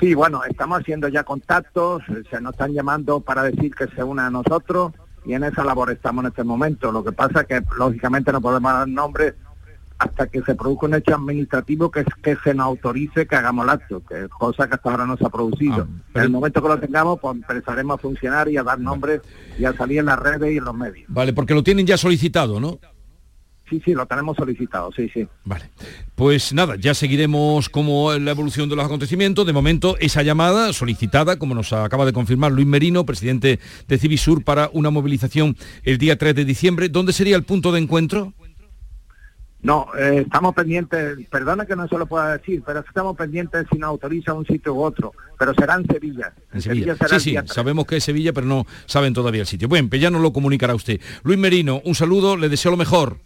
Sí, 0.00 0.14
bueno, 0.14 0.42
estamos 0.44 0.80
haciendo 0.80 1.08
ya 1.08 1.22
contactos, 1.22 2.02
se 2.30 2.40
nos 2.40 2.52
están 2.52 2.72
llamando 2.72 3.20
para 3.20 3.44
decir 3.44 3.72
que 3.74 3.86
se 3.86 4.02
una 4.02 4.26
a 4.26 4.30
nosotros 4.30 4.92
y 5.24 5.34
en 5.34 5.44
esa 5.44 5.64
labor 5.64 5.90
estamos 5.90 6.24
en 6.24 6.30
este 6.30 6.44
momento. 6.44 6.90
Lo 6.90 7.04
que 7.04 7.12
pasa 7.12 7.42
es 7.42 7.46
que 7.46 7.62
lógicamente 7.78 8.32
no 8.32 8.40
podemos 8.40 8.72
dar 8.72 8.88
nombres 8.88 9.34
hasta 9.98 10.26
que 10.26 10.42
se 10.42 10.54
produzca 10.54 10.86
un 10.86 10.94
hecho 10.94 11.14
administrativo 11.14 11.90
que, 11.90 12.04
que 12.22 12.36
se 12.44 12.54
nos 12.54 12.66
autorice 12.66 13.26
que 13.26 13.36
hagamos 13.36 13.64
el 13.64 13.70
acto, 13.70 14.02
que 14.04 14.28
cosa 14.28 14.68
que 14.68 14.74
hasta 14.74 14.90
ahora 14.90 15.06
no 15.06 15.16
se 15.16 15.24
ha 15.24 15.30
producido. 15.30 15.88
Ah, 16.14 16.18
en 16.18 16.22
el 16.22 16.30
momento 16.30 16.62
que 16.62 16.68
lo 16.68 16.78
tengamos, 16.78 17.18
pues 17.20 17.36
empezaremos 17.36 17.98
a 17.98 17.98
funcionar 17.98 18.48
y 18.48 18.56
a 18.56 18.62
dar 18.62 18.78
nombres 18.78 19.22
y 19.58 19.64
a 19.64 19.72
salir 19.72 20.00
en 20.00 20.06
las 20.06 20.18
redes 20.18 20.52
y 20.52 20.58
en 20.58 20.64
los 20.64 20.74
medios. 20.74 21.06
Vale, 21.08 21.32
porque 21.32 21.54
lo 21.54 21.62
tienen 21.62 21.86
ya 21.86 21.96
solicitado, 21.96 22.60
¿no? 22.60 22.78
Sí, 23.68 23.82
sí, 23.84 23.94
lo 23.94 24.06
tenemos 24.06 24.36
solicitado, 24.36 24.92
sí, 24.92 25.10
sí. 25.12 25.26
Vale. 25.44 25.70
Pues 26.14 26.52
nada, 26.52 26.76
ya 26.76 26.94
seguiremos 26.94 27.68
como 27.68 28.12
la 28.14 28.30
evolución 28.30 28.68
de 28.68 28.76
los 28.76 28.84
acontecimientos. 28.84 29.44
De 29.44 29.52
momento, 29.52 29.96
esa 29.98 30.22
llamada 30.22 30.72
solicitada, 30.72 31.36
como 31.38 31.54
nos 31.54 31.72
acaba 31.72 32.04
de 32.04 32.12
confirmar 32.12 32.52
Luis 32.52 32.66
Merino, 32.66 33.04
presidente 33.04 33.58
de 33.88 33.98
Civisur, 33.98 34.44
para 34.44 34.70
una 34.72 34.90
movilización 34.90 35.56
el 35.82 35.98
día 35.98 36.16
3 36.16 36.36
de 36.36 36.44
diciembre. 36.44 36.88
¿Dónde 36.88 37.12
sería 37.12 37.34
el 37.34 37.42
punto 37.42 37.72
de 37.72 37.80
encuentro? 37.80 38.34
No, 39.66 39.88
eh, 39.98 40.22
estamos 40.24 40.54
pendientes, 40.54 41.18
perdona 41.28 41.66
que 41.66 41.74
no 41.74 41.88
se 41.88 41.98
lo 41.98 42.06
pueda 42.06 42.38
decir, 42.38 42.62
pero 42.64 42.84
estamos 42.86 43.16
pendientes 43.16 43.66
si 43.68 43.76
nos 43.78 43.88
autoriza 43.88 44.32
un 44.32 44.46
sitio 44.46 44.74
u 44.74 44.80
otro, 44.80 45.12
pero 45.36 45.52
será 45.54 45.74
en 45.74 45.84
Sevilla. 45.88 46.32
En 46.52 46.62
Sevilla, 46.62 46.94
sí, 47.08 47.18
sí, 47.18 47.36
sabemos 47.46 47.84
que 47.84 47.96
es 47.96 48.04
Sevilla, 48.04 48.32
pero 48.32 48.46
no 48.46 48.64
saben 48.84 49.12
todavía 49.12 49.40
el 49.40 49.48
sitio. 49.48 49.66
Bueno, 49.66 49.88
pues 49.88 50.00
ya 50.00 50.08
nos 50.08 50.22
lo 50.22 50.32
comunicará 50.32 50.72
usted. 50.72 51.00
Luis 51.24 51.36
Merino, 51.36 51.82
un 51.84 51.96
saludo, 51.96 52.36
le 52.36 52.48
deseo 52.48 52.70
lo 52.70 52.76
mejor. 52.76 53.18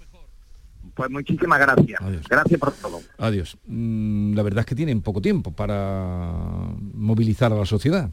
Pues 0.94 1.10
muchísimas 1.10 1.60
gracias. 1.60 2.00
Gracias 2.26 2.58
por 2.58 2.72
todo. 2.72 3.02
Adiós. 3.18 3.58
Mm, 3.66 4.34
la 4.34 4.42
verdad 4.42 4.60
es 4.60 4.66
que 4.66 4.74
tienen 4.74 5.02
poco 5.02 5.20
tiempo 5.20 5.52
para 5.52 6.32
movilizar 6.94 7.52
a 7.52 7.56
la 7.56 7.66
sociedad. 7.66 8.10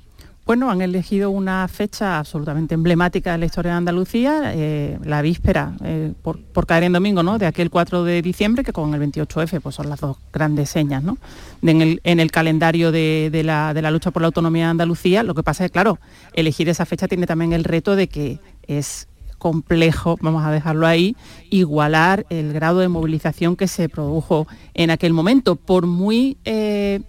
Bueno, 0.47 0.71
han 0.71 0.81
elegido 0.81 1.29
una 1.29 1.67
fecha 1.67 2.19
absolutamente 2.19 2.73
emblemática 2.73 3.33
de 3.33 3.37
la 3.37 3.45
historia 3.47 3.73
de 3.73 3.77
Andalucía, 3.79 4.53
eh, 4.55 4.97
la 5.03 5.21
víspera, 5.21 5.75
eh, 5.83 6.13
por, 6.21 6.65
caer 6.65 6.85
en 6.85 6.93
domingo, 6.93 7.21
¿no? 7.21 7.37
De 7.37 7.45
aquel 7.45 7.69
4 7.69 8.05
de 8.05 8.21
diciembre, 8.21 8.63
que 8.63 8.71
con 8.71 8.93
el 8.93 9.01
28F 9.01 9.59
pues 9.59 9.75
son 9.75 9.89
las 9.89 9.99
dos 9.99 10.15
grandes 10.31 10.69
señas, 10.69 11.03
¿no? 11.03 11.17
en, 11.63 11.99
el, 12.01 12.31
calendario 12.31 12.93
de, 12.93 13.41
la, 13.43 13.91
lucha 13.91 14.11
por 14.11 14.21
la 14.21 14.27
autonomía 14.27 14.63
de 14.67 14.71
Andalucía. 14.71 15.21
Lo 15.21 15.35
que 15.35 15.43
pasa 15.43 15.65
es 15.65 15.69
que, 15.69 15.73
claro, 15.73 15.99
elegir 16.31 16.69
esa 16.69 16.85
fecha 16.85 17.09
tiene 17.09 17.27
también 17.27 17.51
el 17.51 17.65
reto 17.65 17.97
de 17.97 18.07
que 18.07 18.39
es 18.67 19.09
complejo, 19.37 20.17
vamos 20.21 20.45
a 20.45 20.51
dejarlo 20.51 20.87
ahí, 20.87 21.17
igualar 21.49 22.25
el 22.29 22.53
grado 22.53 22.79
de 22.79 22.87
movilización 22.87 23.57
que 23.57 23.67
se 23.67 23.89
produjo 23.89 24.47
en 24.73 24.91
aquel 24.91 25.11
momento, 25.11 25.57
por 25.57 25.87
muy 25.87 26.37
eh, 26.45 27.01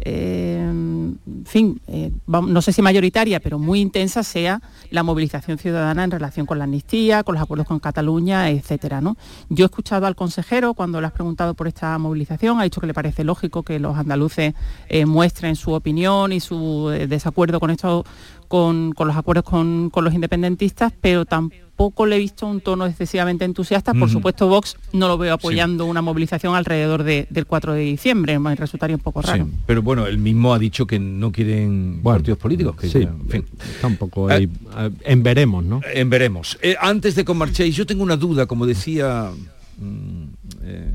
eh, 0.00 0.58
en 0.58 1.44
fin, 1.46 1.80
eh, 1.86 2.10
no 2.26 2.62
sé 2.62 2.72
si 2.72 2.82
mayoritaria, 2.82 3.40
pero 3.40 3.58
muy 3.58 3.80
intensa 3.80 4.22
sea 4.22 4.60
la 4.90 5.02
movilización 5.02 5.58
ciudadana 5.58 6.04
en 6.04 6.10
relación 6.10 6.46
con 6.46 6.58
la 6.58 6.64
amnistía, 6.64 7.22
con 7.22 7.34
los 7.34 7.42
acuerdos 7.42 7.66
con 7.66 7.78
Cataluña, 7.78 8.50
etcétera. 8.50 9.00
¿no? 9.00 9.16
Yo 9.48 9.64
he 9.64 9.66
escuchado 9.66 10.06
al 10.06 10.16
consejero 10.16 10.74
cuando 10.74 11.00
le 11.00 11.06
has 11.06 11.12
preguntado 11.12 11.54
por 11.54 11.68
esta 11.68 11.96
movilización, 11.98 12.60
ha 12.60 12.64
dicho 12.64 12.80
que 12.80 12.86
le 12.86 12.94
parece 12.94 13.24
lógico 13.24 13.62
que 13.62 13.78
los 13.78 13.96
andaluces 13.96 14.54
eh, 14.88 15.06
muestren 15.06 15.56
su 15.56 15.72
opinión 15.72 16.32
y 16.32 16.40
su 16.40 16.88
desacuerdo 17.08 17.60
con 17.60 17.70
esto, 17.70 18.04
con, 18.48 18.94
los 18.98 19.16
acuerdos 19.16 19.44
con, 19.44 19.90
con 19.90 20.04
los 20.04 20.14
independentistas, 20.14 20.92
pero 21.00 21.24
tampoco 21.24 22.06
le 22.06 22.16
he 22.16 22.18
visto 22.18 22.46
un 22.46 22.60
tono 22.60 22.86
excesivamente 22.86 23.44
entusiasta. 23.44 23.92
Por 23.92 24.08
supuesto, 24.08 24.48
Vox 24.48 24.76
no 24.92 25.08
lo 25.08 25.18
veo 25.18 25.34
apoyando 25.34 25.84
una 25.84 26.02
movilización 26.02 26.54
alrededor 26.54 27.04
del 27.04 27.46
4 27.46 27.74
de 27.74 27.80
diciembre, 27.80 28.38
me 28.38 28.54
resultaría 28.54 28.96
un 28.96 29.02
poco 29.02 29.22
raro. 29.22 29.48
pero 29.66 29.82
bueno, 29.82 30.06
él 30.06 30.18
mismo 30.18 30.54
ha 30.54 30.58
dicho 30.58 30.86
que 30.86 30.98
no 30.98 31.32
quieren 31.32 32.00
partidos 32.02 32.38
políticos. 32.38 32.76
Que 32.76 32.88
sí, 32.88 33.02
en 33.02 33.28
fin. 33.28 33.44
Tampoco 33.80 34.28
hay, 34.28 34.44
eh, 34.44 34.90
en 35.04 35.22
veremos, 35.22 35.64
¿no? 35.64 35.80
En 35.92 36.08
veremos. 36.10 36.58
Eh, 36.62 36.76
antes 36.80 37.14
de 37.14 37.24
con 37.24 37.36
yo 37.52 37.86
tengo 37.86 38.02
una 38.02 38.16
duda, 38.16 38.46
como 38.46 38.66
decía... 38.66 39.30
Mm, 39.78 40.24
eh, 40.62 40.90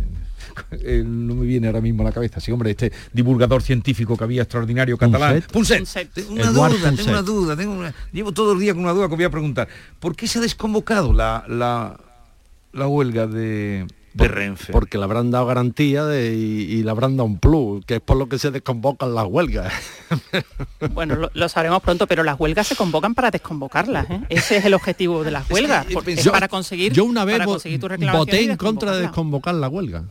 no 0.72 1.36
me 1.36 1.46
viene 1.46 1.68
ahora 1.68 1.82
mismo 1.82 2.04
a 2.04 2.06
la 2.06 2.12
cabeza, 2.12 2.40
sí, 2.40 2.52
hombre, 2.52 2.72
este 2.72 2.92
divulgador 3.12 3.62
científico 3.62 4.16
que 4.16 4.24
había 4.24 4.44
extraordinario 4.44 4.98
catalán. 4.98 5.44
Punset. 5.52 6.12
Tengo 6.14 6.32
una 6.32 6.52
duda, 6.52 6.92
tengo 6.96 7.12
una 7.12 7.22
duda, 7.22 7.94
llevo 8.12 8.32
todo 8.32 8.54
el 8.54 8.60
día 8.60 8.74
con 8.74 8.84
una 8.84 8.94
duda 8.94 9.10
que 9.10 9.16
voy 9.16 9.26
a 9.26 9.30
preguntar. 9.30 9.68
¿Por 10.00 10.16
qué 10.16 10.28
se 10.28 10.40
ha 10.40 10.42
desconvocado 10.42 11.14
la, 11.14 11.46
la, 11.48 12.88
huelga 12.88 13.28
de, 13.28 13.86
de 14.14 14.28
Renfe. 14.28 14.72
Porque 14.72 14.98
le 14.98 15.04
habrán 15.04 15.30
dado 15.32 15.46
garantía 15.46 16.06
de, 16.06 16.34
y, 16.34 16.78
la 16.80 16.86
le 16.86 16.92
habrán 16.92 17.18
dado 17.18 17.26
un 17.26 17.38
plus, 17.38 17.86
que 17.86 17.96
es 17.96 18.02
por 18.02 18.18
lo 18.18 18.30
que 18.30 18.40
se 18.40 18.52
desconvocan 18.52 19.14
las 19.14 19.26
huelgas. 19.26 19.74
Bueno, 20.94 21.30
lo, 21.32 21.50
sabremos 21.50 21.82
pronto, 21.84 22.08
pero 22.08 22.24
las 22.24 22.40
huelgas 22.40 22.68
se 22.68 22.76
convocan 22.76 23.14
para 23.14 23.30
desconvocarlas. 23.30 24.10
¿eh? 24.10 24.22
Ese 24.30 24.58
es 24.58 24.66
el 24.66 24.74
objetivo 24.74 25.24
de 25.24 25.32
las 25.32 25.50
huelgas, 25.50 25.86
para 26.32 26.48
conseguir, 26.48 26.92
yo 26.92 27.06
una 27.06 27.24
vez 27.24 27.46
voté 27.46 28.44
en 28.44 28.58
contra 28.58 28.94
de 28.94 29.02
desconvocar 29.02 29.54
la 29.56 29.70
huelga 29.70 30.06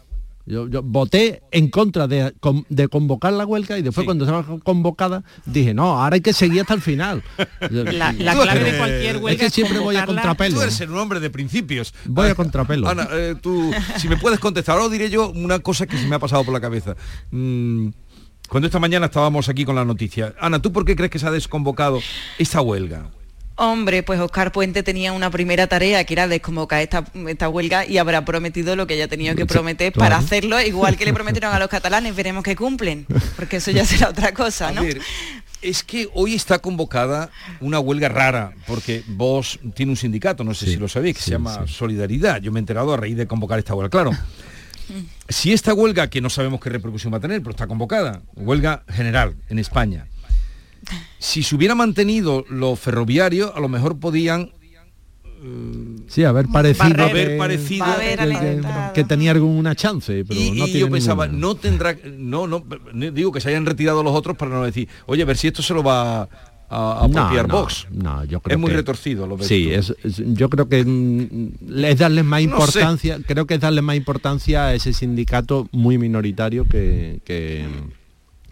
Yo, 0.51 0.69
yo 0.69 0.83
voté 0.83 1.43
en 1.53 1.69
contra 1.71 2.09
de, 2.09 2.35
con- 2.41 2.67
de 2.69 2.89
convocar 2.89 3.33
la 3.33 3.47
huelga 3.47 3.79
y 3.79 3.83
después 3.83 4.05
cuando 4.05 4.25
estaba 4.25 4.45
convocada 4.65 5.23
dije, 5.47 5.73
no, 5.75 6.01
ahora 6.03 6.15
hay 6.17 6.21
que 6.21 6.33
seguir 6.33 6.63
hasta 6.63 6.75
el 6.75 6.81
final. 6.81 7.23
La, 7.61 8.13
clave 8.13 8.65
de 8.65 8.79
cualquier 8.79 9.17
es 9.17 9.23
huelga 9.23 9.45
que 9.45 9.51
siempre 9.51 9.79
voy 9.79 9.97
a 9.97 10.05
contrapelo. 10.07 10.57
Tú 10.57 10.63
eres 10.63 10.81
un 10.81 10.99
hombre 10.99 11.21
de 11.21 11.31
principios. 11.31 11.95
Voy 12.05 12.29
a 12.29 12.35
contrapelo. 12.35 12.89
Ana, 12.89 13.09
eh, 13.13 13.37
tú, 13.41 13.71
si 13.99 14.09
me 14.09 14.17
puedes 14.17 14.41
contestar, 14.41 14.77
ahora 14.77 14.89
diré 14.89 15.09
yo 15.09 15.31
una 15.31 15.61
cosa 15.61 15.87
que 15.87 15.97
se 15.97 16.07
me 16.07 16.17
ha 16.17 16.19
pasado 16.19 16.45
por 16.45 16.53
la 16.53 16.61
cabeza. 16.61 16.97
Mm, 17.31 17.89
cuando 18.49 18.67
esta 18.67 18.81
mañana 18.81 19.07
estábamos 19.07 19.49
aquí 19.49 19.65
con 19.65 19.77
la 19.77 19.85
noticia. 19.85 20.35
Ana, 20.41 20.61
¿tú 20.61 20.73
por 20.73 20.85
qué 20.85 20.97
crees 20.97 21.11
que 21.13 21.21
se 21.21 21.27
ha 21.27 21.31
desconvocado 21.31 22.01
esta 22.39 22.61
huelga? 22.61 23.07
Hombre, 23.63 24.03
pues 24.03 24.19
Oscar 24.21 24.53
Puente 24.53 24.83
tenía 24.83 25.13
una 25.13 25.31
primera 25.31 25.67
tarea 25.67 26.03
que 26.05 26.15
era 26.15 26.27
desconvocar 26.27 26.81
esta, 26.81 27.05
esta 27.29 27.51
huelga 27.51 27.85
y 27.85 27.99
habrá 27.99 28.25
prometido 28.25 28.75
lo 28.75 28.87
que 28.87 28.95
haya 28.95 29.07
tenido 29.07 29.35
que 29.35 29.45
prometer 29.45 29.93
para 29.93 30.17
hacerlo, 30.17 30.59
igual 30.63 30.97
que 30.97 31.05
le 31.05 31.13
prometieron 31.13 31.53
a 31.53 31.59
los 31.59 31.69
catalanes, 31.69 32.17
veremos 32.17 32.43
que 32.43 32.57
cumplen, 32.57 33.07
porque 33.37 33.57
eso 33.59 33.71
ya 33.71 33.85
será 33.85 34.09
otra 34.09 34.33
cosa, 34.33 34.73
¿no? 34.73 34.81
A 34.81 34.85
ver, 34.85 35.03
es 35.61 35.83
que 35.83 36.09
hoy 36.15 36.35
está 36.35 36.61
convocada 36.61 37.29
una 37.61 37.81
huelga 37.81 38.09
rara, 38.09 38.55
porque 38.67 39.05
vos 39.07 39.61
tiene 39.75 39.93
un 39.93 39.97
sindicato, 39.97 40.43
no 40.43 40.55
sé 40.55 40.65
si 40.65 40.77
lo 40.77 40.89
sabéis, 40.89 41.19
que 41.19 41.23
se 41.23 41.33
llama 41.33 41.67
Solidaridad. 41.67 42.41
Yo 42.41 42.53
me 42.53 42.61
he 42.61 42.63
enterado 42.63 42.95
a 42.95 42.97
raíz 42.97 43.19
de 43.19 43.27
convocar 43.27 43.59
esta 43.59 43.75
huelga. 43.75 43.91
Claro, 43.91 44.13
si 45.29 45.53
esta 45.53 45.75
huelga, 45.75 46.09
que 46.09 46.23
no 46.23 46.31
sabemos 46.31 46.61
qué 46.61 46.71
repercusión 46.71 47.13
va 47.13 47.19
a 47.19 47.21
tener, 47.21 47.41
pero 47.43 47.51
está 47.51 47.67
convocada, 47.67 48.23
huelga 48.37 48.85
general 48.89 49.35
en 49.51 49.59
España, 49.59 50.07
si 51.19 51.43
se 51.43 51.55
hubiera 51.57 51.75
mantenido 51.75 52.45
los 52.49 52.79
ferroviarios, 52.79 53.53
a 53.55 53.61
lo 53.61 53.69
mejor 53.69 53.99
podían 53.99 54.53
Sí, 56.07 56.23
haber 56.25 56.49
parecido, 56.49 57.03
Haber 57.03 57.29
que, 57.31 57.39
parecido- 57.39 57.87
que- 57.97 58.61
que- 58.61 58.93
que 58.95 59.05
tenía 59.05 59.31
alguna 59.31 59.75
chance, 59.75 60.23
pero 60.29 60.39
y, 60.39 60.51
no 60.51 60.65
y 60.67 60.73
tiene 60.73 60.81
yo 60.81 60.91
pensaba, 60.91 61.27
ninguna. 61.27 61.47
no 61.47 61.55
tendrá, 61.55 61.97
no, 62.19 62.47
no, 62.47 62.63
digo 63.13 63.33
que 63.33 63.41
se 63.41 63.49
hayan 63.49 63.65
retirado 63.65 64.03
los 64.03 64.15
otros 64.15 64.37
para 64.37 64.51
no 64.51 64.65
decir, 64.65 64.87
oye, 65.07 65.23
a 65.23 65.25
ver 65.25 65.39
si 65.39 65.47
esto 65.49 65.63
se 65.63 65.73
lo 65.73 65.83
va 65.83 66.23
a, 66.23 66.29
a 66.69 67.09
no, 67.09 67.49
Vox. 67.49 67.87
No, 67.91 68.23
yo 68.25 68.41
creo 68.41 68.57
es 68.57 68.61
muy 68.61 68.71
que- 68.71 68.77
retorcido, 68.77 69.27
lo 69.27 69.39
ves 69.39 69.47
Sí, 69.47 69.71
es, 69.73 69.95
es- 70.05 70.23
yo 70.35 70.51
creo 70.51 70.69
que 70.69 70.85
mm, 70.85 71.85
es 71.85 71.99
darle 71.99 72.23
más 72.23 72.43
No 72.43 72.49
sé. 72.49 72.53
importancia, 72.81 73.19
creo 73.27 73.47
que 73.47 73.55
es 73.55 73.61
darle 73.61 73.81
más 73.81 73.97
importancia 73.97 74.67
a 74.67 74.75
ese 74.75 74.93
sindicato 74.93 75.69
muy 75.73 75.97
minoritario 75.97 76.67
que, 76.67 77.23
que- 77.25 77.67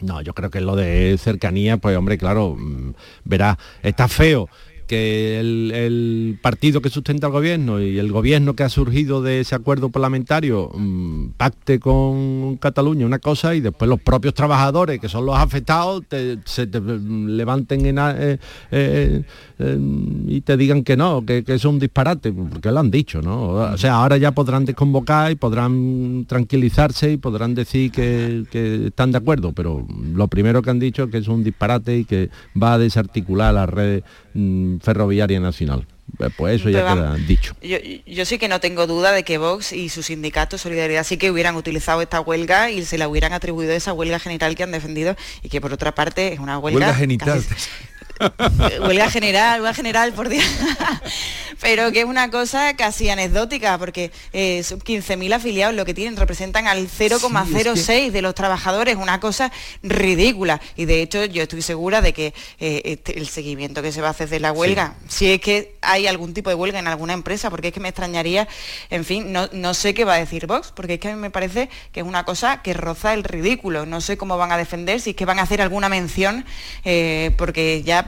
no, 0.01 0.20
yo 0.22 0.34
creo 0.34 0.51
que 0.51 0.61
lo 0.61 0.76
de 0.76 1.16
cercanía, 1.18 1.76
pues 1.76 1.96
hombre, 1.96 2.18
claro, 2.18 2.55
mm, 2.57 2.94
verá, 3.24 3.59
está 3.82 4.09
feo 4.09 4.49
que 4.89 5.39
el, 5.39 6.39
partido 6.43 6.80
que 6.80 6.91
sustenta 6.91 7.28
el 7.28 7.32
gobierno 7.32 7.80
y 7.80 7.99
el 7.99 8.11
gobierno 8.11 8.55
que 8.55 8.64
ha 8.64 8.68
surgido 8.68 9.22
de 9.22 9.41
ese 9.41 9.55
acuerdo 9.55 9.91
parlamentario 9.91 10.70
mm, 10.74 11.28
pacte 11.36 11.78
con 11.78 12.57
Cataluña 12.57 13.07
una 13.07 13.20
cosa 13.20 13.55
y 13.55 13.61
después 13.61 13.89
los 13.89 14.01
propios 14.01 14.34
trabajadores 14.34 14.99
que 14.99 15.09
son 15.09 15.26
los 15.26 15.36
afectados 15.36 16.03
se 16.45 16.66
mm, 16.66 17.28
levanten 17.28 17.86
eh, 17.86 18.39
eh, 18.70 19.22
eh, 19.59 19.78
y 20.26 20.41
te 20.41 20.57
digan 20.57 20.82
que 20.84 20.97
no, 20.97 21.24
que, 21.24 21.45
es 21.47 21.64
un 21.64 21.78
disparate, 21.78 22.32
porque 22.32 22.70
lo 22.70 22.80
han 22.80 22.91
dicho, 22.91 23.20
¿no? 23.20 23.49
O 23.49 23.76
sea, 23.76 23.97
ahora 23.97 24.16
ya 24.16 24.32
podrán 24.32 24.64
desconvocar 24.64 25.30
y 25.32 25.34
podrán 25.34 26.24
tranquilizarse 26.26 27.12
y 27.12 27.16
podrán 27.16 27.55
decir 27.55 27.91
que, 27.91 28.45
están 28.86 29.12
de 29.12 29.18
acuerdo, 29.18 29.53
pero 29.53 29.86
lo 30.14 30.28
primero 30.28 30.62
que 30.62 30.70
han 30.70 30.78
dicho 30.78 31.05
es 31.05 31.11
que 31.11 31.18
es 31.18 31.28
un 31.28 31.45
disparate 31.45 31.99
y 31.99 32.05
que 32.05 32.30
va 32.61 32.74
a 32.74 32.78
desarticular 32.78 33.53
la 33.55 33.66
red 33.66 34.03
mm, 34.34 34.78
ferroviaria 34.81 35.41
nacional. 35.41 35.87
Eh, 36.20 36.29
Pues 36.37 36.61
eso 36.61 36.70
ya 36.70 36.95
queda 36.95 37.14
dicho. 37.16 37.55
Yo, 37.62 37.76
yo 38.07 38.24
sí 38.24 38.39
que 38.39 38.49
no 38.49 38.61
tengo 38.61 38.87
duda 38.87 39.12
de 39.12 39.24
que 39.24 39.37
Vox 39.39 39.72
y 39.72 39.89
su 39.91 40.03
sindicato 40.03 40.57
Solidaridad 40.59 41.05
sí 41.05 41.16
que 41.18 41.31
hubieran 41.31 41.55
utilizado 41.57 42.01
esta 42.01 42.20
huelga 42.20 42.70
y 42.70 42.85
se 42.85 42.97
la 42.99 43.09
hubieran 43.09 43.33
atribuido 43.35 43.72
esa 43.72 43.93
huelga 43.93 44.18
general 44.18 44.55
que 44.57 44.62
han 44.62 44.72
defendido 44.72 45.16
y 45.43 45.49
que 45.51 45.61
por 45.61 45.72
otra 45.72 45.95
parte 45.95 46.33
es 46.33 46.39
una 46.41 46.59
huelga... 46.59 46.79
Huelga 46.87 46.95
genital. 46.95 47.45
casi- 47.47 47.70
huelga 48.81 49.11
general, 49.11 49.61
huelga 49.61 49.75
general, 49.75 50.12
por 50.12 50.29
Dios. 50.29 50.45
Pero 51.61 51.91
que 51.91 52.01
es 52.01 52.05
una 52.05 52.31
cosa 52.31 52.77
casi 52.77 53.09
anecdótica, 53.11 53.77
porque 53.79 54.12
eh, 54.33 54.62
son 54.62 54.79
15.000 54.79 55.35
afiliados 55.35 55.75
lo 55.75 55.85
que 55.85 55.93
tienen, 55.93 56.16
representan 56.16 56.69
al 56.69 56.89
0,06 56.89 58.11
de 58.12 58.23
los 58.23 58.35
trabajadores, 58.35 58.95
una 58.97 59.19
cosa 59.19 59.51
ridícula. 59.83 60.61
Y 60.77 60.85
de 60.85 61.03
hecho 61.03 61.25
yo 61.25 61.43
estoy 61.43 61.62
segura 61.62 62.01
de 62.01 62.12
que 62.12 62.33
eh, 62.61 62.83
este- 62.85 63.19
el 63.19 63.27
seguimiento 63.29 63.83
que 63.83 63.91
se 63.91 64.01
va 64.01 64.09
a 64.09 64.11
hacer 64.12 64.29
de 64.29 64.39
la 64.39 64.53
huelga, 64.53 64.95
si 65.09 65.33
es 65.33 65.41
que 65.41 65.75
hay 65.83 66.07
algún 66.07 66.33
tipo 66.33 66.49
de 66.49 66.55
huelga 66.55 66.79
en 66.79 66.87
alguna 66.87 67.12
empresa, 67.12 67.51
porque 67.51 67.69
es 67.69 67.75
que 67.75 67.81
me 67.81 67.89
extrañaría, 67.89 68.47
en 68.91 69.05
fin, 69.05 69.33
no, 69.33 69.49
no 69.53 69.75
sé 69.75 69.95
qué 69.95 70.05
va 70.05 70.14
a 70.14 70.19
decir 70.19 70.47
Vox, 70.47 70.73
porque 70.75 70.95
es 70.95 71.01
que 71.01 71.09
a 71.09 71.14
mí 71.14 71.21
me 71.21 71.31
parece 71.31 71.69
que 71.93 72.01
es 72.01 72.07
una 72.07 72.25
cosa 72.25 72.62
que 72.62 72.73
roza 72.73 73.14
el 73.14 73.25
ridículo. 73.25 73.85
No 73.85 74.01
sé 74.01 74.16
cómo 74.16 74.39
van 74.39 74.53
a 74.53 74.57
defender, 74.57 75.01
si 75.01 75.11
es 75.11 75.16
que 75.16 75.25
van 75.25 75.41
a 75.41 75.43
hacer 75.43 75.61
alguna 75.61 75.89
mención, 75.89 76.45
eh, 76.85 77.33
porque 77.37 77.83
ya 77.83 78.03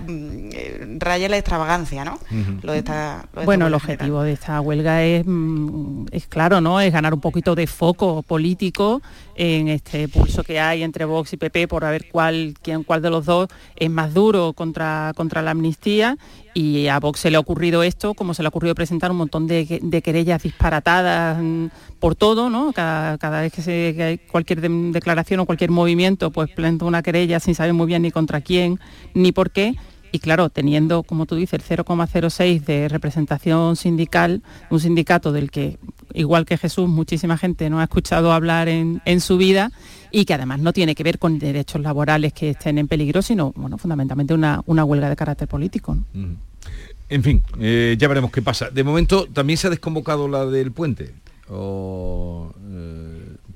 raya 0.99 1.29
la 1.29 1.37
extravagancia, 1.39 2.05
¿no? 2.05 2.19
Lo 2.63 2.73
de 2.73 2.79
esta, 2.79 3.27
lo 3.33 3.41
de 3.41 3.41
esta 3.41 3.45
Bueno, 3.45 3.67
el 3.67 3.73
general. 3.73 3.75
objetivo 3.75 4.23
de 4.23 4.33
esta 4.33 4.61
huelga 4.61 5.03
es, 5.05 5.25
mm, 5.27 6.07
es 6.13 6.27
claro, 6.27 6.61
¿no? 6.61 6.81
Es 6.81 6.93
ganar 6.93 7.15
un 7.15 7.21
poquito 7.21 7.55
de 7.55 7.67
foco 7.67 8.23
político 8.23 9.03
en 9.37 9.69
este 9.69 10.09
pulso 10.09 10.43
que 10.45 10.61
hay 10.61 10.83
entre 10.83 11.05
Vox 11.05 11.33
y 11.33 11.37
PP 11.37 11.67
por 11.69 11.83
ver 11.85 12.07
cuál, 12.11 12.55
quién, 12.63 12.83
cuál 12.85 13.01
de 13.03 13.11
los 13.11 13.25
dos 13.25 13.49
es 13.77 13.91
más 13.91 14.13
duro 14.13 14.53
contra, 14.53 15.13
contra 15.17 15.41
la 15.43 15.53
amnistía. 15.53 16.17
Y 16.53 16.89
a 16.89 16.99
Vox 16.99 17.21
se 17.21 17.31
le 17.31 17.37
ha 17.37 17.41
ocurrido 17.41 17.83
esto, 17.85 18.15
como 18.15 18.35
se 18.35 18.43
le 18.43 18.49
ha 18.49 18.51
ocurrido 18.51 18.75
presentar 18.75 19.11
un 19.13 19.19
montón 19.19 19.47
de, 19.47 19.79
de 19.83 20.03
querellas 20.03 20.43
disparatadas 20.43 21.39
mm, 21.41 21.67
por 22.01 22.17
todo, 22.17 22.51
¿no? 22.51 22.73
Cada, 22.73 23.19
cada 23.19 23.41
vez 23.43 23.53
que, 23.53 23.63
se, 23.63 23.95
que 23.97 24.03
hay 24.03 24.19
cualquier 24.19 24.61
de- 24.61 24.69
declaración 24.93 25.41
o 25.41 25.47
cualquier 25.47 25.71
movimiento, 25.71 26.31
pues 26.33 26.51
planta 26.51 26.85
una 26.87 27.03
querella 27.03 27.39
sin 27.39 27.55
saber 27.55 27.73
muy 27.73 27.87
bien 27.87 28.03
ni 28.03 28.11
contra 28.11 28.41
quién 28.41 28.81
ni 29.15 29.31
por 29.33 29.53
qué. 29.53 29.75
Y 30.13 30.19
claro, 30.19 30.51
teniendo, 30.51 31.03
como 31.03 31.27
tú 31.27 31.37
dices, 31.37 31.61
el 31.71 31.79
0,06 31.79 32.65
de 32.65 32.89
representación 32.89 33.77
sindical, 33.77 34.43
un 34.71 34.81
sindicato 34.81 35.33
del 35.33 35.51
que, 35.51 35.79
igual 36.15 36.47
que 36.47 36.59
Jesús, 36.59 36.89
muchísima 36.89 37.37
gente 37.37 37.71
no 37.71 37.81
ha 37.81 37.85
escuchado 37.85 38.33
hablar 38.33 38.69
en, 38.69 39.01
en 39.05 39.21
su 39.21 39.37
vida 39.37 39.71
y 40.11 40.25
que 40.25 40.35
además 40.35 40.61
no 40.61 40.73
tiene 40.73 40.95
que 40.95 41.03
ver 41.03 41.19
con 41.19 41.39
derechos 41.39 41.81
laborales 41.81 42.33
que 42.33 42.51
estén 42.51 42.79
en 42.79 42.89
peligro, 42.89 43.23
sino, 43.23 43.53
bueno, 43.57 43.79
fundamentalmente 43.79 44.35
una, 44.35 44.63
una 44.67 44.85
huelga 44.85 45.09
de 45.09 45.17
carácter 45.17 45.49
político. 45.49 45.97
En 47.09 47.23
fin, 47.23 47.43
eh, 47.59 47.97
ya 47.99 48.09
veremos 48.09 48.31
qué 48.31 48.43
pasa. 48.43 48.71
De 48.71 48.85
momento, 48.85 49.27
¿también 49.27 49.57
se 49.57 49.67
ha 49.67 49.71
desconvocado 49.71 50.29
la 50.29 50.47
del 50.47 50.73
puente? 50.73 51.15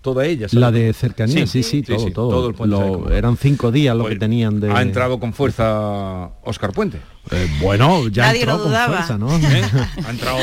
Toda 0.04 0.24
ella. 0.26 0.48
¿sabes? 0.48 0.60
La 0.60 0.70
de 0.70 0.92
cercanía, 0.92 1.46
sí, 1.48 1.64
sí, 1.64 1.82
todo, 1.82 2.10
todo. 2.12 2.48
el 2.48 2.54
puente 2.54 2.76
Lo- 2.76 3.10
eran 3.10 3.36
cinco 3.36 3.72
días 3.72 3.96
lo 3.96 4.04
que 4.06 4.14
tenían 4.16 4.60
de... 4.60 4.70
Ha 4.70 4.82
entrado 4.82 5.18
con 5.18 5.32
fuerza 5.32 6.28
Oscar 6.44 6.72
Puente. 6.72 6.98
Eh, 7.32 7.48
bueno, 7.60 8.06
ya 8.08 8.26
Nadie 8.26 8.40
entró 8.42 8.58
lo 8.58 8.62
con 8.62 8.68
dudaba. 8.70 8.94
fuerza, 8.98 9.18
¿no? 9.18 9.34
¿Eh? 9.36 9.62
Ha 10.06 10.10
entrado... 10.10 10.38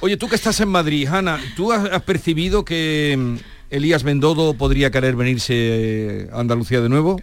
Oye, 0.00 0.16
tú 0.16 0.28
que 0.28 0.36
estás 0.36 0.58
en 0.60 0.68
Madrid, 0.68 1.06
Hanna, 1.06 1.38
¿tú 1.56 1.72
has, 1.72 1.84
has 1.90 2.02
percibido 2.02 2.64
que 2.64 3.16
mm, 3.18 3.34
Elías 3.70 4.04
Bendodo 4.04 4.54
podría 4.54 4.90
querer 4.90 5.16
venirse 5.16 6.28
a 6.32 6.40
Andalucía 6.40 6.80
de 6.80 6.88
nuevo? 6.88 7.20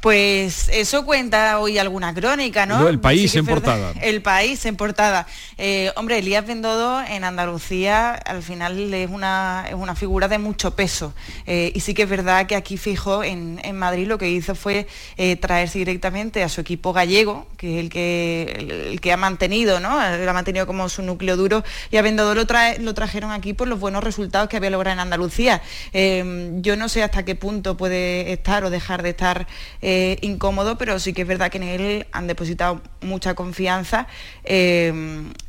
Pues 0.00 0.70
eso 0.72 1.04
cuenta 1.04 1.58
hoy 1.58 1.76
alguna 1.76 2.14
crónica, 2.14 2.64
¿no? 2.64 2.80
No, 2.80 2.88
El 2.88 2.98
País 3.00 3.32
Sí 3.32 3.38
en 3.38 3.44
portada. 3.46 3.92
El 4.00 4.22
país 4.22 4.64
en 4.64 4.76
portada. 4.76 5.26
Eh, 5.58 5.92
hombre, 5.94 6.16
Elías 6.18 6.46
Bendodo 6.46 7.02
en 7.02 7.22
Andalucía 7.22 8.14
al 8.14 8.42
final 8.42 8.94
es 8.94 9.10
una, 9.10 9.66
es 9.68 9.74
una 9.74 9.94
figura 9.94 10.26
de 10.26 10.38
mucho 10.38 10.74
peso. 10.74 11.12
Eh, 11.46 11.70
y 11.74 11.80
sí 11.80 11.92
que 11.92 12.04
es 12.04 12.08
verdad 12.08 12.46
que 12.46 12.56
aquí 12.56 12.78
fijo 12.78 13.22
en, 13.22 13.60
en 13.62 13.76
Madrid 13.76 14.06
lo 14.06 14.16
que 14.16 14.30
hizo 14.30 14.54
fue 14.54 14.86
eh, 15.18 15.36
traerse 15.36 15.78
directamente 15.78 16.42
a 16.42 16.48
su 16.48 16.62
equipo 16.62 16.94
gallego, 16.94 17.46
que 17.58 17.74
es 17.78 17.84
el 17.84 17.90
que, 17.90 18.56
el, 18.58 18.70
el 18.70 19.00
que 19.02 19.12
ha 19.12 19.18
mantenido, 19.18 19.80
¿no? 19.80 19.90
Lo 20.16 20.30
ha 20.30 20.32
mantenido 20.32 20.66
como 20.66 20.88
su 20.88 21.02
núcleo 21.02 21.36
duro 21.36 21.62
y 21.90 21.98
a 21.98 22.02
Bendodo 22.02 22.34
lo, 22.34 22.46
trae- 22.46 22.78
lo 22.78 22.94
trajeron 22.94 23.32
aquí 23.32 23.52
por 23.52 23.68
los 23.68 23.78
buenos 23.78 24.02
resultados 24.02 24.48
que 24.48 24.56
había 24.56 24.70
logrado 24.70 24.94
en 24.94 25.00
Andalucía. 25.00 25.60
Yo 25.92 26.76
no 26.76 26.88
sé 26.88 27.02
hasta 27.02 27.22
qué 27.26 27.34
punto 27.34 27.76
puede 27.76 28.32
estar 28.32 28.64
o 28.64 28.70
dejar 28.70 29.02
de 29.02 29.10
estar 29.10 29.46
eh, 29.82 29.89
incómodo, 30.22 30.76
pero 30.78 30.98
sí 30.98 31.12
que 31.12 31.22
es 31.22 31.28
verdad 31.28 31.50
que 31.50 31.58
en 31.58 31.64
él 31.64 32.06
han 32.12 32.26
depositado 32.26 32.80
mucha 33.02 33.34
confianza 33.34 34.06
eh, 34.44 34.92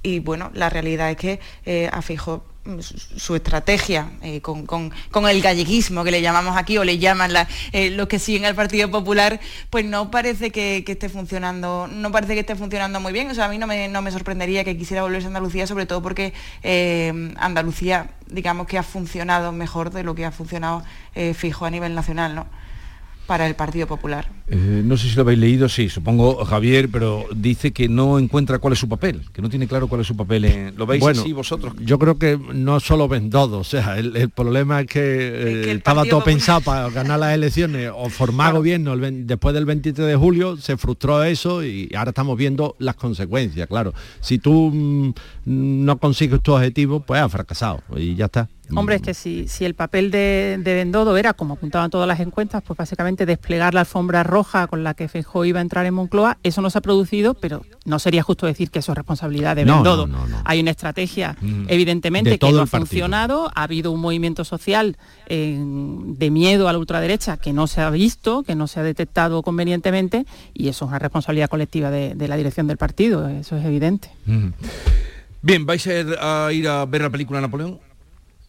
y 0.03 0.19
bueno, 0.19 0.51
la 0.53 0.69
realidad 0.69 1.09
es 1.11 1.17
que 1.17 1.39
eh, 1.65 1.89
a 1.91 2.01
Feijóo 2.01 2.43
mm, 2.65 2.79
su, 2.79 3.35
estrategia 3.35 4.11
eh, 4.21 4.41
con, 4.41 4.65
con- 4.65 4.91
con 5.11 5.27
el 5.27 5.41
galleguismo 5.41 6.03
que 6.03 6.11
le 6.11 6.21
llamamos 6.21 6.55
aquí 6.57 6.77
o 6.77 6.83
le 6.83 6.97
llaman 6.97 7.33
la- 7.33 7.47
eh, 7.71 7.89
los 7.89 8.07
que 8.07 8.19
siguen 8.19 8.45
al 8.45 8.55
Partido 8.55 8.89
Popular, 8.91 9.39
pues 9.69 9.85
no 9.85 10.11
parece 10.11 10.51
que, 10.51 10.83
esté 10.87 11.09
funcionando, 11.09 11.87
no 11.91 12.11
parece 12.11 12.33
que 12.33 12.41
esté 12.41 12.55
funcionando 12.55 12.99
muy 12.99 13.13
bien. 13.13 13.29
O 13.31 13.33
sea, 13.35 13.45
a 13.45 13.49
mí 13.49 13.57
no 13.57 13.67
me, 13.67 13.87
no 13.87 14.01
me 14.01 14.11
sorprendería 14.11 14.63
que 14.63 14.77
quisiera 14.77 15.01
volverse 15.03 15.25
a 15.27 15.29
Andalucía, 15.29 15.65
sobre 15.67 15.85
todo 15.85 16.01
porque 16.01 16.33
eh, 16.63 17.33
Andalucía, 17.37 18.11
digamos 18.27 18.67
que 18.67 18.77
ha 18.77 18.83
funcionado 18.83 19.51
mejor 19.51 19.89
de 19.91 20.03
lo 20.03 20.13
que 20.15 20.25
ha 20.25 20.31
funcionado 20.31 20.83
eh, 21.15 21.33
fijo 21.33 21.65
a 21.65 21.69
nivel 21.71 21.95
nacional, 21.95 22.35
¿no? 22.35 22.45
Para 23.31 23.47
el 23.47 23.55
Partido 23.55 23.87
Popular. 23.87 24.27
Eh, 24.49 24.81
no 24.83 24.97
sé 24.97 25.07
si 25.07 25.15
lo 25.15 25.21
habéis 25.21 25.39
leído, 25.39 25.69
sí, 25.69 25.87
supongo 25.87 26.43
Javier, 26.43 26.89
pero 26.91 27.23
dice 27.33 27.71
que 27.71 27.87
no 27.87 28.19
encuentra 28.19 28.59
cuál 28.59 28.73
es 28.73 28.79
su 28.79 28.89
papel, 28.89 29.21
que 29.31 29.41
no 29.41 29.49
tiene 29.49 29.69
claro 29.69 29.87
cuál 29.87 30.01
es 30.01 30.07
su 30.07 30.17
papel. 30.17 30.43
En... 30.43 30.73
¿Lo 30.75 30.85
veis 30.85 30.99
Bueno, 30.99 31.21
así 31.21 31.31
vosotros? 31.31 31.73
Yo 31.79 31.97
creo 31.97 32.19
que 32.19 32.37
no 32.53 32.81
solo 32.81 33.07
Bendodo, 33.07 33.59
o 33.59 33.63
sea, 33.63 33.97
el, 33.97 34.17
el 34.17 34.29
problema 34.31 34.81
es 34.81 34.87
que, 34.87 34.99
eh, 34.99 35.71
estaba 35.71 36.01
Partido 36.01 36.17
todo 36.17 36.25
pensado 36.25 36.59
para 36.59 36.89
ganar 36.89 37.21
las 37.21 37.33
elecciones 37.33 37.89
o 37.95 38.09
formar 38.09 38.53
gobierno 38.53 38.91
el 38.91 39.25
después 39.25 39.55
del 39.55 39.63
23 39.63 40.05
de 40.05 40.15
julio, 40.17 40.57
se 40.57 40.75
frustró 40.75 41.23
eso 41.23 41.63
y 41.63 41.89
ahora 41.95 42.09
estamos 42.09 42.37
viendo 42.37 42.75
las 42.79 42.97
consecuencias, 42.97 43.65
claro. 43.65 43.93
Si 44.19 44.39
tú 44.39 44.71
mm, 44.73 45.13
no 45.45 45.97
consigues 45.99 46.41
tu 46.41 46.51
objetivo, 46.51 46.99
pues 46.99 47.21
has 47.21 47.31
fracasado 47.31 47.81
y 47.95 48.13
ya 48.13 48.25
está. 48.25 48.49
Hombre, 48.75 48.95
es 48.95 49.01
que 49.01 49.13
si, 49.13 49.47
si 49.47 49.65
el 49.65 49.75
papel 49.75 50.11
de, 50.11 50.57
de 50.63 50.73
Bendodo 50.75 51.17
era, 51.17 51.33
como 51.33 51.53
apuntaban 51.55 51.89
todas 51.89 52.07
las 52.07 52.19
encuestas, 52.19 52.63
pues 52.65 52.77
básicamente 52.77 53.25
desplegar 53.25 53.73
la 53.73 53.81
alfombra 53.81 54.23
roja 54.23 54.67
con 54.67 54.83
la 54.83 54.93
que 54.93 55.07
Feijóo 55.07 55.45
iba 55.45 55.59
a 55.59 55.61
entrar 55.61 55.85
en 55.85 55.93
Moncloa, 55.93 56.37
eso 56.43 56.61
no 56.61 56.69
se 56.69 56.77
ha 56.77 56.81
producido, 56.81 57.33
pero 57.33 57.63
no 57.85 57.99
sería 57.99 58.23
justo 58.23 58.45
decir 58.45 58.71
que 58.71 58.79
eso 58.79 58.91
es 58.91 58.95
responsabilidad 58.97 59.55
de 59.55 59.65
No, 59.65 59.75
Bendodo. 59.75 60.07
no, 60.07 60.19
no, 60.19 60.27
no. 60.27 60.41
Hay 60.45 60.59
una 60.59 60.71
estrategia, 60.71 61.35
Mm. 61.41 61.65
evidentemente, 61.67 62.29
De 62.31 62.39
que 62.39 62.51
no 62.51 62.61
ha 62.61 62.67
funcionado, 62.67 63.51
ha 63.55 63.63
habido 63.63 63.91
un 63.91 63.99
movimiento 63.99 64.43
social 64.43 64.97
eh, 65.27 65.57
de 65.59 66.29
miedo 66.31 66.67
a 66.67 66.73
la 66.73 66.79
ultraderecha 66.79 67.37
que 67.37 67.53
no 67.53 67.67
se 67.67 67.81
ha 67.81 67.89
visto, 67.89 68.43
que 68.43 68.55
no 68.55 68.67
se 68.67 68.79
ha 68.79 68.83
detectado 68.83 69.41
convenientemente, 69.43 70.25
y 70.53 70.67
eso 70.67 70.85
es 70.85 70.89
una 70.89 70.99
responsabilidad 70.99 71.49
colectiva 71.49 71.89
de, 71.91 72.15
de 72.15 72.27
la 72.27 72.37
dirección 72.37 72.67
del 72.67 72.77
partido, 72.77 73.27
eso 73.27 73.55
es 73.57 73.65
evidente. 73.65 74.09
Mm. 74.25 74.47
Bien, 75.41 75.65
¿vais 75.65 75.85
a 75.87 75.93
ir 75.99 76.15
a, 76.19 76.49
ir 76.53 76.67
a 76.67 76.85
ver 76.85 77.01
la 77.01 77.09
película 77.09 77.41
Napoleón? 77.41 77.79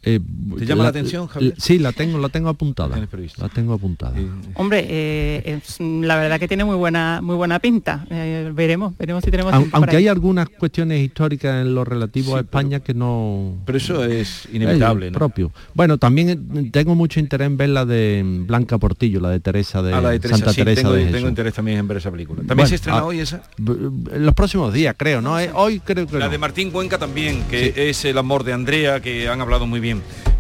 Eh, 0.05 0.19
¿Te 0.59 0.67
llama 0.67 0.83
la 0.83 0.89
atención, 0.89 1.29
Javier? 1.29 1.55
Sí, 1.59 1.79
la 1.79 1.93
tengo, 1.93 2.19
la 2.19 2.29
tengo 2.29 2.49
apuntada. 2.49 2.99
La 3.39 3.49
tengo 3.49 3.73
apuntada. 3.75 4.15
Hombre, 4.55 4.85
eh, 4.89 5.43
es- 5.65 5.79
la 5.81 6.17
verdad 6.17 6.41
que 6.41 6.49
tiene 6.49 6.65
muy 6.65 6.75
buena, 6.75 7.21
muy 7.23 7.37
buena 7.37 7.61
pinta. 7.61 8.05
Eh, 8.11 8.51
veremos, 8.53 8.99
veremos 8.99 9.23
si 9.25 9.31
tenemos 9.31 9.53
Aun- 9.55 9.69
aunque 9.71 9.97
hay 9.97 10.09
algunas 10.09 10.49
cuestiones 10.49 11.01
históricas 11.05 11.63
en 11.65 11.75
lo 11.77 11.85
relativo 11.85 12.37
a 12.37 12.41
España 12.41 12.81
que 12.81 12.95
no... 12.95 13.55
Pero 13.65 13.79
eso 13.79 14.05
es 14.05 14.49
inevitable, 14.53 15.13
¿no? 15.13 15.19
propio. 15.19 15.53
Bueno, 15.75 15.99
también 15.99 16.71
tengo 16.73 16.97
mucho 16.97 17.21
interés 17.21 17.47
en 17.47 17.57
ver 17.57 17.69
la 17.69 17.85
de 17.85 18.23
Blanca 18.47 18.79
Portillo, 18.79 19.21
la 19.21 19.31
de 19.31 19.39
Teresa 19.39 19.83
de, 19.83 19.95
A 19.95 20.01
la 20.01 20.11
de 20.11 20.19
Teresa, 20.19 20.39
Santa 20.39 20.53
sí, 20.53 20.57
Teresa 20.63 20.83
tengo, 20.83 20.95
de 20.95 21.07
tengo 21.07 21.29
interés 21.29 21.55
también 21.55 21.79
en 21.79 21.87
ver 21.87 21.99
esa 21.99 22.11
película. 22.11 22.39
¿También 22.39 22.57
Bueno, 22.57 22.69
se 22.69 22.75
estrena 22.75 22.99
ah, 22.99 23.05
hoy 23.05 23.21
esa? 23.21 23.43
En 23.57 24.27
los 24.27 24.35
próximos 24.35 24.73
días, 24.75 24.97
creo, 24.99 25.21
¿no? 25.21 25.39
Eh, 25.39 25.51
Hoy 25.55 25.79
creo 25.79 26.09
que 26.09 26.19
La 26.19 26.25
no. 26.27 26.31
de 26.33 26.39
Martín 26.39 26.73
Cuenca 26.73 26.99
también, 26.99 27.45
que 27.49 27.73
es 27.77 28.05
El 28.05 28.19
amor 28.19 28.43
de 28.43 28.53
Andrea, 28.53 29.01
que 29.01 29.29
han 29.29 29.41
hablado 29.41 29.65
muy 29.67 29.79
bien. 29.79 29.92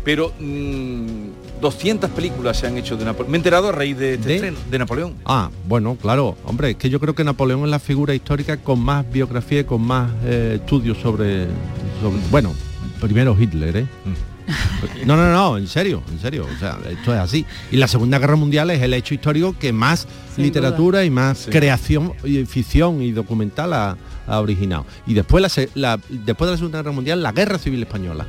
Pero 0.04 0.32
mm, 0.38 1.60
200 1.60 2.10
películas 2.10 2.58
se 2.58 2.66
han 2.66 2.76
hecho 2.76 2.96
de 2.96 3.04
Napoleón. 3.04 3.30
Me 3.30 3.36
he 3.36 3.40
enterado 3.40 3.68
a 3.68 3.72
raíz 3.72 3.96
de 3.98 4.14
este 4.14 4.28
¿De? 4.28 4.34
estreno, 4.36 4.58
de 4.70 4.78
Napoleón. 4.78 5.14
Ah, 5.24 5.50
bueno, 5.68 5.96
claro. 6.00 6.36
Hombre, 6.44 6.70
es 6.70 6.76
que 6.76 6.90
yo 6.90 6.98
creo 7.00 7.14
que 7.14 7.22
Napoleón 7.24 7.62
es 7.64 7.70
la 7.70 7.78
figura 7.78 8.14
histórica 8.14 8.56
con 8.56 8.80
más 8.80 9.10
biografía 9.10 9.60
y 9.60 9.64
con 9.64 9.82
más 9.82 10.10
eh, 10.24 10.58
estudios 10.60 10.98
sobre, 10.98 11.46
sobre- 12.00 12.20
Bueno, 12.30 12.52
primero 13.00 13.36
Hitler, 13.38 13.76
¿eh? 13.76 13.86
Mm. 14.04 14.32
No, 15.06 15.16
no, 15.16 15.32
no, 15.32 15.56
en 15.56 15.68
serio, 15.68 16.02
en 16.10 16.18
serio. 16.18 16.46
O 16.52 16.58
sea, 16.58 16.76
esto 16.90 17.14
es 17.14 17.20
así. 17.20 17.46
Y 17.70 17.76
la 17.76 17.86
Segunda 17.86 18.18
Guerra 18.18 18.34
Mundial 18.34 18.70
es 18.70 18.82
el 18.82 18.92
hecho 18.92 19.14
histórico 19.14 19.54
que 19.58 19.72
más 19.72 20.06
Sin 20.34 20.44
literatura 20.44 21.04
y 21.04 21.10
más 21.10 21.38
Sí. 21.38 21.50
creación 21.50 22.12
y 22.24 22.44
ficción 22.44 23.00
y 23.02 23.12
documental 23.12 23.72
ha, 23.72 23.96
ha 24.26 24.40
originado. 24.40 24.84
Y 25.06 25.14
después, 25.14 25.40
la, 25.42 25.48
se- 25.48 25.70
la- 25.74 25.98
después 26.08 26.48
de 26.48 26.52
la 26.52 26.56
Segunda 26.56 26.78
Guerra 26.80 26.92
Mundial, 26.92 27.22
la 27.22 27.30
Guerra 27.30 27.56
Civil 27.58 27.82
Española. 27.82 28.26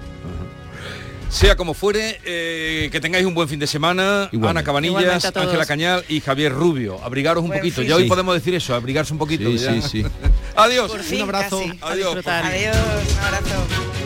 Sea 1.34 1.56
como 1.56 1.74
fuere, 1.74 2.20
eh, 2.26 2.90
que 2.92 3.02
tengáis 3.02 3.26
un 3.26 3.34
buen 3.34 3.50
fin 3.50 3.58
de 3.60 3.66
semana. 3.66 4.30
Igualmente. 4.32 4.50
Ana 4.50 4.64
Cabanillas. 4.64 5.26
Ángela 5.36 5.66
Cañal 5.66 6.06
y 6.08 6.22
Javier 6.22 6.54
Rubio. 6.54 7.04
Abrigaros 7.04 7.42
un 7.42 7.48
Buen 7.50 7.60
poquito. 7.60 7.82
fin. 7.82 7.90
Ya 7.90 7.96
hoy 7.96 8.04
Sí. 8.04 8.10
podemos 8.10 8.36
decir 8.36 8.54
eso, 8.54 8.76
abrigarse 8.76 9.14
un 9.14 9.20
poquito. 9.20 9.50
Sí, 9.50 9.58
ya. 9.58 9.74
sí, 9.74 9.82
sí. 9.82 10.06
Adiós. 10.56 10.92
Por 10.92 11.02
fin, 11.02 11.18
un 11.24 11.30
abrazo. 11.30 11.58
casi. 11.60 11.80
Adiós. 11.82 12.28
Adiós, 12.28 12.78
un 13.14 13.20
abrazo. 13.26 14.03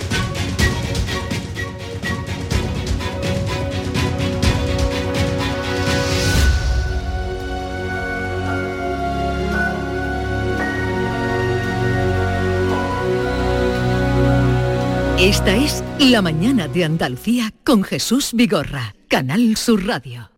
Esta 15.20 15.55
es 15.55 15.84
La 15.97 16.22
mañana 16.22 16.68
de 16.68 16.86
Andalucía 16.86 17.51
con 17.63 17.84
Jesús 17.84 18.34
Vigorra, 18.36 18.93
Canal 19.07 19.57
Sur 19.57 19.88
Radio. 19.88 20.30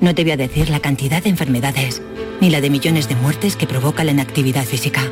No 0.00 0.12
te 0.16 0.24
voy 0.24 0.32
a 0.32 0.36
decir 0.36 0.68
la 0.68 0.80
cantidad 0.80 1.22
de 1.22 1.30
enfermedades, 1.30 2.02
ni 2.40 2.50
la 2.50 2.60
de 2.60 2.70
millones 2.70 3.08
de 3.08 3.14
muertes 3.14 3.54
que 3.54 3.68
provoca 3.68 4.02
la 4.02 4.10
inactividad 4.10 4.64
física, 4.64 5.02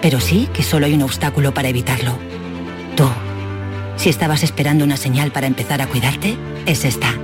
pero 0.00 0.20
sí 0.20 0.48
que 0.54 0.62
solo 0.62 0.86
hay 0.86 0.94
un 0.94 1.02
obstáculo 1.02 1.52
para 1.52 1.68
evitarlo. 1.68 2.16
Tú. 2.96 3.10
Si 3.96 4.08
estabas 4.08 4.42
esperando 4.42 4.86
una 4.86 4.96
señal 4.96 5.32
para 5.32 5.46
empezar 5.46 5.82
a 5.82 5.86
cuidarte, 5.86 6.34
es 6.64 6.86
esta. 6.86 7.14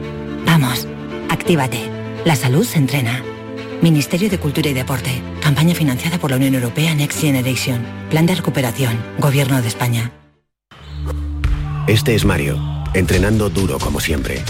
Vamos, 0.44 0.86
actívate. 1.30 1.80
La 2.26 2.36
salud 2.36 2.64
se 2.66 2.76
entrena. 2.76 3.22
Ministerio 3.82 4.28
de 4.28 4.38
Cultura 4.38 4.68
y 4.68 4.74
Deporte. 4.74 5.10
Campaña 5.40 5.74
financiada 5.74 6.18
por 6.18 6.30
la 6.30 6.36
Unión 6.36 6.54
Europea 6.54 6.94
Next 6.94 7.18
Generation. 7.18 7.82
Plan 8.10 8.26
de 8.26 8.34
recuperación. 8.34 8.98
Gobierno 9.18 9.62
de 9.62 9.68
España. 9.68 10.12
Este 11.86 12.14
es 12.14 12.26
Mario, 12.26 12.58
entrenando 12.92 13.48
duro 13.48 13.78
como 13.78 13.98
siempre. 14.00 14.42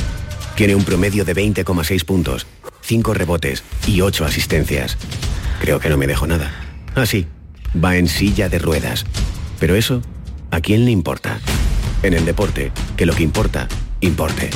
Tiene 0.57 0.75
un 0.75 0.85
promedio 0.85 1.25
de 1.25 1.35
20,6 1.37 2.05
puntos, 2.05 2.47
5 2.83 3.15
rebotes 3.15 3.63
y 3.87 4.01
8 4.01 4.25
asistencias. 4.25 4.99
Creo 5.61 5.79
que 5.79 5.89
no 5.89 5.97
me 5.97 6.09
dejo 6.09 6.27
nada. 6.27 6.51
Ah, 6.97 7.07
sí, 7.07 7.27
va 7.83 7.97
en 7.97 8.09
silla 8.09 8.49
de 8.49 8.59
ruedas. 8.59 9.07
Pero 9.61 9.77
eso, 9.77 10.03
¿a 10.51 10.61
quién 10.61 10.85
le 10.85 10.91
importa? 10.91 11.39
En 12.03 12.15
el 12.15 12.25
deporte, 12.25 12.73
que 12.97 13.07
lo 13.07 13.15
que 13.15 13.23
importa, 13.23 13.69
importe. 14.01 14.51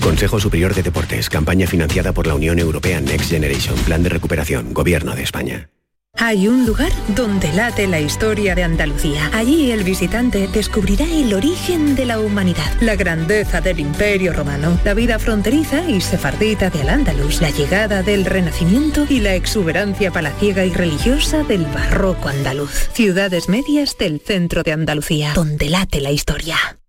Consejo 0.00 0.40
Superior 0.40 0.74
de 0.74 0.82
Deportes, 0.82 1.28
campaña 1.28 1.66
financiada 1.66 2.12
por 2.12 2.26
la 2.26 2.34
Unión 2.34 2.58
Europea 2.58 3.00
Next 3.00 3.30
Generation, 3.30 3.76
Plan 3.80 4.02
de 4.02 4.08
Recuperación, 4.08 4.74
Gobierno 4.74 5.14
de 5.14 5.22
España. 5.22 5.70
Hay 6.18 6.48
un 6.48 6.66
lugar 6.66 6.90
donde 7.14 7.52
late 7.52 7.86
la 7.86 8.00
historia 8.00 8.54
de 8.54 8.64
Andalucía. 8.64 9.30
Allí 9.32 9.70
el 9.70 9.84
visitante 9.84 10.48
descubrirá 10.48 11.04
el 11.04 11.32
origen 11.32 11.94
de 11.94 12.04
la 12.04 12.18
humanidad, 12.18 12.70
la 12.80 12.96
grandeza 12.96 13.60
del 13.60 13.78
imperio 13.78 14.32
romano, 14.32 14.78
la 14.84 14.92
vida 14.94 15.18
fronteriza 15.18 15.88
y 15.88 16.00
sefardita 16.00 16.68
del 16.68 16.88
Andalus, 16.88 17.40
la 17.40 17.50
llegada 17.50 18.02
del 18.02 18.24
Renacimiento 18.24 19.06
y 19.08 19.20
la 19.20 19.34
exuberancia 19.34 20.10
palaciega 20.10 20.64
y 20.64 20.72
religiosa 20.72 21.44
del 21.44 21.64
barroco 21.66 22.28
andaluz. 22.28 22.90
Ciudades 22.92 23.48
medias 23.48 23.96
del 23.96 24.20
centro 24.20 24.62
de 24.62 24.72
Andalucía, 24.72 25.32
donde 25.34 25.70
late 25.70 26.00
la 26.00 26.10
historia. 26.10 26.79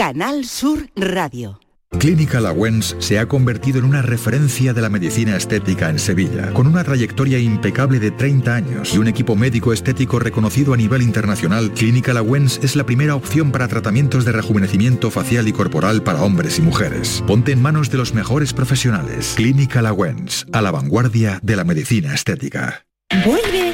Canal 0.00 0.46
Sur 0.46 0.88
Radio. 0.96 1.60
Clínica 1.98 2.40
Lawens 2.40 2.96
se 3.00 3.18
ha 3.18 3.28
convertido 3.28 3.80
en 3.80 3.84
una 3.84 4.00
referencia 4.00 4.72
de 4.72 4.80
la 4.80 4.88
medicina 4.88 5.36
estética 5.36 5.90
en 5.90 5.98
Sevilla, 5.98 6.54
con 6.54 6.66
una 6.66 6.82
trayectoria 6.82 7.38
impecable 7.38 8.00
de 8.00 8.10
30 8.10 8.54
años 8.54 8.94
y 8.94 8.98
un 8.98 9.08
equipo 9.08 9.36
médico 9.36 9.74
estético 9.74 10.18
reconocido 10.18 10.72
a 10.72 10.78
nivel 10.78 11.02
internacional. 11.02 11.70
Clínica 11.74 12.14
Lawens 12.14 12.60
es 12.62 12.76
la 12.76 12.86
primera 12.86 13.14
opción 13.14 13.52
para 13.52 13.68
tratamientos 13.68 14.24
de 14.24 14.32
rejuvenecimiento 14.32 15.10
facial 15.10 15.48
y 15.48 15.52
corporal 15.52 16.02
para 16.02 16.22
hombres 16.22 16.58
y 16.58 16.62
mujeres. 16.62 17.22
Ponte 17.26 17.52
en 17.52 17.60
manos 17.60 17.90
de 17.90 17.98
los 17.98 18.14
mejores 18.14 18.54
profesionales. 18.54 19.34
Clínica 19.36 19.82
Lawens, 19.82 20.46
a 20.54 20.62
la 20.62 20.70
vanguardia 20.70 21.40
de 21.42 21.56
la 21.56 21.64
medicina 21.64 22.14
estética. 22.14 22.86
Vuelve 23.26 23.68
el 23.68 23.69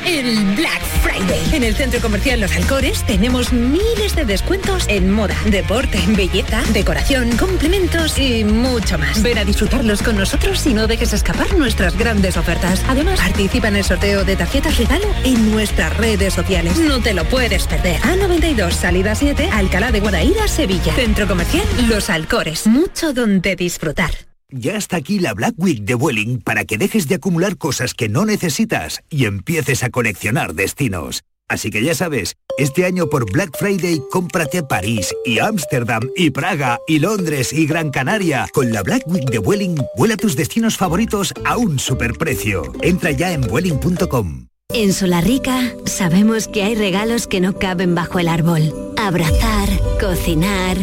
En 1.53 1.65
el 1.65 1.75
centro 1.75 2.01
comercial 2.01 2.41
Los 2.41 2.55
Alcores 2.55 3.03
tenemos 3.05 3.53
miles 3.53 4.15
de 4.15 4.25
descuentos 4.25 4.85
en 4.89 5.11
moda, 5.11 5.37
deporte, 5.47 5.99
belleza, 6.09 6.63
decoración, 6.73 7.37
complementos 7.37 8.19
y 8.19 8.45
mucho 8.45 8.99
más. 8.99 9.23
Ven 9.23 9.39
a 9.39 9.45
disfrutarlos 9.45 10.03
con 10.03 10.17
nosotros 10.17 10.67
y 10.67 10.75
no 10.75 10.87
dejes 10.87 11.13
escapar 11.13 11.57
nuestras 11.57 11.97
grandes 11.97 12.37
ofertas. 12.37 12.83
Además, 12.89 13.19
participa 13.19 13.69
en 13.69 13.77
el 13.77 13.85
sorteo 13.85 14.25
de 14.25 14.37
tarjetas 14.37 14.79
regalo 14.79 15.07
en 15.25 15.51
nuestras 15.51 15.97
redes 15.97 16.35
sociales. 16.35 16.79
No 16.79 17.01
te 17.01 17.15
lo 17.15 17.25
puedes 17.25 17.67
perder. 17.67 18.01
A92, 18.01 18.73
salida 18.73 19.15
7, 19.15 19.49
Alcalá 19.53 19.93
de 19.93 20.01
Guadaira, 20.01 20.47
Sevilla. 20.49 20.93
Centro 20.95 21.27
comercial 21.27 21.67
Los 21.89 22.11
Alcores. 22.11 22.67
Mucho 22.67 23.13
donde 23.13 23.57
disfrutar. 23.57 24.11
Ya 24.59 24.77
está 24.77 24.97
aquí 24.97 25.19
la 25.19 25.35
Black 25.35 25.55
Week 25.59 25.83
de 25.83 25.95
Vueling 25.95 26.41
para 26.41 26.65
que 26.65 26.79
dejes 26.79 27.09
de 27.09 27.17
acumular 27.17 27.59
cosas 27.59 27.93
que 27.93 28.09
no 28.09 28.25
necesitas 28.25 29.03
y 29.11 29.27
empieces 29.27 29.83
a 29.83 29.91
coleccionar 29.91 30.55
destinos. 30.55 31.25
Así 31.47 31.71
que 31.71 31.83
ya 31.83 31.95
sabes, 31.95 32.37
este 32.57 32.87
año 32.87 33.09
por 33.09 33.31
Black 33.31 33.51
Friday 33.59 34.01
cómprate 34.11 34.63
París 34.63 35.15
y 35.27 35.41
Ámsterdam 35.41 36.09
y 36.17 36.31
Praga 36.31 36.79
y 36.89 37.01
Londres 37.01 37.53
y 37.53 37.67
Gran 37.67 37.91
Canaria. 37.91 38.49
Con 38.55 38.73
la 38.73 38.83
Black 38.83 39.03
Week 39.07 39.29
de 39.31 39.39
Vueling, 39.39 39.77
vuela 39.95 40.17
tus 40.17 40.37
destinos 40.37 40.79
favoritos 40.79 41.35
a 41.45 41.59
un 41.59 41.79
superprecio. 41.79 42.73
Entra 42.81 43.11
ya 43.11 43.33
en 43.33 43.43
vueling.com. 43.43 44.47
En 44.73 44.93
Solarrica 44.93 45.75
sabemos 45.85 46.49
que 46.49 46.63
hay 46.63 46.75
regalos 46.75 47.27
que 47.27 47.41
no 47.41 47.59
caben 47.59 47.95
bajo 47.95 48.19
el 48.19 48.29
árbol. 48.29 48.73
Abrazar, 48.97 49.69
cocinar, 50.01 50.77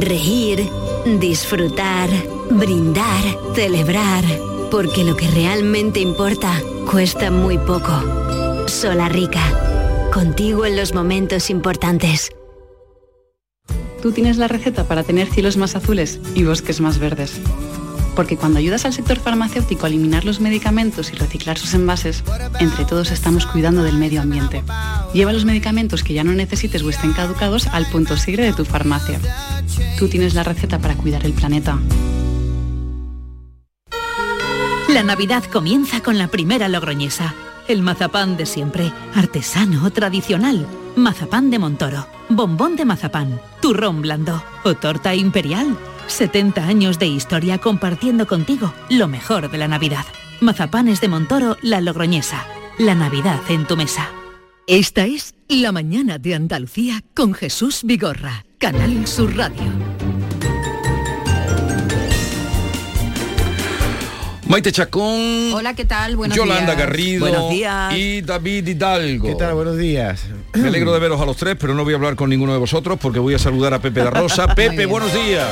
reír, 0.00 0.68
disfrutar, 1.04 2.08
brindar, 2.50 3.22
celebrar, 3.54 4.24
porque 4.70 5.04
lo 5.04 5.16
que 5.16 5.28
realmente 5.28 6.00
importa 6.00 6.60
cuesta 6.90 7.30
muy 7.30 7.58
poco. 7.58 7.92
Sola 8.66 9.08
Rica, 9.08 9.42
contigo 10.12 10.66
en 10.66 10.76
los 10.76 10.94
momentos 10.94 11.50
importantes. 11.50 12.30
Tú 14.02 14.12
tienes 14.12 14.38
la 14.38 14.48
receta 14.48 14.84
para 14.84 15.02
tener 15.02 15.28
cielos 15.28 15.56
más 15.56 15.76
azules 15.76 16.20
y 16.34 16.44
bosques 16.44 16.80
más 16.80 16.98
verdes. 16.98 17.40
Porque 18.14 18.36
cuando 18.36 18.58
ayudas 18.58 18.84
al 18.84 18.92
sector 18.92 19.18
farmacéutico 19.18 19.86
a 19.86 19.88
eliminar 19.88 20.24
los 20.24 20.40
medicamentos 20.40 21.12
y 21.12 21.16
reciclar 21.16 21.58
sus 21.58 21.74
envases, 21.74 22.24
entre 22.58 22.84
todos 22.84 23.10
estamos 23.10 23.46
cuidando 23.46 23.82
del 23.82 23.98
medio 23.98 24.20
ambiente. 24.20 24.62
Lleva 25.14 25.32
los 25.32 25.44
medicamentos 25.44 26.02
que 26.02 26.14
ya 26.14 26.24
no 26.24 26.32
necesites 26.32 26.82
o 26.82 26.90
estén 26.90 27.12
caducados 27.12 27.66
al 27.68 27.86
punto 27.86 28.16
sigre 28.16 28.44
de 28.44 28.52
tu 28.52 28.64
farmacia. 28.64 29.20
Tú 29.98 30.08
tienes 30.08 30.34
la 30.34 30.42
receta 30.42 30.78
para 30.78 30.96
cuidar 30.96 31.24
el 31.24 31.32
planeta. 31.32 31.78
La 34.88 35.04
Navidad 35.04 35.44
comienza 35.44 36.02
con 36.02 36.18
la 36.18 36.28
primera 36.28 36.68
logroñesa. 36.68 37.34
El 37.68 37.82
mazapán 37.82 38.36
de 38.36 38.44
siempre, 38.44 38.92
artesano, 39.14 39.88
tradicional. 39.92 40.66
Mazapán 40.96 41.50
de 41.50 41.60
Montoro, 41.60 42.08
bombón 42.28 42.74
de 42.74 42.84
mazapán, 42.84 43.40
turrón 43.62 44.02
blando 44.02 44.42
o 44.64 44.74
torta 44.74 45.14
imperial. 45.14 45.76
70 46.10 46.64
años 46.64 46.98
de 46.98 47.06
historia 47.06 47.58
compartiendo 47.58 48.26
contigo 48.26 48.72
lo 48.88 49.08
mejor 49.08 49.50
de 49.50 49.58
la 49.58 49.68
Navidad. 49.68 50.04
Mazapanes 50.40 51.00
de 51.00 51.08
Montoro, 51.08 51.56
la 51.62 51.80
logroñesa. 51.80 52.44
La 52.78 52.94
Navidad 52.94 53.40
en 53.48 53.66
tu 53.66 53.76
mesa. 53.76 54.08
Esta 54.66 55.04
es 55.04 55.34
La 55.48 55.72
Mañana 55.72 56.18
de 56.18 56.34
Andalucía 56.34 57.02
con 57.14 57.34
Jesús 57.34 57.80
Vigorra, 57.84 58.44
Canal 58.58 59.06
Sur 59.06 59.36
Radio. 59.36 59.62
Maite 64.46 64.72
Chacón. 64.72 65.52
Hola, 65.54 65.74
¿qué 65.74 65.84
tal? 65.84 66.16
Buenos 66.16 66.36
Yolanda 66.36 66.74
días. 66.74 66.78
Garrido 66.78 67.20
Buenos 67.20 67.50
días. 67.50 67.94
y 67.96 68.20
David 68.22 68.66
Hidalgo. 68.66 69.28
¿Qué 69.28 69.34
tal? 69.36 69.54
Buenos 69.54 69.76
días. 69.76 70.24
Me 70.54 70.68
alegro 70.68 70.92
de 70.92 70.98
veros 70.98 71.20
a 71.20 71.24
los 71.24 71.36
tres, 71.36 71.56
pero 71.58 71.74
no 71.74 71.84
voy 71.84 71.92
a 71.92 71.96
hablar 71.96 72.16
con 72.16 72.30
ninguno 72.30 72.52
de 72.52 72.58
vosotros 72.58 72.98
porque 73.00 73.20
voy 73.20 73.34
a 73.34 73.38
saludar 73.38 73.74
a 73.74 73.78
Pepe 73.80 74.00
da 74.00 74.10
Rosa. 74.10 74.48
Pepe, 74.54 74.86
buenos 74.86 75.12
días. 75.14 75.46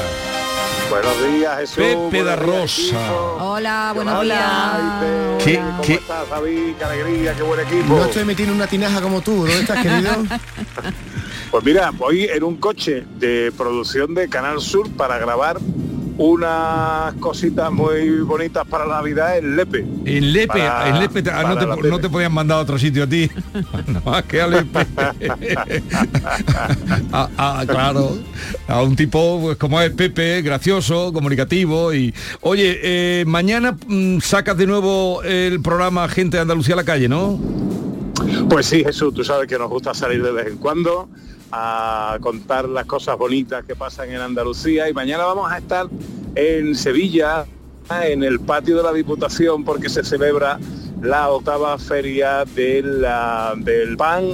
Buenos 0.90 1.22
días, 1.32 1.58
Jesús. 1.58 1.76
Pepe 1.76 2.24
da 2.24 2.36
Rosa. 2.36 3.12
Hola, 3.40 3.92
buenos 3.94 4.20
Hola, 4.20 5.00
días. 5.38 5.44
¿Qué- 5.44 5.58
¿Cómo 5.58 5.82
qué- 5.82 5.94
estás, 5.94 6.28
David? 6.30 6.74
Qué 6.78 6.84
alegría, 6.84 7.34
qué 7.34 7.42
buen 7.42 7.60
equipo. 7.60 7.94
No 7.94 8.04
estoy 8.04 8.24
metiendo 8.24 8.54
una 8.54 8.66
tinaja 8.66 9.00
como 9.00 9.20
tú. 9.20 9.36
¿Dónde 9.36 9.60
estás, 9.60 9.82
querido? 9.82 10.10
Pues 11.50 11.64
mira, 11.64 11.90
voy 11.92 12.24
en 12.24 12.44
un 12.44 12.58
coche 12.58 13.06
de 13.16 13.50
producción 13.56 14.12
de 14.14 14.28
Canal 14.28 14.60
Sur 14.60 14.90
para 14.90 15.16
grabar 15.16 15.58
unas 16.18 17.14
cositas 17.14 17.70
muy 17.70 18.20
bonitas 18.20 18.66
para 18.66 18.84
la 18.84 18.96
Navidad 18.96 19.38
en 19.38 19.56
Lepe. 19.56 19.86
En 20.04 20.32
Lepe, 20.32 20.58
Para- 20.58 20.88
en 20.88 20.98
Lepe 20.98 21.22
ah, 21.30 21.42
no, 21.44 21.76
te, 21.76 21.88
no 21.88 21.98
te 22.00 22.10
podían 22.10 22.32
mandar 22.32 22.58
a 22.58 22.60
otro 22.62 22.78
sitio 22.78 23.04
a 23.04 23.06
ti. 23.06 23.30
no, 23.86 24.26
que 24.26 24.42
a 24.42 24.46
Lepe. 24.46 24.86
Ah, 27.12 27.28
ah, 27.38 27.64
claro. 27.66 28.18
A 28.66 28.82
un 28.82 28.94
tipo 28.96 29.40
pues 29.40 29.56
como 29.56 29.80
es 29.80 29.90
Pepe, 29.92 30.42
gracioso, 30.42 31.12
comunicativo 31.12 31.94
y. 31.94 32.14
Oye, 32.40 32.78
eh, 32.82 33.24
mañana 33.26 33.76
mm, 33.86 34.18
sacas 34.20 34.56
de 34.56 34.66
nuevo 34.66 35.22
el 35.22 35.60
programa 35.60 36.08
Gente 36.08 36.36
de 36.36 36.42
Andalucía 36.42 36.74
a 36.74 36.76
la 36.76 36.84
calle, 36.84 37.08
¿no? 37.08 37.38
Pues 38.48 38.66
sí, 38.66 38.82
Jesús, 38.84 39.14
tú 39.14 39.24
sabes 39.24 39.48
que 39.48 39.58
nos 39.58 39.68
gusta 39.70 39.94
salir 39.94 40.22
de 40.22 40.32
vez 40.32 40.46
en 40.48 40.56
cuando 40.58 41.08
a 41.52 42.16
contar 42.20 42.68
las 42.68 42.86
cosas 42.86 43.16
bonitas 43.18 43.64
que 43.64 43.74
pasan 43.74 44.10
en 44.10 44.20
Andalucía 44.20 44.88
y 44.88 44.92
mañana 44.94 45.24
vamos 45.24 45.50
a 45.50 45.58
estar 45.58 45.86
en 46.34 46.74
Sevilla, 46.74 47.46
en 48.02 48.22
el 48.22 48.40
patio 48.40 48.76
de 48.76 48.82
la 48.82 48.92
Diputación, 48.92 49.64
porque 49.64 49.88
se 49.88 50.04
celebra 50.04 50.58
la 51.00 51.30
octava 51.30 51.78
feria 51.78 52.44
de 52.44 52.82
la- 52.82 53.54
del 53.56 53.96
pan, 53.96 54.24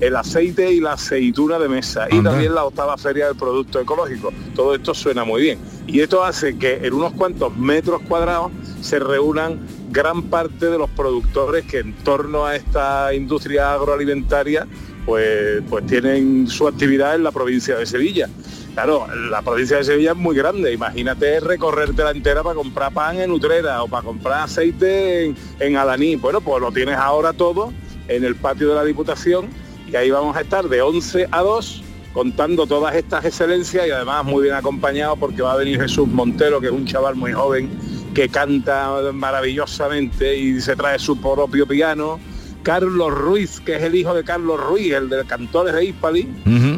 el 0.00 0.16
aceite 0.16 0.72
y 0.72 0.80
la 0.80 0.92
aceituna 0.92 1.58
de 1.58 1.68
mesa 1.68 2.06
y 2.10 2.22
también 2.22 2.54
la 2.54 2.64
octava 2.64 2.96
feria 2.96 3.26
del 3.26 3.36
producto 3.36 3.80
ecológico. 3.80 4.32
Todo 4.54 4.74
esto 4.74 4.94
suena 4.94 5.24
muy 5.24 5.42
bien. 5.42 5.58
Y 5.86 6.00
esto 6.00 6.22
hace 6.24 6.56
que 6.56 6.74
en 6.86 6.94
unos 6.94 7.12
cuantos 7.14 7.54
metros 7.56 8.00
cuadrados 8.08 8.52
se 8.80 8.98
reúnan 8.98 9.60
gran 9.90 10.22
parte 10.24 10.66
de 10.70 10.78
los 10.78 10.88
productores 10.90 11.64
que 11.66 11.78
en 11.80 11.94
torno 11.96 12.46
a 12.46 12.54
esta 12.54 13.12
industria 13.12 13.74
agroalimentaria 13.74 14.66
pues, 15.04 15.62
pues 15.68 15.86
tienen 15.86 16.46
su 16.48 16.68
actividad 16.68 17.14
en 17.14 17.24
la 17.24 17.32
provincia 17.32 17.76
de 17.76 17.86
Sevilla. 17.86 18.28
Claro, 18.74 19.06
la 19.30 19.42
provincia 19.42 19.78
de 19.78 19.84
Sevilla 19.84 20.12
es 20.12 20.16
muy 20.16 20.36
grande, 20.36 20.72
imagínate 20.72 21.40
recorrerte 21.40 22.04
la 22.04 22.12
entera 22.12 22.42
para 22.42 22.54
comprar 22.54 22.92
pan 22.92 23.18
en 23.20 23.30
Utrera 23.32 23.82
o 23.82 23.88
para 23.88 24.04
comprar 24.04 24.44
aceite 24.44 25.24
en, 25.24 25.36
en 25.58 25.76
Alaní. 25.76 26.16
Bueno, 26.16 26.40
pues 26.40 26.60
lo 26.62 26.70
tienes 26.70 26.96
ahora 26.96 27.32
todo 27.32 27.72
en 28.08 28.24
el 28.24 28.36
patio 28.36 28.68
de 28.68 28.74
la 28.76 28.84
Diputación 28.84 29.48
y 29.90 29.96
ahí 29.96 30.10
vamos 30.10 30.36
a 30.36 30.42
estar 30.42 30.68
de 30.68 30.82
11 30.82 31.28
a 31.30 31.42
2 31.42 31.82
contando 32.12 32.66
todas 32.66 32.94
estas 32.94 33.24
excelencias 33.24 33.86
y 33.86 33.90
además 33.90 34.24
muy 34.24 34.44
bien 34.44 34.54
acompañado 34.54 35.16
porque 35.16 35.42
va 35.42 35.52
a 35.52 35.56
venir 35.56 35.80
Jesús 35.80 36.08
Montero, 36.08 36.60
que 36.60 36.66
es 36.66 36.72
un 36.72 36.86
chaval 36.86 37.14
muy 37.14 37.32
joven 37.32 37.70
que 38.14 38.28
canta 38.28 39.12
maravillosamente 39.12 40.36
y 40.36 40.60
se 40.60 40.74
trae 40.74 40.98
su 40.98 41.20
propio 41.20 41.66
piano. 41.66 42.18
Carlos 42.62 43.12
Ruiz, 43.12 43.60
que 43.60 43.76
es 43.76 43.82
el 43.82 43.94
hijo 43.94 44.14
de 44.14 44.24
Carlos 44.24 44.60
Ruiz, 44.60 44.92
el 44.92 45.08
de 45.08 45.24
Cantores 45.24 45.74
de 45.74 45.84
Hispali, 45.84 46.28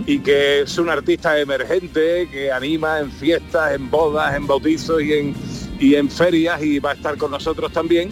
y 0.06 0.18
que 0.20 0.62
es 0.62 0.78
un 0.78 0.88
artista 0.88 1.38
emergente 1.38 2.28
que 2.30 2.52
anima 2.52 3.00
en 3.00 3.10
fiestas, 3.10 3.74
en 3.74 3.90
bodas, 3.90 4.34
en 4.34 4.46
bautizos 4.46 5.02
y 5.02 5.12
en, 5.12 5.34
y 5.78 5.94
en 5.94 6.10
ferias 6.10 6.62
y 6.62 6.78
va 6.78 6.92
a 6.92 6.94
estar 6.94 7.16
con 7.16 7.30
nosotros 7.30 7.72
también. 7.72 8.10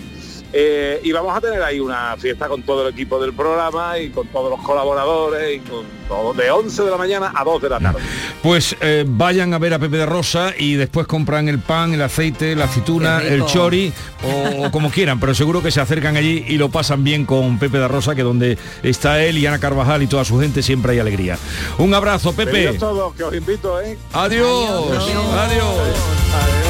Eh, 0.53 1.01
y 1.05 1.12
vamos 1.12 1.36
a 1.36 1.40
tener 1.40 1.62
ahí 1.62 1.78
una 1.78 2.16
fiesta 2.18 2.48
con 2.48 2.62
todo 2.62 2.86
el 2.86 2.92
equipo 2.92 3.20
del 3.20 3.32
programa 3.32 3.98
y 3.98 4.11
con 4.11 4.26
todos 4.28 4.51
los 4.51 4.61
colaboradores 4.61 5.57
y 5.57 5.61
con 5.61 5.84
todo 6.09 6.34
de 6.34 6.51
11 6.51 6.82
de 6.82 6.90
la 6.90 6.96
mañana 6.96 7.32
a 7.34 7.44
2 7.44 7.62
de 7.62 7.68
la 7.68 7.78
tarde. 7.78 8.01
Pues 8.42 8.74
eh, 8.80 9.05
vayan 9.07 9.55
a 9.55 9.59
ver 9.59 9.74
a 9.74 9.78
Pepe 9.78 9.98
de 9.98 10.07
Rosa 10.07 10.53
y 10.59 10.74
después 10.74 11.07
compran 11.07 11.48
el 11.48 11.61
pan, 11.61 11.94
el 11.94 12.03
aceite, 12.03 12.57
la 12.57 12.64
aceituna, 12.64 13.22
el 13.22 13.44
chori 13.46 13.92
o, 14.24 14.66
o 14.66 14.70
como 14.70 14.90
quieran, 14.90 15.20
pero 15.20 15.34
seguro 15.34 15.62
que 15.62 15.70
se 15.70 15.80
acercan 15.80 16.16
allí 16.16 16.44
y 16.48 16.57
lo 16.57 16.68
pasan 16.68 17.05
bien 17.05 17.26
con 17.26 17.59
Pepe 17.59 17.78
de 17.78 17.88
Rosa, 17.88 18.14
que 18.14 18.22
donde 18.22 18.59
está 18.82 19.22
él 19.22 19.38
y 19.38 19.46
Ana 19.46 19.61
Carvajal 19.61 20.03
y 20.03 20.07
toda 20.07 20.24
su 20.24 20.38
gente 20.40 20.62
siempre 20.62 20.92
hay 20.92 20.98
alegría. 20.98 21.38
Un 21.78 21.94
abrazo, 21.94 22.32
Pepe. 22.32 22.72
Todos, 22.74 23.14
que 23.14 23.24
os 23.24 23.34
invito, 23.34 23.80
¿eh? 23.80 23.96
Adiós. 24.12 25.09
Adiós. 25.38 26.69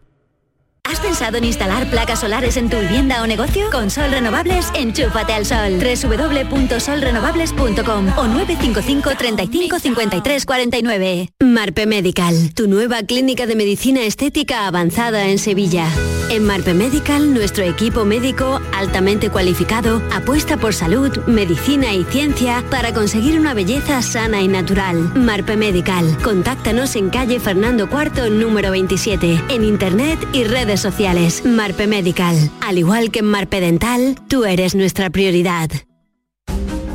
¿Has 0.91 0.99
pensado 0.99 1.37
en 1.37 1.45
instalar 1.45 1.89
placas 1.89 2.19
solares 2.19 2.57
en 2.57 2.69
tu 2.69 2.77
vivienda 2.77 3.21
o 3.21 3.27
negocio? 3.27 3.69
Con 3.71 3.89
Sol 3.89 4.11
Renovables, 4.11 4.69
enchúfate 4.75 5.31
al 5.31 5.45
sol. 5.45 5.79
www.solrenovables.com 5.79 8.07
o 8.17 8.27
955 8.27 9.11
35 9.17 9.79
53 9.79 10.45
49. 10.45 11.29
Marpe 11.39 11.85
Medical, 11.85 12.53
tu 12.53 12.67
nueva 12.67 13.03
clínica 13.03 13.47
de 13.47 13.55
medicina 13.55 14.01
estética 14.01 14.67
avanzada 14.67 15.29
en 15.29 15.39
Sevilla. 15.39 15.87
En 16.29 16.43
Marpe 16.45 16.73
Medical, 16.73 17.33
nuestro 17.33 17.63
equipo 17.65 18.05
médico 18.05 18.61
altamente 18.73 19.29
cualificado 19.29 20.01
apuesta 20.13 20.55
por 20.55 20.73
salud, 20.73 21.11
medicina 21.27 21.93
y 21.93 22.05
ciencia 22.05 22.63
para 22.69 22.93
conseguir 22.93 23.37
una 23.37 23.53
belleza 23.53 24.01
sana 24.01 24.41
y 24.41 24.47
natural. 24.47 25.11
Marpe 25.13 25.57
Medical, 25.57 26.17
contáctanos 26.23 26.95
en 26.95 27.09
calle 27.09 27.41
Fernando 27.41 27.89
IV, 27.91 28.29
número 28.29 28.71
27, 28.71 29.41
en 29.49 29.65
internet 29.65 30.25
y 30.31 30.45
redes 30.45 30.80
sociales. 30.81 31.43
Marpe 31.45 31.87
Medical, 31.87 32.35
al 32.61 32.77
igual 32.77 33.11
que 33.11 33.19
en 33.19 33.25
Marpe 33.25 33.59
Dental, 33.59 34.15
tú 34.27 34.45
eres 34.45 34.75
nuestra 34.75 35.09
prioridad. 35.09 35.69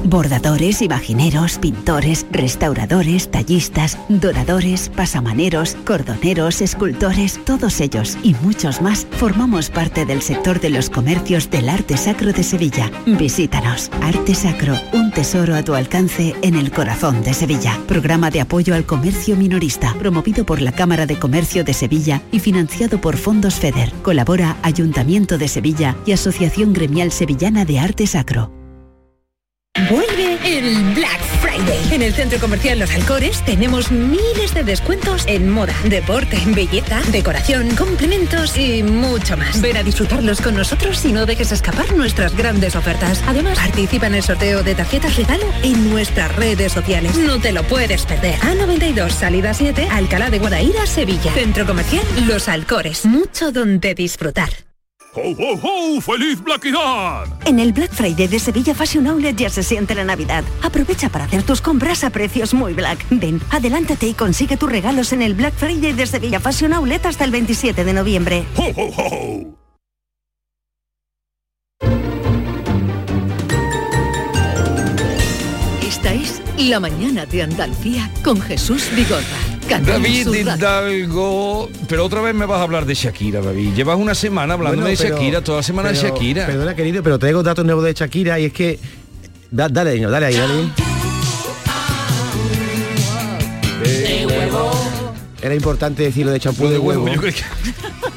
Bordadores, 0.06 0.82
imagineros, 0.82 1.58
pintores, 1.58 2.26
restauradores, 2.30 3.28
tallistas, 3.28 3.98
doradores, 4.08 4.88
pasamaneros, 4.88 5.76
cordoneros, 5.84 6.60
escultores, 6.60 7.40
todos 7.44 7.80
ellos 7.80 8.16
y 8.22 8.34
muchos 8.34 8.80
más 8.80 9.04
formamos 9.10 9.68
parte 9.68 10.06
del 10.06 10.22
sector 10.22 10.60
de 10.60 10.70
los 10.70 10.90
comercios 10.90 11.50
del 11.50 11.68
arte 11.68 11.96
sacro 11.96 12.32
de 12.32 12.44
Sevilla. 12.44 12.88
Visítanos. 13.04 13.90
Arte 14.00 14.36
Sacro, 14.36 14.78
un 14.92 15.10
tesoro 15.10 15.56
a 15.56 15.64
tu 15.64 15.74
alcance 15.74 16.36
en 16.42 16.54
el 16.54 16.70
corazón 16.70 17.24
de 17.24 17.34
Sevilla. 17.34 17.76
Programa 17.88 18.30
de 18.30 18.42
apoyo 18.42 18.76
al 18.76 18.86
comercio 18.86 19.34
minorista, 19.34 19.92
promovido 19.98 20.46
por 20.46 20.62
la 20.62 20.70
Cámara 20.70 21.06
de 21.06 21.18
Comercio 21.18 21.64
de 21.64 21.74
Sevilla 21.74 22.22
y 22.30 22.38
financiado 22.38 23.00
por 23.00 23.16
Fondos 23.16 23.56
FEDER. 23.56 23.92
Colabora 24.02 24.56
Ayuntamiento 24.62 25.36
de 25.36 25.48
Sevilla 25.48 25.96
y 26.06 26.12
Asociación 26.12 26.72
Gremial 26.72 27.10
Sevillana 27.10 27.64
de 27.64 27.80
Arte 27.80 28.06
Sacro. 28.06 28.65
Vuelve 29.90 30.38
el 30.42 30.94
Black 30.94 31.20
Friday. 31.42 31.92
En 31.92 32.00
el 32.00 32.14
Centro 32.14 32.38
Comercial 32.40 32.78
Los 32.78 32.90
Alcores 32.94 33.44
tenemos 33.44 33.90
miles 33.90 34.54
de 34.54 34.64
descuentos 34.64 35.24
en 35.26 35.50
moda, 35.50 35.74
deporte, 35.84 36.38
belleza, 36.46 37.02
decoración, 37.12 37.76
complementos 37.76 38.56
y 38.56 38.82
mucho 38.82 39.36
más. 39.36 39.60
Ven 39.60 39.76
a 39.76 39.82
disfrutarlos 39.82 40.40
con 40.40 40.54
nosotros 40.54 41.04
y 41.04 41.12
no 41.12 41.26
dejes 41.26 41.52
escapar 41.52 41.94
nuestras 41.94 42.34
grandes 42.34 42.74
ofertas. 42.74 43.22
Además, 43.26 43.58
participa 43.58 44.06
en 44.06 44.14
el 44.14 44.22
sorteo 44.22 44.62
de 44.62 44.74
tarjetas 44.74 45.14
regalo 45.16 45.44
en 45.62 45.90
nuestras 45.90 46.34
redes 46.34 46.72
sociales. 46.72 47.16
No 47.18 47.38
te 47.38 47.52
lo 47.52 47.62
puedes 47.62 48.06
perder. 48.06 48.38
A92, 48.40 49.10
salida 49.10 49.52
7, 49.52 49.88
Alcalá 49.90 50.30
de 50.30 50.38
Guadaira, 50.38 50.86
Sevilla. 50.86 51.32
Centro 51.32 51.66
Comercial 51.66 52.04
Los 52.26 52.48
Alcores. 52.48 53.04
Mucho 53.04 53.52
donde 53.52 53.94
disfrutar. 53.94 54.65
¡Ho, 55.16 55.30
ho, 55.30 55.58
ho! 55.62 56.00
¡Feliz 56.02 56.42
Blackidad! 56.42 57.24
En 57.46 57.58
el 57.58 57.72
Black 57.72 57.90
Friday 57.90 58.28
de 58.28 58.38
Sevilla 58.38 58.74
Fashion 58.74 59.06
Outlet 59.06 59.34
ya 59.34 59.48
se 59.48 59.62
siente 59.62 59.94
la 59.94 60.04
Navidad. 60.04 60.44
Aprovecha 60.62 61.08
para 61.08 61.24
hacer 61.24 61.42
tus 61.42 61.62
compras 61.62 62.04
a 62.04 62.10
precios 62.10 62.52
muy 62.52 62.74
black. 62.74 63.02
Ven, 63.08 63.40
adelántate 63.50 64.08
y 64.08 64.12
consigue 64.12 64.58
tus 64.58 64.70
regalos 64.70 65.14
en 65.14 65.22
el 65.22 65.32
Black 65.32 65.54
Friday 65.54 65.94
de 65.94 66.06
Sevilla 66.06 66.38
Fashion 66.38 66.74
Outlet 66.74 67.06
hasta 67.06 67.24
el 67.24 67.30
27 67.30 67.82
de 67.82 67.92
noviembre. 67.94 68.44
¡Ho, 68.56 68.64
ho, 68.76 68.92
ho! 68.94 69.56
Esta 75.82 76.12
es 76.12 76.42
La 76.58 76.78
Mañana 76.78 77.24
de 77.24 77.42
Andalucía 77.42 78.10
con 78.22 78.38
Jesús 78.38 78.90
Vigorra. 78.94 79.55
Canal 79.68 79.84
David. 80.02 80.28
Hidalgo, 80.34 81.68
pero 81.88 82.04
otra 82.04 82.20
vez 82.20 82.34
me 82.34 82.46
vas 82.46 82.60
a 82.60 82.62
hablar 82.62 82.86
de 82.86 82.94
Shakira, 82.94 83.40
David. 83.40 83.74
Llevas 83.74 83.98
una 83.98 84.14
semana 84.14 84.54
hablando 84.54 84.82
Bueno, 84.82 84.88
de 84.88 84.96
pero- 85.02 85.16
Shakira, 85.16 85.40
toda 85.42 85.62
semana 85.62 85.90
de 85.92 85.98
pero- 86.00 86.14
Shakira. 86.14 86.46
Perdona, 86.46 86.74
querido, 86.76 87.02
pero 87.02 87.18
traigo 87.18 87.42
datos 87.42 87.64
nuevos 87.64 87.84
de 87.84 87.92
Shakira 87.94 88.38
y 88.38 88.44
es 88.46 88.52
que... 88.52 88.78
Da- 89.50 89.68
dale, 89.68 89.92
señor, 89.92 90.10
dale 90.10 90.26
ahí, 90.26 90.34
dale 90.36 90.54
ahí. 90.54 90.72
Era 95.42 95.54
importante 95.54 96.02
decir 96.02 96.26
lo 96.26 96.32
de 96.32 96.40
champú 96.40 96.66
de 96.68 96.78
huevo. 96.78 97.06
yo 97.08 97.20
creo 97.20 97.32
que- 97.32 97.40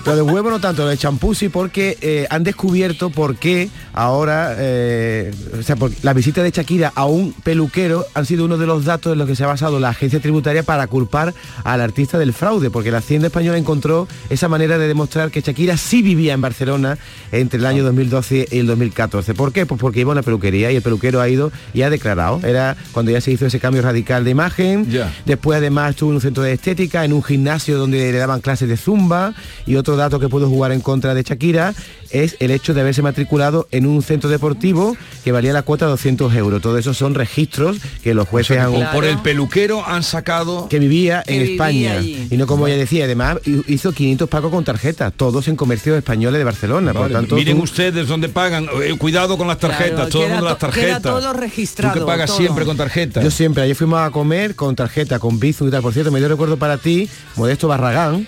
Lo 0.10 0.16
de 0.16 0.24
huevo 0.24 0.50
no 0.50 0.60
tanto, 0.60 0.86
lo 0.86 0.90
de 0.90 0.98
champú 0.98 1.36
sí 1.36 1.50
porque 1.50 1.96
eh, 2.02 2.26
han 2.32 2.44
descubierto 2.44 3.12
por 3.12 3.36
qué 3.36 3.70
ahora, 3.94 4.56
eh, 4.58 5.32
o 5.60 5.62
sea, 5.62 5.76
la 6.02 6.14
visita 6.14 6.42
de 6.42 6.50
Shakira 6.50 6.92
a 6.96 7.06
un 7.06 7.32
peluquero 7.32 8.08
han 8.16 8.26
sido 8.26 8.46
uno 8.46 8.58
de 8.58 8.66
los 8.66 8.86
datos 8.86 9.14
en 9.14 9.20
los 9.20 9.28
que 9.28 9.36
se 9.36 9.44
ha 9.44 9.48
basado 9.48 9.80
la 9.80 9.90
agencia 9.90 10.20
tributaria 10.20 10.64
para 10.64 10.88
culpar 10.88 11.36
al 11.64 11.82
artista 11.82 12.18
del 12.18 12.34
fraude, 12.34 12.72
porque 12.72 12.90
la 12.90 12.98
Hacienda 12.98 13.28
Española 13.28 13.60
encontró 13.60 14.08
esa 14.32 14.48
manera 14.48 14.80
de 14.80 14.88
demostrar 14.88 15.30
que 15.30 15.42
Shakira 15.42 15.78
sí 15.78 16.02
vivía 16.02 16.34
en 16.34 16.42
Barcelona 16.42 16.98
entre 17.32 17.60
el 17.60 17.68
año 17.68 17.84
2012 17.84 18.48
y 18.50 18.58
el 18.58 18.66
2014. 18.66 19.36
¿Por 19.36 19.54
qué? 19.54 19.68
Pues 19.68 19.80
porque 19.80 20.00
iba 20.00 20.10
a 20.10 20.14
una 20.14 20.24
peluquería 20.24 20.72
y 20.72 20.76
el 20.78 20.82
peluquero 20.82 21.22
ha 21.22 21.30
ido 21.30 21.52
y 21.76 21.84
ha 21.84 21.92
declarado. 21.92 22.40
Era 22.44 22.76
cuando 22.94 23.12
ya 23.12 23.22
se 23.22 23.30
hizo 23.30 23.46
ese 23.46 23.60
cambio 23.60 23.84
radical 23.84 24.24
de 24.24 24.32
imagen. 24.32 24.90
Ya. 24.90 25.14
Después 25.28 25.60
además 25.60 25.92
estuvo 25.92 26.10
en 26.10 26.16
un 26.16 26.22
centro 26.22 26.42
de 26.42 26.54
estética, 26.54 27.06
en 27.06 27.14
un 27.14 27.22
gimnasio 27.22 27.78
donde 27.78 28.12
le 28.12 28.18
daban 28.18 28.42
clases 28.42 28.68
de 28.68 28.76
zumba 28.76 29.36
y 29.68 29.76
otro 29.76 29.99
dato 30.00 30.20
que 30.20 30.30
puedo 30.30 30.50
jugar 30.50 30.72
en 30.72 30.82
contra 30.82 31.14
de 31.14 31.24
Shakira 31.24 31.74
es 32.10 32.36
el 32.40 32.50
hecho 32.52 32.74
de 32.74 32.82
haberse 32.82 33.02
matriculado 33.04 33.68
en 33.72 33.86
un 33.86 34.02
centro 34.02 34.30
deportivo 34.32 34.98
que 35.24 35.32
valía 35.32 35.54
la 35.54 35.62
cuota 35.62 35.86
200 35.86 36.34
euros. 36.34 36.62
Todo 36.62 36.78
eso 36.80 36.94
son 36.96 37.14
registros 37.14 37.78
que 38.04 38.14
los 38.16 38.26
O 38.26 38.30
jueces 38.30 38.56
sea, 38.58 38.66
han... 38.66 38.92
por 38.94 39.06
el 39.06 39.20
peluquero 39.20 39.86
han 39.86 40.02
sacado... 40.02 40.68
que 40.70 40.80
vivía 40.80 41.22
Que 41.24 41.34
en 41.36 41.40
vivía 41.42 41.54
España 41.54 41.94
allí. 42.00 42.28
y 42.32 42.38
no 42.38 42.48
como 42.48 42.66
ella 42.68 42.78
decía 42.78 43.06
además 43.06 43.38
hi- 43.46 43.64
hizo 43.68 43.92
500 43.92 44.28
pagos 44.28 44.52
con 44.52 44.64
tarjeta 44.64 45.12
todos 45.12 45.48
en 45.48 45.56
comercios 45.56 45.98
españoles 45.98 46.40
de 46.40 46.44
Barcelona 46.46 46.94
por 46.94 47.04
Vale, 47.04 47.14
tanto 47.14 47.36
miren 47.36 47.58
tú- 47.58 47.64
ustedes 47.64 48.08
dónde 48.08 48.30
pagan. 48.30 48.68
Eh, 48.84 48.96
cuidado 48.98 49.38
con 49.38 49.48
las 49.48 49.60
tarjetas, 49.60 49.94
Claro, 49.96 50.10
todo 50.10 50.22
el 50.24 50.28
queda 50.28 50.36
mundo 50.36 50.50
las 50.50 50.58
tarjetas. 50.60 51.02
todo 51.02 51.34
registrado, 51.34 51.94
Tú 51.94 52.00
que 52.00 52.06
pagas 52.06 52.28
todo. 52.28 52.38
siempre 52.38 52.66
con 52.66 52.78
tarjeta. 52.78 53.22
Yo 53.22 53.30
siempre, 53.30 53.64
ayer 53.64 53.76
fuimos 53.76 54.00
a 54.00 54.10
comer 54.10 54.56
con 54.56 54.76
tarjeta, 54.76 55.20
con 55.20 55.40
Bizum 55.40 55.68
y 55.68 55.72
tal. 55.72 55.82
Por 55.82 55.94
cierto, 55.94 56.12
me 56.12 56.20
dio 56.20 56.28
recuerdo 56.28 56.58
para 56.58 56.78
ti, 56.78 57.08
Modesto 57.36 57.68
Barragán. 57.68 58.28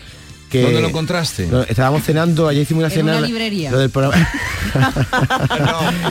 Que 0.51 0.61
¿Dónde 0.63 0.81
lo 0.81 0.89
encontraste? 0.89 1.47
No, 1.47 1.61
estábamos 1.63 2.03
cenando, 2.03 2.47
ayer 2.47 2.63
hicimos 2.63 2.81
una 2.83 2.87
En 2.93 2.99
cena. 2.99 3.17
una 3.17 3.25
librería. 3.27 3.71
Lo 3.71 3.79
del 3.79 3.89
programa. 3.89 4.27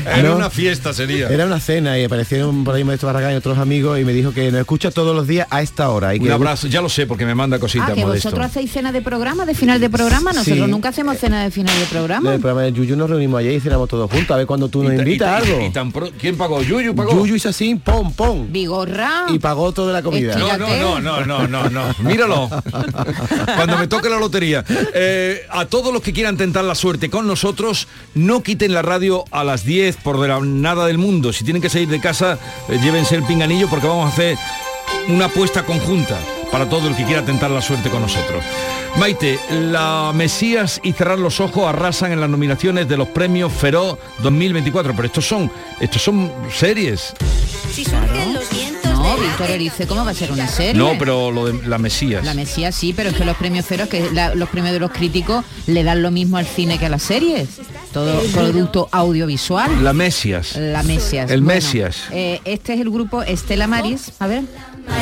Era 0.07 0.23
No. 0.31 0.37
una 0.37 0.49
fiesta, 0.51 0.93
sería. 0.95 1.29
Era 1.29 1.45
una 1.47 1.61
cena 1.61 1.99
y 1.99 2.05
aparecieron 2.05 2.65
por 2.65 2.75
ahí 2.75 2.83
Modesto 2.85 3.07
Barragán 3.07 3.33
y 3.33 3.37
otros 3.37 3.59
amigos 3.59 3.99
y 4.01 4.05
me 4.05 4.13
dijo 4.15 4.33
que 4.33 4.51
nos 4.51 4.61
escucha 4.61 4.91
todos 4.91 5.15
los 5.15 5.27
días 5.27 5.47
a 5.51 5.61
esta 5.63 5.91
hora. 5.91 6.15
Y 6.15 6.19
Un 6.21 6.25
que 6.27 6.33
abrazo, 6.33 6.67
ya 6.69 6.81
lo 6.81 6.89
sé 6.89 7.07
porque 7.07 7.27
me 7.27 7.35
manda 7.35 7.59
cositas 7.59 7.91
Ah, 7.91 7.95
que 7.95 8.01
modesto. 8.05 8.29
vosotros 8.31 8.47
hacéis 8.51 8.73
cena 8.73 8.93
de 8.93 9.03
programa, 9.03 9.45
de 9.45 9.55
final 9.55 9.79
de 9.81 9.91
programa. 9.91 10.33
Nosotros 10.33 10.65
Sí. 10.67 10.71
nunca 10.71 10.89
hacemos 10.89 11.19
cena 11.19 11.43
de 11.45 11.51
final 11.51 11.79
de 11.79 11.85
programa. 11.87 12.31
del 12.31 12.41
programa 12.41 12.63
de 12.63 12.73
Yuyu 12.73 12.97
nos 12.97 13.11
reunimos 13.11 13.41
ayer 13.41 13.53
y 13.55 13.61
cenamos 13.61 13.89
todos 13.89 14.11
juntos 14.11 14.31
a 14.31 14.39
ver 14.39 14.47
cuando 14.47 14.69
tú 14.69 14.83
nos 14.83 14.95
invitas 14.95 15.29
a 15.29 15.37
algo. 15.37 15.61
y 15.67 15.71
tan 15.71 15.93
pro- 15.93 16.11
¿Quién 16.19 16.37
pagó? 16.39 16.63
¿Yuyu 16.63 16.95
pagó? 16.95 17.13
Yuyu 17.13 17.35
hizo 17.37 17.51
así, 17.51 17.75
pom, 17.75 18.13
pom. 18.15 18.51
Vigorra. 18.51 19.27
Y 19.29 19.39
pagó 19.39 19.73
toda 19.73 19.93
la 19.93 20.03
comida. 20.03 20.35
No, 20.37 20.57
no, 20.57 21.01
no, 21.01 21.01
no, 21.01 21.27
no, 21.27 21.47
no, 21.47 21.69
no. 21.71 21.95
Míralo. 22.01 22.49
Cuando 23.57 23.77
me 23.79 23.87
toque 23.87 24.09
la 24.09 24.17
lotería. 24.19 24.30
Eh, 24.95 25.47
a 25.51 25.67
todos 25.67 25.93
los 25.93 26.03
que 26.03 26.13
quieran 26.13 26.37
tentar 26.37 26.65
la 26.65 26.75
suerte 26.75 27.11
con 27.11 27.27
nosotros, 27.27 27.89
no 28.15 28.43
quiten 28.43 28.73
la 28.73 28.83
radio 28.83 29.25
a 29.31 29.45
las 29.45 29.65
10 29.65 29.97
por 29.97 30.21
de 30.21 30.29
la 30.29 30.41
nada 30.41 30.87
del 30.87 30.99
mundo. 30.99 31.33
Si 31.33 31.45
tienen 31.45 31.63
que 31.63 31.69
salir 31.69 31.89
de 31.89 32.01
casa, 32.01 32.39
eh, 32.69 32.79
llévense 32.83 33.15
el 33.15 33.25
pinganillo 33.25 33.69
porque 33.69 33.87
vamos 33.87 34.07
a 34.07 34.13
hacer 34.13 34.37
una 35.09 35.27
apuesta 35.27 35.65
conjunta 35.65 36.19
para 36.51 36.69
todo 36.69 36.89
el 36.89 36.97
que 36.97 37.05
quiera 37.05 37.25
tentar 37.25 37.51
la 37.51 37.63
suerte 37.63 37.91
con 37.91 38.03
nosotros. 38.03 38.43
Maite, 38.97 39.39
la 39.51 40.13
Mesías 40.15 40.81
y 40.83 40.93
Cerrar 40.93 41.19
los 41.19 41.41
Ojos 41.41 41.67
arrasan 41.67 42.13
en 42.13 42.21
las 42.21 42.29
nominaciones 42.29 42.89
de 42.89 42.97
los 42.97 43.09
premios 43.09 43.53
Feroz 43.53 43.99
2024, 44.23 44.95
pero 44.95 45.07
estos 45.07 45.27
son, 45.27 45.51
estos 45.79 46.03
son 46.03 46.31
series. 46.53 47.15
Los 48.33 48.49
no, 49.17 49.23
Víctor 49.23 49.51
Erice, 49.51 49.87
¿cómo 49.87 50.05
va 50.05 50.11
a 50.11 50.15
ser 50.15 50.33
una 50.33 50.47
serie? 50.49 50.75
No, 50.75 50.93
pero 50.99 51.31
lo 51.31 51.47
de 51.47 51.67
la 51.67 51.79
Mesías. 51.79 52.25
La 52.25 52.35
Mesías 52.35 52.75
sí, 52.75 52.93
pero 52.93 53.11
es 53.11 53.17
que 53.17 53.25
los 53.25 53.37
premios 53.37 53.67
feros, 53.67 53.89
que 53.89 54.11
la- 54.13 54.35
los 54.35 54.49
premios 54.49 54.73
de 54.73 54.81
los 54.81 54.91
críticos, 54.91 55.45
le 55.67 55.83
dan 55.85 56.03
lo 56.03 56.11
mismo 56.11 56.37
al 56.37 56.47
cine 56.47 56.79
que 56.79 56.87
a 56.87 56.89
las 56.89 57.03
series. 57.03 57.49
Todo 57.93 58.21
producto 58.33 58.89
audiovisual. 58.93 59.83
La 59.83 59.93
Mesías. 59.93 60.57
La 60.57 60.83
Mesías. 60.83 61.31
El 61.31 61.43
Bueno, 61.43 61.57
Mesías. 61.61 61.97
eh, 62.13 62.41
este 62.45 62.75
es 62.75 62.81
el 62.81 62.91
grupo 62.91 63.23
Estela 63.23 63.67
Maris. 63.67 64.13
A 64.21 64.27
ver, 64.27 64.43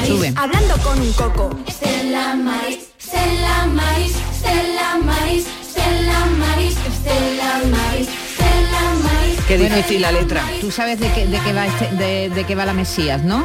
sube. 0.06 0.32
Hablando 0.36 0.76
con 0.78 1.00
un 1.00 1.12
coco. 1.12 1.50
Estela 1.66 2.34
Maris, 2.34 2.78
Estela 2.98 3.66
Maris, 3.66 4.12
Estela 4.32 4.98
Maris, 5.04 5.44
Estela 5.60 6.26
Maris, 6.38 6.74
Estela 6.76 7.60
Maris, 7.70 8.08
Estela 8.08 8.82
Maris. 9.02 9.38
Qué 9.46 9.58
difícil 9.58 10.02
la 10.02 10.12
letra. 10.12 10.42
Tú 10.60 10.70
sabes 10.70 10.98
de 11.00 11.10
qué, 11.12 11.26
de 11.26 11.38
qué 11.40 11.52
va 11.52 11.66
este, 11.66 11.94
de, 11.96 12.30
de 12.30 12.44
qué 12.44 12.54
va 12.54 12.64
la 12.64 12.72
Mesías, 12.74 13.22
¿no? 13.22 13.44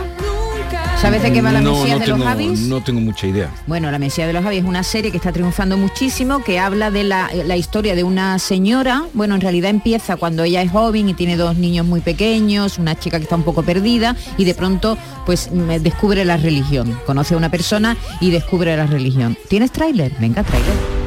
¿Sabes 1.04 1.22
de 1.22 1.34
qué 1.34 1.42
va 1.42 1.52
la 1.52 1.60
no, 1.60 1.74
Mesías 1.74 1.90
no 1.90 2.00
de 2.00 2.06
tengo, 2.06 2.18
los 2.20 2.28
Javis? 2.28 2.60
No 2.62 2.82
tengo 2.82 3.02
mucha 3.02 3.28
idea. 3.28 3.52
Bueno, 3.68 3.92
La 3.92 4.00
Mesía 4.00 4.26
de 4.26 4.32
los 4.32 4.42
Javis 4.42 4.60
es 4.60 4.66
una 4.66 4.84
serie 4.84 5.12
que 5.12 5.18
está 5.18 5.34
triunfando 5.34 5.76
muchísimo, 5.76 6.42
que 6.42 6.60
habla 6.60 6.92
de 6.92 7.04
la, 7.04 7.30
la 7.46 7.58
historia 7.58 7.94
de 7.94 8.06
una 8.06 8.40
señora, 8.40 9.04
bueno, 9.14 9.36
en 9.36 9.42
realidad 9.42 9.70
empieza 9.70 10.16
cuando 10.16 10.46
ella 10.46 10.62
es 10.62 10.72
joven 10.72 11.10
y 11.10 11.14
tiene 11.14 11.36
dos 11.36 11.58
niños 11.58 11.86
muy 11.86 12.00
pequeños, 12.00 12.78
una 12.78 12.98
chica 12.98 13.18
que 13.18 13.24
está 13.24 13.36
un 13.36 13.44
poco 13.44 13.64
perdida 13.64 14.16
y 14.38 14.46
de 14.46 14.56
pronto 14.56 14.98
pues 15.26 15.50
mm, 15.52 15.72
descubre 15.82 16.24
la 16.24 16.38
religión, 16.38 16.98
conoce 17.06 17.34
a 17.34 17.38
una 17.38 17.52
persona 17.52 17.98
y 18.22 18.32
descubre 18.32 18.78
la 18.78 18.88
religión. 18.88 19.38
¿Tienes 19.50 19.74
tráiler? 19.74 20.14
Venga, 20.22 20.42
tráiler. 20.44 21.03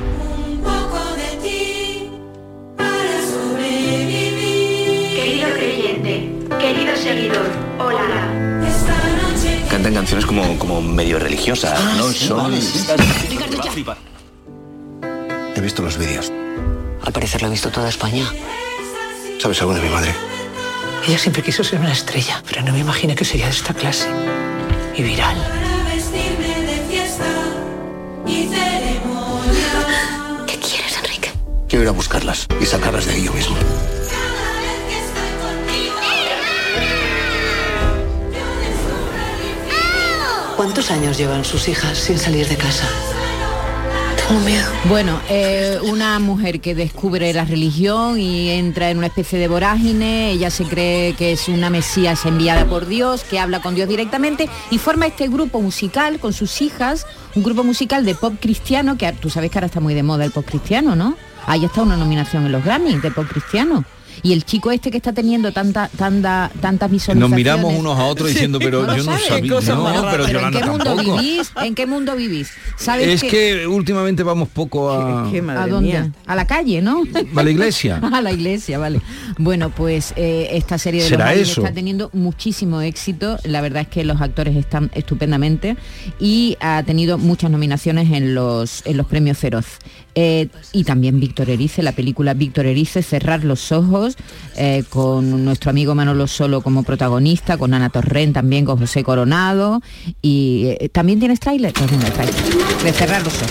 Cantan 10.16 10.24
canciones 10.24 10.26
como, 10.26 10.58
como 10.58 10.80
medio 10.80 11.18
religiosas, 11.18 11.78
¿no? 11.96 12.10
Son... 12.10 12.54
He 15.54 15.60
visto 15.60 15.82
los 15.82 15.98
vídeos. 15.98 16.32
Al 17.02 17.12
parecer 17.12 17.42
lo 17.42 17.48
ha 17.48 17.50
visto 17.50 17.70
toda 17.70 17.88
España. 17.88 18.24
¿Sabes 19.38 19.60
algo 19.60 19.74
de 19.74 19.82
mi 19.82 19.88
madre? 19.90 20.14
Ella 21.06 21.18
siempre 21.18 21.42
quiso 21.42 21.62
ser 21.62 21.80
una 21.80 21.92
estrella, 21.92 22.42
pero 22.48 22.62
no 22.62 22.72
me 22.72 22.78
imaginé 22.78 23.14
que 23.14 23.24
sería 23.24 23.46
de 23.46 23.52
esta 23.52 23.74
clase. 23.74 24.08
Y 24.96 25.02
viral. 25.02 25.36
para 25.36 25.94
vestirme 25.94 26.62
de 26.62 26.78
fiesta 26.88 27.24
y 28.26 28.48
ceremonia. 28.48 30.44
¿Qué 30.46 30.58
quieres, 30.58 30.96
Enrique? 30.96 31.30
Quiero 31.68 31.82
ir 31.84 31.88
a 31.88 31.92
buscarlas 31.92 32.46
y 32.60 32.64
sacarlas 32.64 33.06
de 33.06 33.12
ahí 33.12 33.24
yo 33.24 33.32
mismo. 33.32 33.56
¿Cuántos 40.56 40.90
años 40.90 41.18
llevan 41.18 41.44
sus 41.44 41.68
hijas 41.68 41.98
sin 41.98 42.16
salir 42.16 42.48
de 42.48 42.56
casa? 42.56 42.88
Tengo 44.26 44.40
miedo. 44.40 44.64
Bueno, 44.88 45.20
eh, 45.28 45.78
una 45.82 46.18
mujer 46.18 46.62
que 46.62 46.74
descubre 46.74 47.30
la 47.34 47.44
religión 47.44 48.18
y 48.18 48.48
entra 48.48 48.90
en 48.90 48.96
una 48.96 49.08
especie 49.08 49.38
de 49.38 49.48
vorágine, 49.48 50.30
ella 50.30 50.50
se 50.50 50.64
cree 50.64 51.12
que 51.12 51.32
es 51.32 51.48
una 51.48 51.68
mesías 51.68 52.24
enviada 52.24 52.64
por 52.64 52.86
Dios, 52.86 53.22
que 53.22 53.38
habla 53.38 53.60
con 53.60 53.74
Dios 53.74 53.86
directamente 53.86 54.48
y 54.70 54.78
forma 54.78 55.06
este 55.06 55.28
grupo 55.28 55.60
musical 55.60 56.18
con 56.20 56.32
sus 56.32 56.62
hijas, 56.62 57.06
un 57.34 57.42
grupo 57.42 57.62
musical 57.62 58.06
de 58.06 58.14
pop 58.14 58.32
cristiano, 58.40 58.96
que 58.96 59.12
tú 59.12 59.28
sabes 59.28 59.50
que 59.50 59.58
ahora 59.58 59.66
está 59.66 59.80
muy 59.80 59.92
de 59.92 60.02
moda 60.02 60.24
el 60.24 60.30
pop 60.30 60.46
cristiano, 60.46 60.96
¿no? 60.96 61.18
Ahí 61.44 61.66
está 61.66 61.82
una 61.82 61.98
nominación 61.98 62.46
en 62.46 62.52
los 62.52 62.64
Grammy 62.64 62.96
de 62.96 63.10
pop 63.10 63.26
cristiano. 63.28 63.84
Y 64.22 64.32
el 64.32 64.44
chico 64.44 64.70
este 64.70 64.90
que 64.90 64.96
está 64.96 65.12
teniendo 65.12 65.52
tanta, 65.52 65.88
tanta, 65.96 66.50
tantas 66.60 66.90
visualizaciones... 66.90 67.30
Nos 67.30 67.36
miramos 67.36 67.74
unos 67.74 67.98
a 67.98 68.04
otros 68.04 68.28
diciendo, 68.28 68.58
pero 68.58 68.82
¿No 68.82 68.88
lo 68.88 68.96
yo 68.96 69.04
no 69.04 69.18
sabía. 69.18 69.74
No, 69.76 69.92
raras. 70.02 70.30
pero 70.30 70.40
¿en 70.40 70.52
qué 70.52 70.64
mundo 70.64 70.84
tampoco. 70.84 71.16
vivís? 71.18 71.52
¿En 71.62 71.74
qué 71.74 71.86
mundo 71.86 72.16
vivís? 72.16 72.50
¿Sabes 72.76 73.22
Es 73.22 73.30
que 73.30 73.66
últimamente 73.66 74.22
vamos 74.22 74.48
poco 74.48 74.90
a... 74.90 75.28
¿A 75.28 75.66
dónde? 75.66 76.10
A 76.26 76.34
la 76.34 76.46
calle, 76.46 76.82
¿no? 76.82 77.02
¿A 77.34 77.42
la 77.42 77.50
iglesia? 77.50 78.00
a 78.12 78.20
la 78.20 78.32
iglesia, 78.32 78.78
vale. 78.78 79.00
Bueno, 79.38 79.70
pues 79.70 80.12
eh, 80.16 80.48
esta 80.52 80.78
serie 80.78 81.02
de 81.02 81.08
¿Será 81.08 81.32
los 81.32 81.48
eso? 81.48 81.60
está 81.62 81.74
teniendo 81.74 82.10
muchísimo 82.12 82.80
éxito. 82.80 83.38
La 83.44 83.60
verdad 83.60 83.82
es 83.82 83.88
que 83.88 84.04
los 84.04 84.20
actores 84.20 84.56
están 84.56 84.90
estupendamente 84.94 85.76
y 86.18 86.56
ha 86.60 86.82
tenido 86.84 87.18
muchas 87.18 87.50
nominaciones 87.50 88.10
en 88.10 88.34
los, 88.34 88.82
en 88.86 88.96
los 88.96 89.06
premios 89.06 89.38
Feroz. 89.38 89.66
Eh, 90.14 90.48
y 90.72 90.84
también 90.84 91.20
Víctor 91.20 91.50
Erice, 91.50 91.82
la 91.82 91.92
película 91.92 92.32
Víctor 92.32 92.64
Erice, 92.64 93.02
Cerrar 93.02 93.44
los 93.44 93.70
ojos, 93.70 94.15
eh, 94.56 94.84
con 94.88 95.44
nuestro 95.44 95.70
amigo 95.70 95.94
Manolo 95.94 96.26
Solo 96.26 96.60
como 96.62 96.82
protagonista, 96.82 97.58
con 97.58 97.74
Ana 97.74 97.90
Torrent 97.90 98.34
también, 98.34 98.64
con 98.64 98.78
José 98.78 99.04
Coronado. 99.04 99.82
Y 100.22 100.76
eh, 100.80 100.88
también 100.90 101.18
tienes 101.18 101.40
tráiler, 101.40 101.72
Pues 101.72 101.90
venga, 101.90 102.10
tráiler 102.10 102.34
de 102.82 102.92
Cerrar 102.92 103.22
los 103.22 103.34
ojos. 103.34 103.50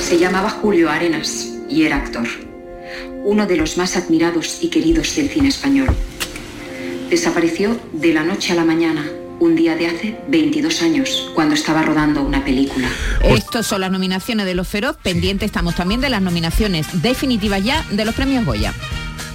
Se 0.00 0.18
llamaba 0.18 0.50
Julio 0.50 0.90
Arenas 0.90 1.48
y 1.68 1.84
era 1.84 1.96
actor. 1.96 2.26
Uno 3.24 3.46
de 3.46 3.56
los 3.56 3.76
más 3.76 3.96
admirados 3.96 4.58
y 4.62 4.68
queridos 4.68 5.14
del 5.16 5.28
cine 5.28 5.48
español. 5.48 5.88
Desapareció 7.10 7.78
de 7.92 8.14
la 8.14 8.22
noche 8.22 8.52
a 8.52 8.56
la 8.56 8.64
mañana, 8.64 9.04
un 9.40 9.56
día 9.56 9.74
de 9.74 9.88
hace 9.88 10.20
22 10.28 10.82
años, 10.82 11.30
cuando 11.34 11.54
estaba 11.54 11.82
rodando 11.82 12.22
una 12.22 12.44
película. 12.44 12.88
Estas 13.22 13.66
son 13.66 13.80
las 13.80 13.90
nominaciones 13.90 14.46
de 14.46 14.54
los 14.54 14.68
Feroz, 14.68 14.96
pendientes 15.02 15.46
estamos 15.46 15.74
también 15.74 16.00
de 16.00 16.08
las 16.08 16.22
nominaciones 16.22 17.02
definitivas 17.02 17.64
ya 17.64 17.84
de 17.90 18.04
los 18.04 18.14
premios 18.14 18.44
Goya. 18.44 18.72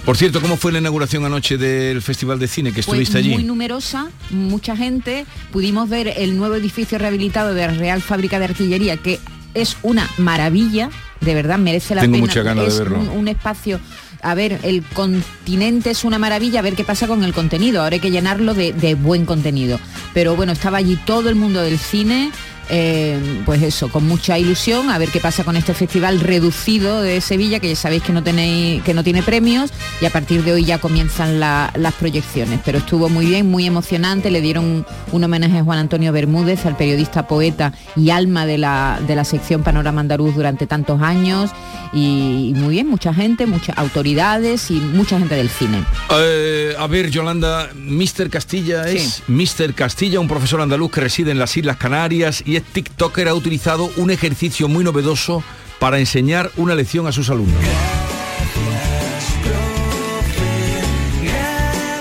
Por 0.06 0.16
cierto, 0.16 0.40
¿cómo 0.40 0.56
fue 0.56 0.70
la 0.70 0.78
inauguración 0.78 1.24
anoche 1.24 1.58
del 1.58 2.00
Festival 2.00 2.38
de 2.38 2.46
Cine 2.46 2.72
que 2.72 2.78
estuviste 2.80 3.18
allí? 3.18 3.30
muy 3.30 3.42
numerosa, 3.42 4.06
mucha 4.30 4.76
gente. 4.76 5.26
Pudimos 5.52 5.88
ver 5.88 6.06
el 6.16 6.36
nuevo 6.36 6.54
edificio 6.54 6.96
rehabilitado 6.96 7.54
de 7.54 7.66
la 7.66 7.74
Real 7.74 8.00
Fábrica 8.00 8.38
de 8.38 8.44
Artillería, 8.44 8.96
que 8.98 9.18
es 9.54 9.76
una 9.82 10.08
maravilla, 10.16 10.90
de 11.20 11.34
verdad 11.34 11.58
merece 11.58 11.96
la 11.96 12.02
Tengo 12.02 12.14
pena. 12.14 12.26
muchas 12.26 12.44
ganas 12.44 12.64
de 12.66 12.70
es 12.70 12.78
verlo. 12.78 13.00
Un, 13.00 13.08
un 13.08 13.26
espacio. 13.28 13.80
A 14.22 14.34
ver, 14.36 14.60
el 14.62 14.82
continente 14.84 15.90
es 15.90 16.04
una 16.04 16.18
maravilla, 16.18 16.60
a 16.60 16.62
ver 16.62 16.74
qué 16.74 16.84
pasa 16.84 17.08
con 17.08 17.24
el 17.24 17.32
contenido. 17.32 17.82
Ahora 17.82 17.94
hay 17.94 18.00
que 18.00 18.12
llenarlo 18.12 18.54
de, 18.54 18.72
de 18.72 18.94
buen 18.94 19.24
contenido. 19.26 19.80
Pero 20.14 20.36
bueno, 20.36 20.52
estaba 20.52 20.78
allí 20.78 20.96
todo 21.04 21.28
el 21.30 21.34
mundo 21.34 21.60
del 21.62 21.78
cine. 21.78 22.30
Eh, 22.68 23.18
pues 23.44 23.62
eso, 23.62 23.88
con 23.88 24.06
mucha 24.06 24.38
ilusión, 24.38 24.90
a 24.90 24.98
ver 24.98 25.08
qué 25.10 25.20
pasa 25.20 25.44
con 25.44 25.56
este 25.56 25.74
festival 25.74 26.20
reducido 26.20 27.00
de 27.02 27.20
Sevilla, 27.20 27.60
que 27.60 27.68
ya 27.70 27.76
sabéis 27.76 28.02
que 28.02 28.12
no 28.12 28.22
tenéis, 28.22 28.82
que 28.82 28.94
no 28.94 29.04
tiene 29.04 29.22
premios, 29.22 29.70
y 30.00 30.04
a 30.06 30.10
partir 30.10 30.42
de 30.44 30.52
hoy 30.52 30.64
ya 30.64 30.78
comienzan 30.78 31.40
la- 31.40 31.72
las 31.76 31.94
proyecciones. 31.94 32.60
Pero 32.64 32.78
estuvo 32.78 33.08
muy 33.08 33.26
bien, 33.26 33.50
muy 33.50 33.66
emocionante, 33.66 34.30
le 34.30 34.40
dieron 34.40 34.64
un, 34.64 34.86
un 35.12 35.24
homenaje 35.24 35.58
a 35.58 35.64
Juan 35.64 35.78
Antonio 35.78 36.12
Bermúdez, 36.12 36.66
al 36.66 36.76
periodista, 36.76 37.26
poeta 37.26 37.72
y 37.96 38.10
alma 38.10 38.46
de 38.46 38.58
la, 38.58 39.00
de 39.06 39.14
la 39.16 39.24
sección 39.24 39.62
Panorama 39.62 40.00
Andaluz 40.00 40.34
durante 40.34 40.66
tantos 40.66 41.00
años. 41.02 41.50
Y, 41.92 42.48
y 42.50 42.54
muy 42.58 42.74
bien, 42.74 42.88
mucha 42.88 43.14
gente, 43.14 43.46
muchas 43.46 43.78
autoridades 43.78 44.70
y 44.70 44.74
mucha 44.74 45.18
gente 45.18 45.34
del 45.36 45.48
cine. 45.48 45.82
Eh, 46.18 46.74
a 46.78 46.86
ver, 46.88 47.10
Yolanda, 47.10 47.70
Mr. 47.74 48.28
Castilla 48.28 48.88
es 48.88 49.22
Mr. 49.28 49.72
Castilla, 49.74 50.18
un 50.20 50.28
profesor 50.28 50.60
andaluz 50.60 50.90
que 50.90 51.00
reside 51.00 51.30
en 51.30 51.38
las 51.38 51.56
Islas 51.56 51.76
Canarias 51.76 52.42
y 52.44 52.55
TikToker, 52.64 53.28
ha 53.28 53.34
utilizado 53.34 53.90
un 53.96 54.10
ejercicio 54.10 54.68
muy 54.68 54.84
novedoso 54.84 55.42
para 55.78 55.98
enseñar 55.98 56.50
una 56.56 56.74
lección 56.74 57.06
a 57.06 57.12
sus 57.12 57.30
alumnos. 57.30 57.60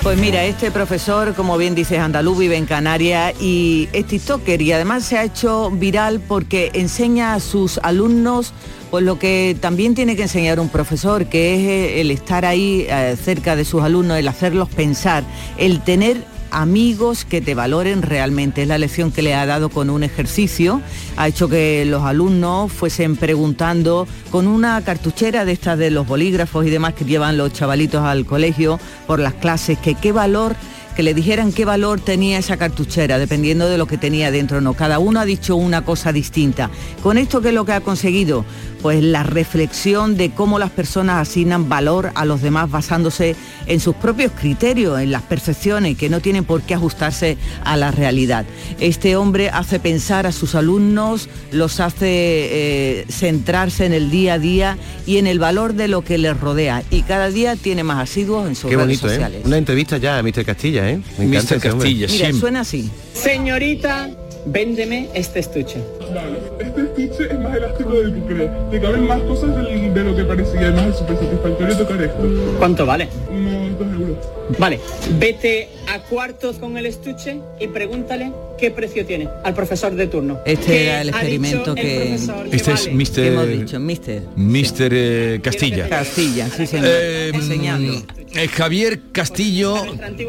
Pues 0.03 0.19
mira, 0.19 0.43
este 0.43 0.69
profesor, 0.69 1.33
como 1.33 1.57
bien 1.57 1.73
dices, 1.73 1.97
andaluz, 1.97 2.37
vive 2.37 2.57
en 2.57 2.67
Canarias 2.67 3.33
y 3.41 3.89
es 3.91 4.05
TikToker 4.05 4.61
y 4.61 4.71
además 4.71 5.03
se 5.03 5.17
ha 5.17 5.23
hecho 5.23 5.71
viral 5.71 6.19
porque 6.19 6.69
enseña 6.75 7.33
a 7.33 7.39
sus 7.39 7.79
alumnos 7.79 8.53
pues 8.91 9.03
lo 9.03 9.17
que 9.17 9.57
también 9.59 9.95
tiene 9.95 10.15
que 10.15 10.21
enseñar 10.21 10.59
un 10.59 10.69
profesor, 10.69 11.25
que 11.25 11.55
es 11.55 11.99
el 12.01 12.11
estar 12.11 12.45
ahí 12.45 12.85
eh, 12.87 13.17
cerca 13.21 13.55
de 13.55 13.65
sus 13.65 13.81
alumnos, 13.81 14.17
el 14.17 14.27
hacerlos 14.27 14.69
pensar, 14.69 15.23
el 15.57 15.81
tener 15.81 16.23
amigos 16.55 17.25
que 17.25 17.41
te 17.41 17.53
valoren 17.53 18.01
realmente. 18.01 18.63
Es 18.63 18.67
la 18.67 18.77
lección 18.77 19.11
que 19.11 19.21
le 19.21 19.35
ha 19.35 19.45
dado 19.45 19.69
con 19.69 19.89
un 19.89 20.03
ejercicio. 20.03 20.81
Ha 21.17 21.27
hecho 21.27 21.49
que 21.49 21.85
los 21.85 22.03
alumnos 22.03 22.71
fuesen 22.71 23.17
preguntando 23.17 24.07
con 24.31 24.47
una 24.47 24.81
cartuchera 24.83 25.45
de 25.45 25.51
estas 25.51 25.77
de 25.77 25.91
los 25.91 26.07
bolígrafos 26.07 26.65
y 26.65 26.69
demás 26.69 26.93
que 26.93 27.05
llevan 27.05 27.37
los 27.37 27.51
chavalitos 27.53 28.03
al 28.03 28.25
colegio 28.25 28.79
por 29.05 29.19
las 29.19 29.33
clases, 29.33 29.77
que 29.77 29.95
qué 29.95 30.11
valor 30.13 30.55
que 30.95 31.03
le 31.03 31.13
dijeran 31.13 31.51
qué 31.51 31.65
valor 31.65 31.99
tenía 31.99 32.37
esa 32.37 32.57
cartuchera, 32.57 33.19
dependiendo 33.19 33.69
de 33.69 33.77
lo 33.77 33.85
que 33.85 33.97
tenía 33.97 34.31
dentro 34.31 34.57
o 34.59 34.61
no. 34.61 34.73
Cada 34.73 34.99
uno 34.99 35.19
ha 35.19 35.25
dicho 35.25 35.55
una 35.55 35.83
cosa 35.83 36.11
distinta. 36.13 36.69
Con 37.03 37.17
esto, 37.17 37.41
¿qué 37.41 37.49
es 37.49 37.53
lo 37.53 37.65
que 37.65 37.73
ha 37.73 37.81
conseguido? 37.81 38.45
Pues 38.81 39.03
la 39.03 39.23
reflexión 39.23 40.15
de 40.15 40.31
cómo 40.31 40.59
las 40.59 40.69
personas 40.69 41.27
asignan 41.27 41.67
valor 41.67 42.11
a 42.15 42.23
los 42.23 42.41
demás 42.41 42.69
basándose 42.69 43.35
en 43.65 43.79
sus 43.79 43.95
propios 43.95 44.31
criterios, 44.39 44.99
en 44.99 45.11
las 45.11 45.23
percepciones, 45.23 45.97
que 45.97 46.07
no 46.07 46.19
tienen 46.19 46.45
por 46.45 46.61
qué 46.61 46.75
ajustarse 46.75 47.37
a 47.63 47.77
la 47.77 47.91
realidad. 47.91 48.45
Este 48.79 49.15
hombre 49.15 49.49
hace 49.49 49.79
pensar 49.79 50.27
a 50.27 50.31
sus 50.31 50.55
alumnos, 50.55 51.29
los 51.51 51.79
hace 51.79 52.05
eh, 52.09 53.05
centrarse 53.09 53.85
en 53.85 53.93
el 53.93 54.11
día 54.11 54.35
a 54.35 54.39
día 54.39 54.77
y 55.05 55.17
en 55.17 55.27
el 55.27 55.39
valor 55.39 55.73
de 55.73 55.87
lo 55.87 56.03
que 56.03 56.17
les 56.17 56.39
rodea. 56.39 56.83
Y 56.91 57.01
cada 57.01 57.29
día 57.29 57.55
tiene 57.55 57.83
más 57.83 57.97
asiduos 57.99 58.47
en 58.47 58.55
sus 58.55 58.69
Qué 58.69 58.75
redes 58.77 58.87
bonito, 58.87 59.07
¿eh? 59.07 59.15
sociales. 59.15 59.41
Una 59.45 59.57
entrevista 59.57 59.97
ya 59.97 60.19
a 60.19 60.23
Mr. 60.23 60.45
Castilla, 60.45 60.84
¿eh? 60.89 60.99
Me 61.17 61.25
encanta 61.25 61.55
Mr. 61.55 61.61
Castilla, 61.61 62.07
Mira, 62.07 62.33
suena 62.33 62.59
así. 62.61 62.89
Señorita, 63.13 64.09
véndeme 64.45 65.09
este 65.13 65.39
estuche. 65.39 65.79
Vale, 66.13 66.37
este 66.59 66.81
estuche 66.81 67.33
es 67.33 67.39
más 67.39 67.55
elástico 67.55 67.89
del 67.91 68.13
que 68.13 68.33
crees. 68.33 68.51
Te 68.71 68.81
caben 68.81 69.07
más 69.07 69.19
cosas 69.21 69.55
del- 69.55 69.93
de, 69.93 70.03
lo 70.03 70.15
que 70.15 70.23
parecía. 70.23 70.59
Además 70.61 70.87
es 70.89 70.97
súper 70.97 71.17
satisfactorio 71.17 71.77
tocar 71.77 72.01
esto. 72.01 72.55
¿Cuánto 72.59 72.85
vale? 72.85 73.07
Unos 73.29 73.79
dos 73.79 73.87
euros. 73.93 74.17
Vale, 74.59 74.79
vete 75.19 75.69
a 75.91 75.99
cuartos 76.07 76.57
con 76.57 76.77
el 76.77 76.85
estuche 76.85 77.39
y 77.59 77.67
pregúntale 77.67 78.31
qué 78.59 78.69
precio 78.71 79.05
tiene 79.05 79.27
al 79.43 79.53
profesor 79.55 79.95
de 79.95 80.07
turno. 80.07 80.39
Este 80.45 80.65
¿Qué 80.67 80.83
era 80.85 81.01
el 81.01 81.09
experimento 81.09 81.73
que... 81.75 82.13
Este 82.51 82.71
es 82.71 82.85
vale? 82.85 82.91
Mr. 82.93 83.11
que 83.15 83.27
hemos 83.27 83.47
dicho, 83.47 83.79
Mister. 83.79 84.21
Mr. 84.35 84.89
eh, 84.93 85.39
Castilla. 85.43 85.89
Castilla, 85.89 86.47
sí 86.49 86.67
señor. 86.67 86.85
Eh, 86.87 87.31
Enseñando. 87.33 87.93
eh, 88.35 88.47
Javier 88.47 88.99
Castillo, 89.11 89.75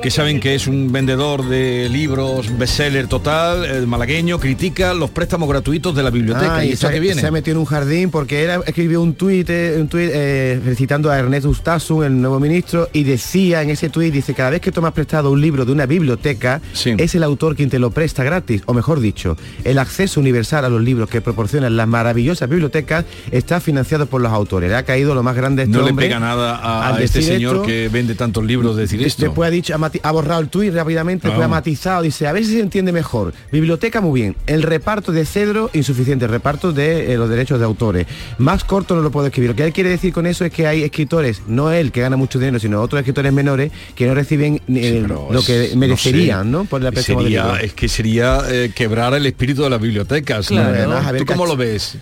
que 0.03 0.11
saben 0.11 0.41
que 0.41 0.55
es 0.55 0.67
un 0.67 0.91
vendedor 0.91 1.47
de 1.49 1.89
libros, 1.91 2.57
bestseller 2.59 3.07
total, 3.09 3.65
eh, 3.67 3.87
malagueño, 3.87 4.39
critica 4.41 4.95
los 4.95 5.11
préstamos 5.11 5.47
gratuitos 5.49 5.66
de 5.71 6.03
la 6.03 6.11
biblioteca. 6.11 6.57
Ah, 6.57 6.65
¿Y 6.65 6.73
y 6.73 6.77
que 6.77 7.01
viene? 7.01 7.21
se 7.21 7.27
ha 7.27 7.31
metido 7.31 7.57
en 7.57 7.59
un 7.59 7.65
jardín 7.65 8.11
porque 8.11 8.43
era, 8.45 8.61
escribió 8.67 9.03
un 9.03 9.15
tuit, 9.15 9.49
eh, 9.51 9.77
un 9.81 9.89
tuit 9.89 10.11
eh, 10.13 10.61
felicitando 10.63 11.11
a 11.11 11.19
Ernest 11.19 11.47
Ustasun, 11.47 12.05
el 12.05 12.21
nuevo 12.21 12.39
ministro, 12.39 12.89
y 12.93 13.03
decía 13.03 13.63
en 13.63 13.71
ese 13.71 13.89
tuit, 13.89 14.13
dice, 14.13 14.33
cada 14.35 14.51
vez 14.51 14.61
que 14.61 14.71
tomas 14.71 14.93
prestado 14.93 15.31
un 15.33 15.41
libro 15.41 15.65
de 15.65 15.73
una 15.73 15.87
biblioteca, 15.87 16.61
es 16.85 17.15
el 17.15 17.23
autor 17.25 17.57
quien 17.57 17.69
te 17.69 17.79
lo 17.81 17.91
presta 17.91 18.23
gratis, 18.23 18.63
o 18.67 18.75
mejor 18.75 19.01
dicho, 19.01 19.37
el 19.65 19.79
acceso 19.79 20.21
universal 20.21 20.65
a 20.65 20.69
los 20.69 20.81
libros 20.81 21.09
que 21.11 21.21
proporcionan 21.21 21.77
las 21.77 21.89
maravillosas 21.89 22.49
bibliotecas 22.49 23.05
está 23.33 23.59
financiado 23.61 24.07
por 24.07 24.21
los 24.21 24.33
autores. 24.33 24.71
Le 24.71 24.77
ha 24.77 24.85
caído 24.85 25.15
lo 25.15 25.23
más 25.25 25.35
grande 25.35 25.65
este 25.65 25.77
no 25.77 25.85
le 25.85 25.93
pega 25.95 26.21
nada 26.21 26.61
a, 26.89 26.91
este 27.01 27.19
decir 27.19 27.35
señor 27.35 27.57
esto. 27.57 27.67
que 27.67 27.89
vende 27.89 28.15
tantos 28.15 28.45
libros 28.45 28.77
decir 28.77 29.01
De- 29.01 29.07
esto. 29.07 29.23
Después 29.25 29.49
ha 29.49 29.51
dicho, 29.51 29.75
ha, 29.75 29.91
ha 30.09 30.13
borrado 30.13 30.41
el 30.41 30.49
tuit 30.49 30.73
rápidamente, 30.73 31.27
después 31.29 31.43
Ah. 31.43 31.47
ha 31.47 31.49
matizado, 31.49 32.03
dice, 32.03 32.27
a 32.29 32.33
ver 32.33 32.45
si 32.45 32.53
se 32.53 32.61
entiende 32.61 32.93
mejor. 32.93 33.33
Biblioteca 33.51 34.01
muy 34.01 34.21
bien. 34.21 34.37
El 34.47 34.63
reparto 34.63 35.11
de 35.13 35.25
cedro 35.27 35.56
insuficiente, 35.73 36.25
el 36.27 36.31
reparto 36.31 36.73
de 36.73 37.13
eh, 37.13 37.17
los 37.17 37.29
derechos 37.29 37.59
de 37.59 37.65
autores. 37.65 38.07
Más 38.39 38.65
corto 38.65 38.95
no 38.95 39.03
lo 39.03 39.11
puedo 39.11 39.27
escribir. 39.27 39.51
Lo 39.51 39.57
que 39.57 39.65
él 39.65 39.73
quiere 39.73 39.91
decir 39.91 40.13
con 40.13 40.27
eso 40.27 40.45
es 40.45 40.53
que 40.53 40.67
hay 40.67 40.83
escritores, 40.83 41.43
no 41.47 41.71
él 41.73 41.93
que 41.93 42.01
gana 42.01 42.17
mucho 42.17 42.39
dinero, 42.39 42.59
sino 42.59 42.81
otros 42.83 43.01
escritores 43.01 43.33
menores 43.33 43.73
que 43.95 44.07
no 44.07 44.15
reciben 44.15 44.61
eh, 44.69 45.05
lo 45.07 45.43
que 45.43 45.71
no 45.73 45.81
merecerían, 45.81 46.45
sé. 46.45 46.51
¿no? 46.51 46.65
Por 46.65 46.83
la 46.83 46.93
Sería- 46.93 47.59
es 47.61 47.73
que 47.75 47.89
sería 47.89 48.41
eh, 48.49 48.73
quebrar 48.75 49.15
el 49.15 49.27
espíritu 49.27 49.63
de 49.63 49.71
las 49.71 49.81
bibliotecas. 49.81 50.51
además, 50.51 51.07
a 51.07 51.13
ver, 51.13 51.23
¿Tú 51.23 51.27
cómo 51.33 51.47
lo 51.47 51.57
ves? 51.57 51.97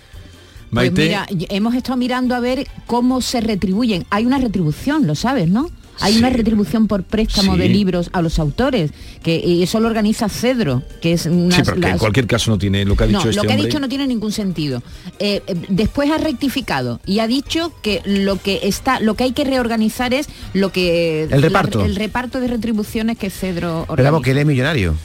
Pues 0.71 0.91
mira, 0.91 1.25
hemos 1.49 1.75
estado 1.75 1.95
mirando 1.97 2.35
a 2.35 2.39
ver 2.39 2.67
cómo 2.85 3.21
se 3.21 3.39
retribuyen. 3.39 4.05
Hay 4.09 4.25
una 4.25 4.39
retribución, 4.39 5.07
lo 5.07 5.15
sabes, 5.15 5.47
¿no? 5.47 5.69
Hay 6.01 6.17
una 6.17 6.29
retribución 6.29 6.87
por 6.87 7.03
préstamo 7.03 7.53
Sí. 7.53 7.59
de 7.59 7.69
libros 7.69 8.09
a 8.13 8.21
los 8.21 8.39
autores, 8.39 8.91
que 9.23 9.35
y 9.37 9.63
eso 9.63 9.79
lo 9.79 9.87
organiza 9.87 10.29
Cedro, 10.29 10.83
que 11.01 11.13
es 11.13 11.25
una 11.25 11.55
sí, 11.55 11.61
pero 11.65 11.79
que 11.79 11.87
en 11.89 11.97
cualquier 11.97 12.27
caso 12.27 12.51
no 12.51 12.57
tiene 12.57 12.85
lo 12.85 12.95
que 12.95 13.03
ha 13.05 13.07
dicho 13.07 13.23
no, 13.23 13.29
este 13.29 13.41
lo 13.41 13.47
que 13.47 13.53
ha 13.53 13.57
dicho 13.65 13.79
no 13.79 13.87
tiene 13.89 14.07
ningún 14.07 14.31
sentido. 14.31 14.83
Eh, 15.19 15.41
eh, 15.47 15.55
después 15.69 16.09
ha 16.11 16.17
rectificado 16.17 16.99
y 17.05 17.19
ha 17.19 17.27
dicho 17.27 17.71
que 17.81 18.01
lo 18.05 18.41
que 18.41 18.61
está, 18.63 18.99
lo 18.99 19.15
que 19.15 19.23
hay 19.25 19.31
que 19.31 19.43
reorganizar 19.45 20.13
es 20.13 20.27
lo 20.53 20.71
que 20.71 21.23
El 21.23 21.29
la- 21.29 21.37
reparto. 21.37 21.83
el 21.85 21.95
reparto 21.95 22.39
de 22.39 22.47
retribuciones 22.47 23.17
que 23.17 23.29
Cedro 23.29 23.55
Pero 23.55 23.69
vamos, 23.69 23.89
organiza. 23.89 24.21
que 24.23 24.31
él 24.31 24.37
es 24.39 24.45
millonario. 24.45 24.95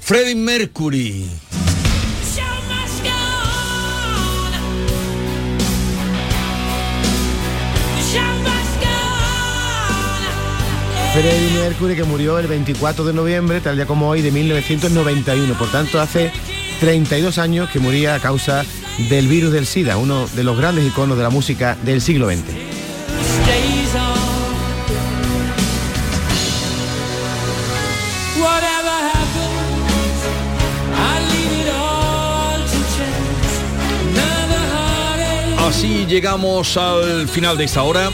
Freddie 0.00 0.34
Mercury. 0.36 1.26
Freddie 11.20 11.50
Mercury 11.50 11.96
que 11.96 12.04
murió 12.04 12.38
el 12.38 12.46
24 12.46 13.04
de 13.04 13.12
noviembre, 13.12 13.60
tal 13.60 13.74
día 13.74 13.86
como 13.86 14.08
hoy, 14.08 14.22
de 14.22 14.30
1991. 14.30 15.52
Por 15.58 15.68
tanto, 15.68 16.00
hace 16.00 16.30
32 16.78 17.38
años 17.38 17.68
que 17.70 17.80
moría 17.80 18.14
a 18.14 18.20
causa 18.20 18.64
del 19.10 19.26
virus 19.26 19.50
del 19.50 19.66
SIDA, 19.66 19.96
uno 19.96 20.28
de 20.28 20.44
los 20.44 20.56
grandes 20.56 20.86
iconos 20.86 21.16
de 21.16 21.24
la 21.24 21.30
música 21.30 21.76
del 21.82 22.00
siglo 22.00 22.28
XX. 22.28 22.44
Así 35.66 36.06
llegamos 36.06 36.76
al 36.76 37.26
final 37.26 37.58
de 37.58 37.64
esta 37.64 37.82
hora. 37.82 38.08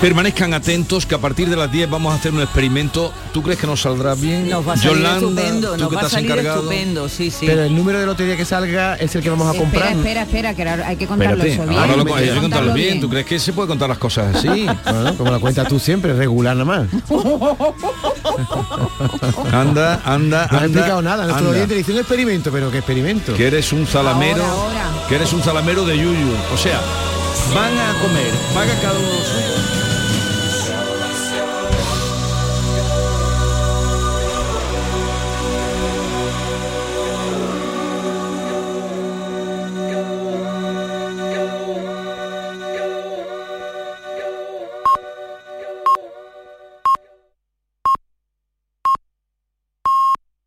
Permanezcan 0.00 0.54
atentos 0.54 1.06
que 1.06 1.16
a 1.16 1.18
partir 1.18 1.48
de 1.50 1.56
las 1.56 1.72
10 1.72 1.90
vamos 1.90 2.12
a 2.12 2.16
hacer 2.16 2.32
un 2.32 2.40
experimento. 2.40 3.12
¿Tú 3.32 3.42
crees 3.42 3.58
que 3.58 3.66
nos 3.66 3.80
saldrá 3.82 4.14
bien? 4.14 4.48
Nos 4.48 4.66
va 4.66 4.74
a 4.74 4.76
salir 4.76 4.98
Yolanda, 4.98 5.16
estupendo, 5.16 5.72
tú 5.72 5.78
nos 5.80 5.88
que 5.88 5.94
va 5.96 6.02
a 6.02 6.04
estás 6.04 6.12
salir 6.12 6.30
encargado. 6.30 6.58
estupendo, 6.60 7.08
sí, 7.08 7.30
sí. 7.32 7.46
Pero 7.46 7.64
el 7.64 7.74
número 7.74 7.98
de 7.98 8.06
lotería 8.06 8.36
que 8.36 8.44
salga 8.44 8.94
es 8.94 9.12
el 9.16 9.22
que 9.24 9.30
vamos 9.30 9.48
a 9.48 9.50
Espera, 9.50 9.64
comprar. 9.70 9.92
espera, 9.96 10.22
espera, 10.22 10.54
que 10.54 10.62
ahora 10.68 10.86
hay 10.86 10.96
que 10.96 11.06
contarlo 11.08 11.34
Espérate, 11.44 11.62
eso 11.62 11.68
bien. 11.68 11.80
ahora 11.80 11.96
lo, 11.96 12.14
Hay 12.14 12.28
que 12.30 12.40
contarlo 12.40 12.72
bien. 12.74 13.00
¿Tú 13.00 13.08
crees 13.08 13.26
que 13.26 13.40
se 13.40 13.52
puede 13.52 13.66
contar 13.66 13.88
las 13.88 13.98
cosas 13.98 14.36
así? 14.36 14.48
Bueno, 14.84 15.16
como 15.16 15.32
la 15.32 15.38
cuentas 15.40 15.66
tú 15.66 15.80
siempre, 15.80 16.12
regular 16.12 16.54
nada 16.56 16.64
más. 16.64 16.86
Anda, 19.52 20.00
anda, 20.04 20.46
No 20.50 20.58
has 20.58 20.62
anda. 20.62 20.64
explicado 20.64 21.02
nada, 21.02 21.24
nuestro 21.24 21.46
anda. 21.48 21.56
oyente 21.58 21.74
dice 21.74 21.90
un 21.92 21.98
experimento, 21.98 22.52
pero 22.52 22.70
¿qué 22.70 22.78
experimento? 22.78 23.34
Que 23.34 23.48
eres 23.48 23.72
un 23.72 23.84
zalamero, 23.84 24.44
Ahora, 24.44 24.86
que 25.08 25.16
eres 25.16 25.32
un 25.32 25.42
zalamero 25.42 25.84
de 25.84 25.96
yuyu. 25.98 26.34
O 26.54 26.56
sea, 26.56 26.80
van 27.52 27.76
a 27.76 28.00
comer, 28.00 28.30
paga 28.54 28.74
cada 28.80 28.96
uno. 28.98 29.87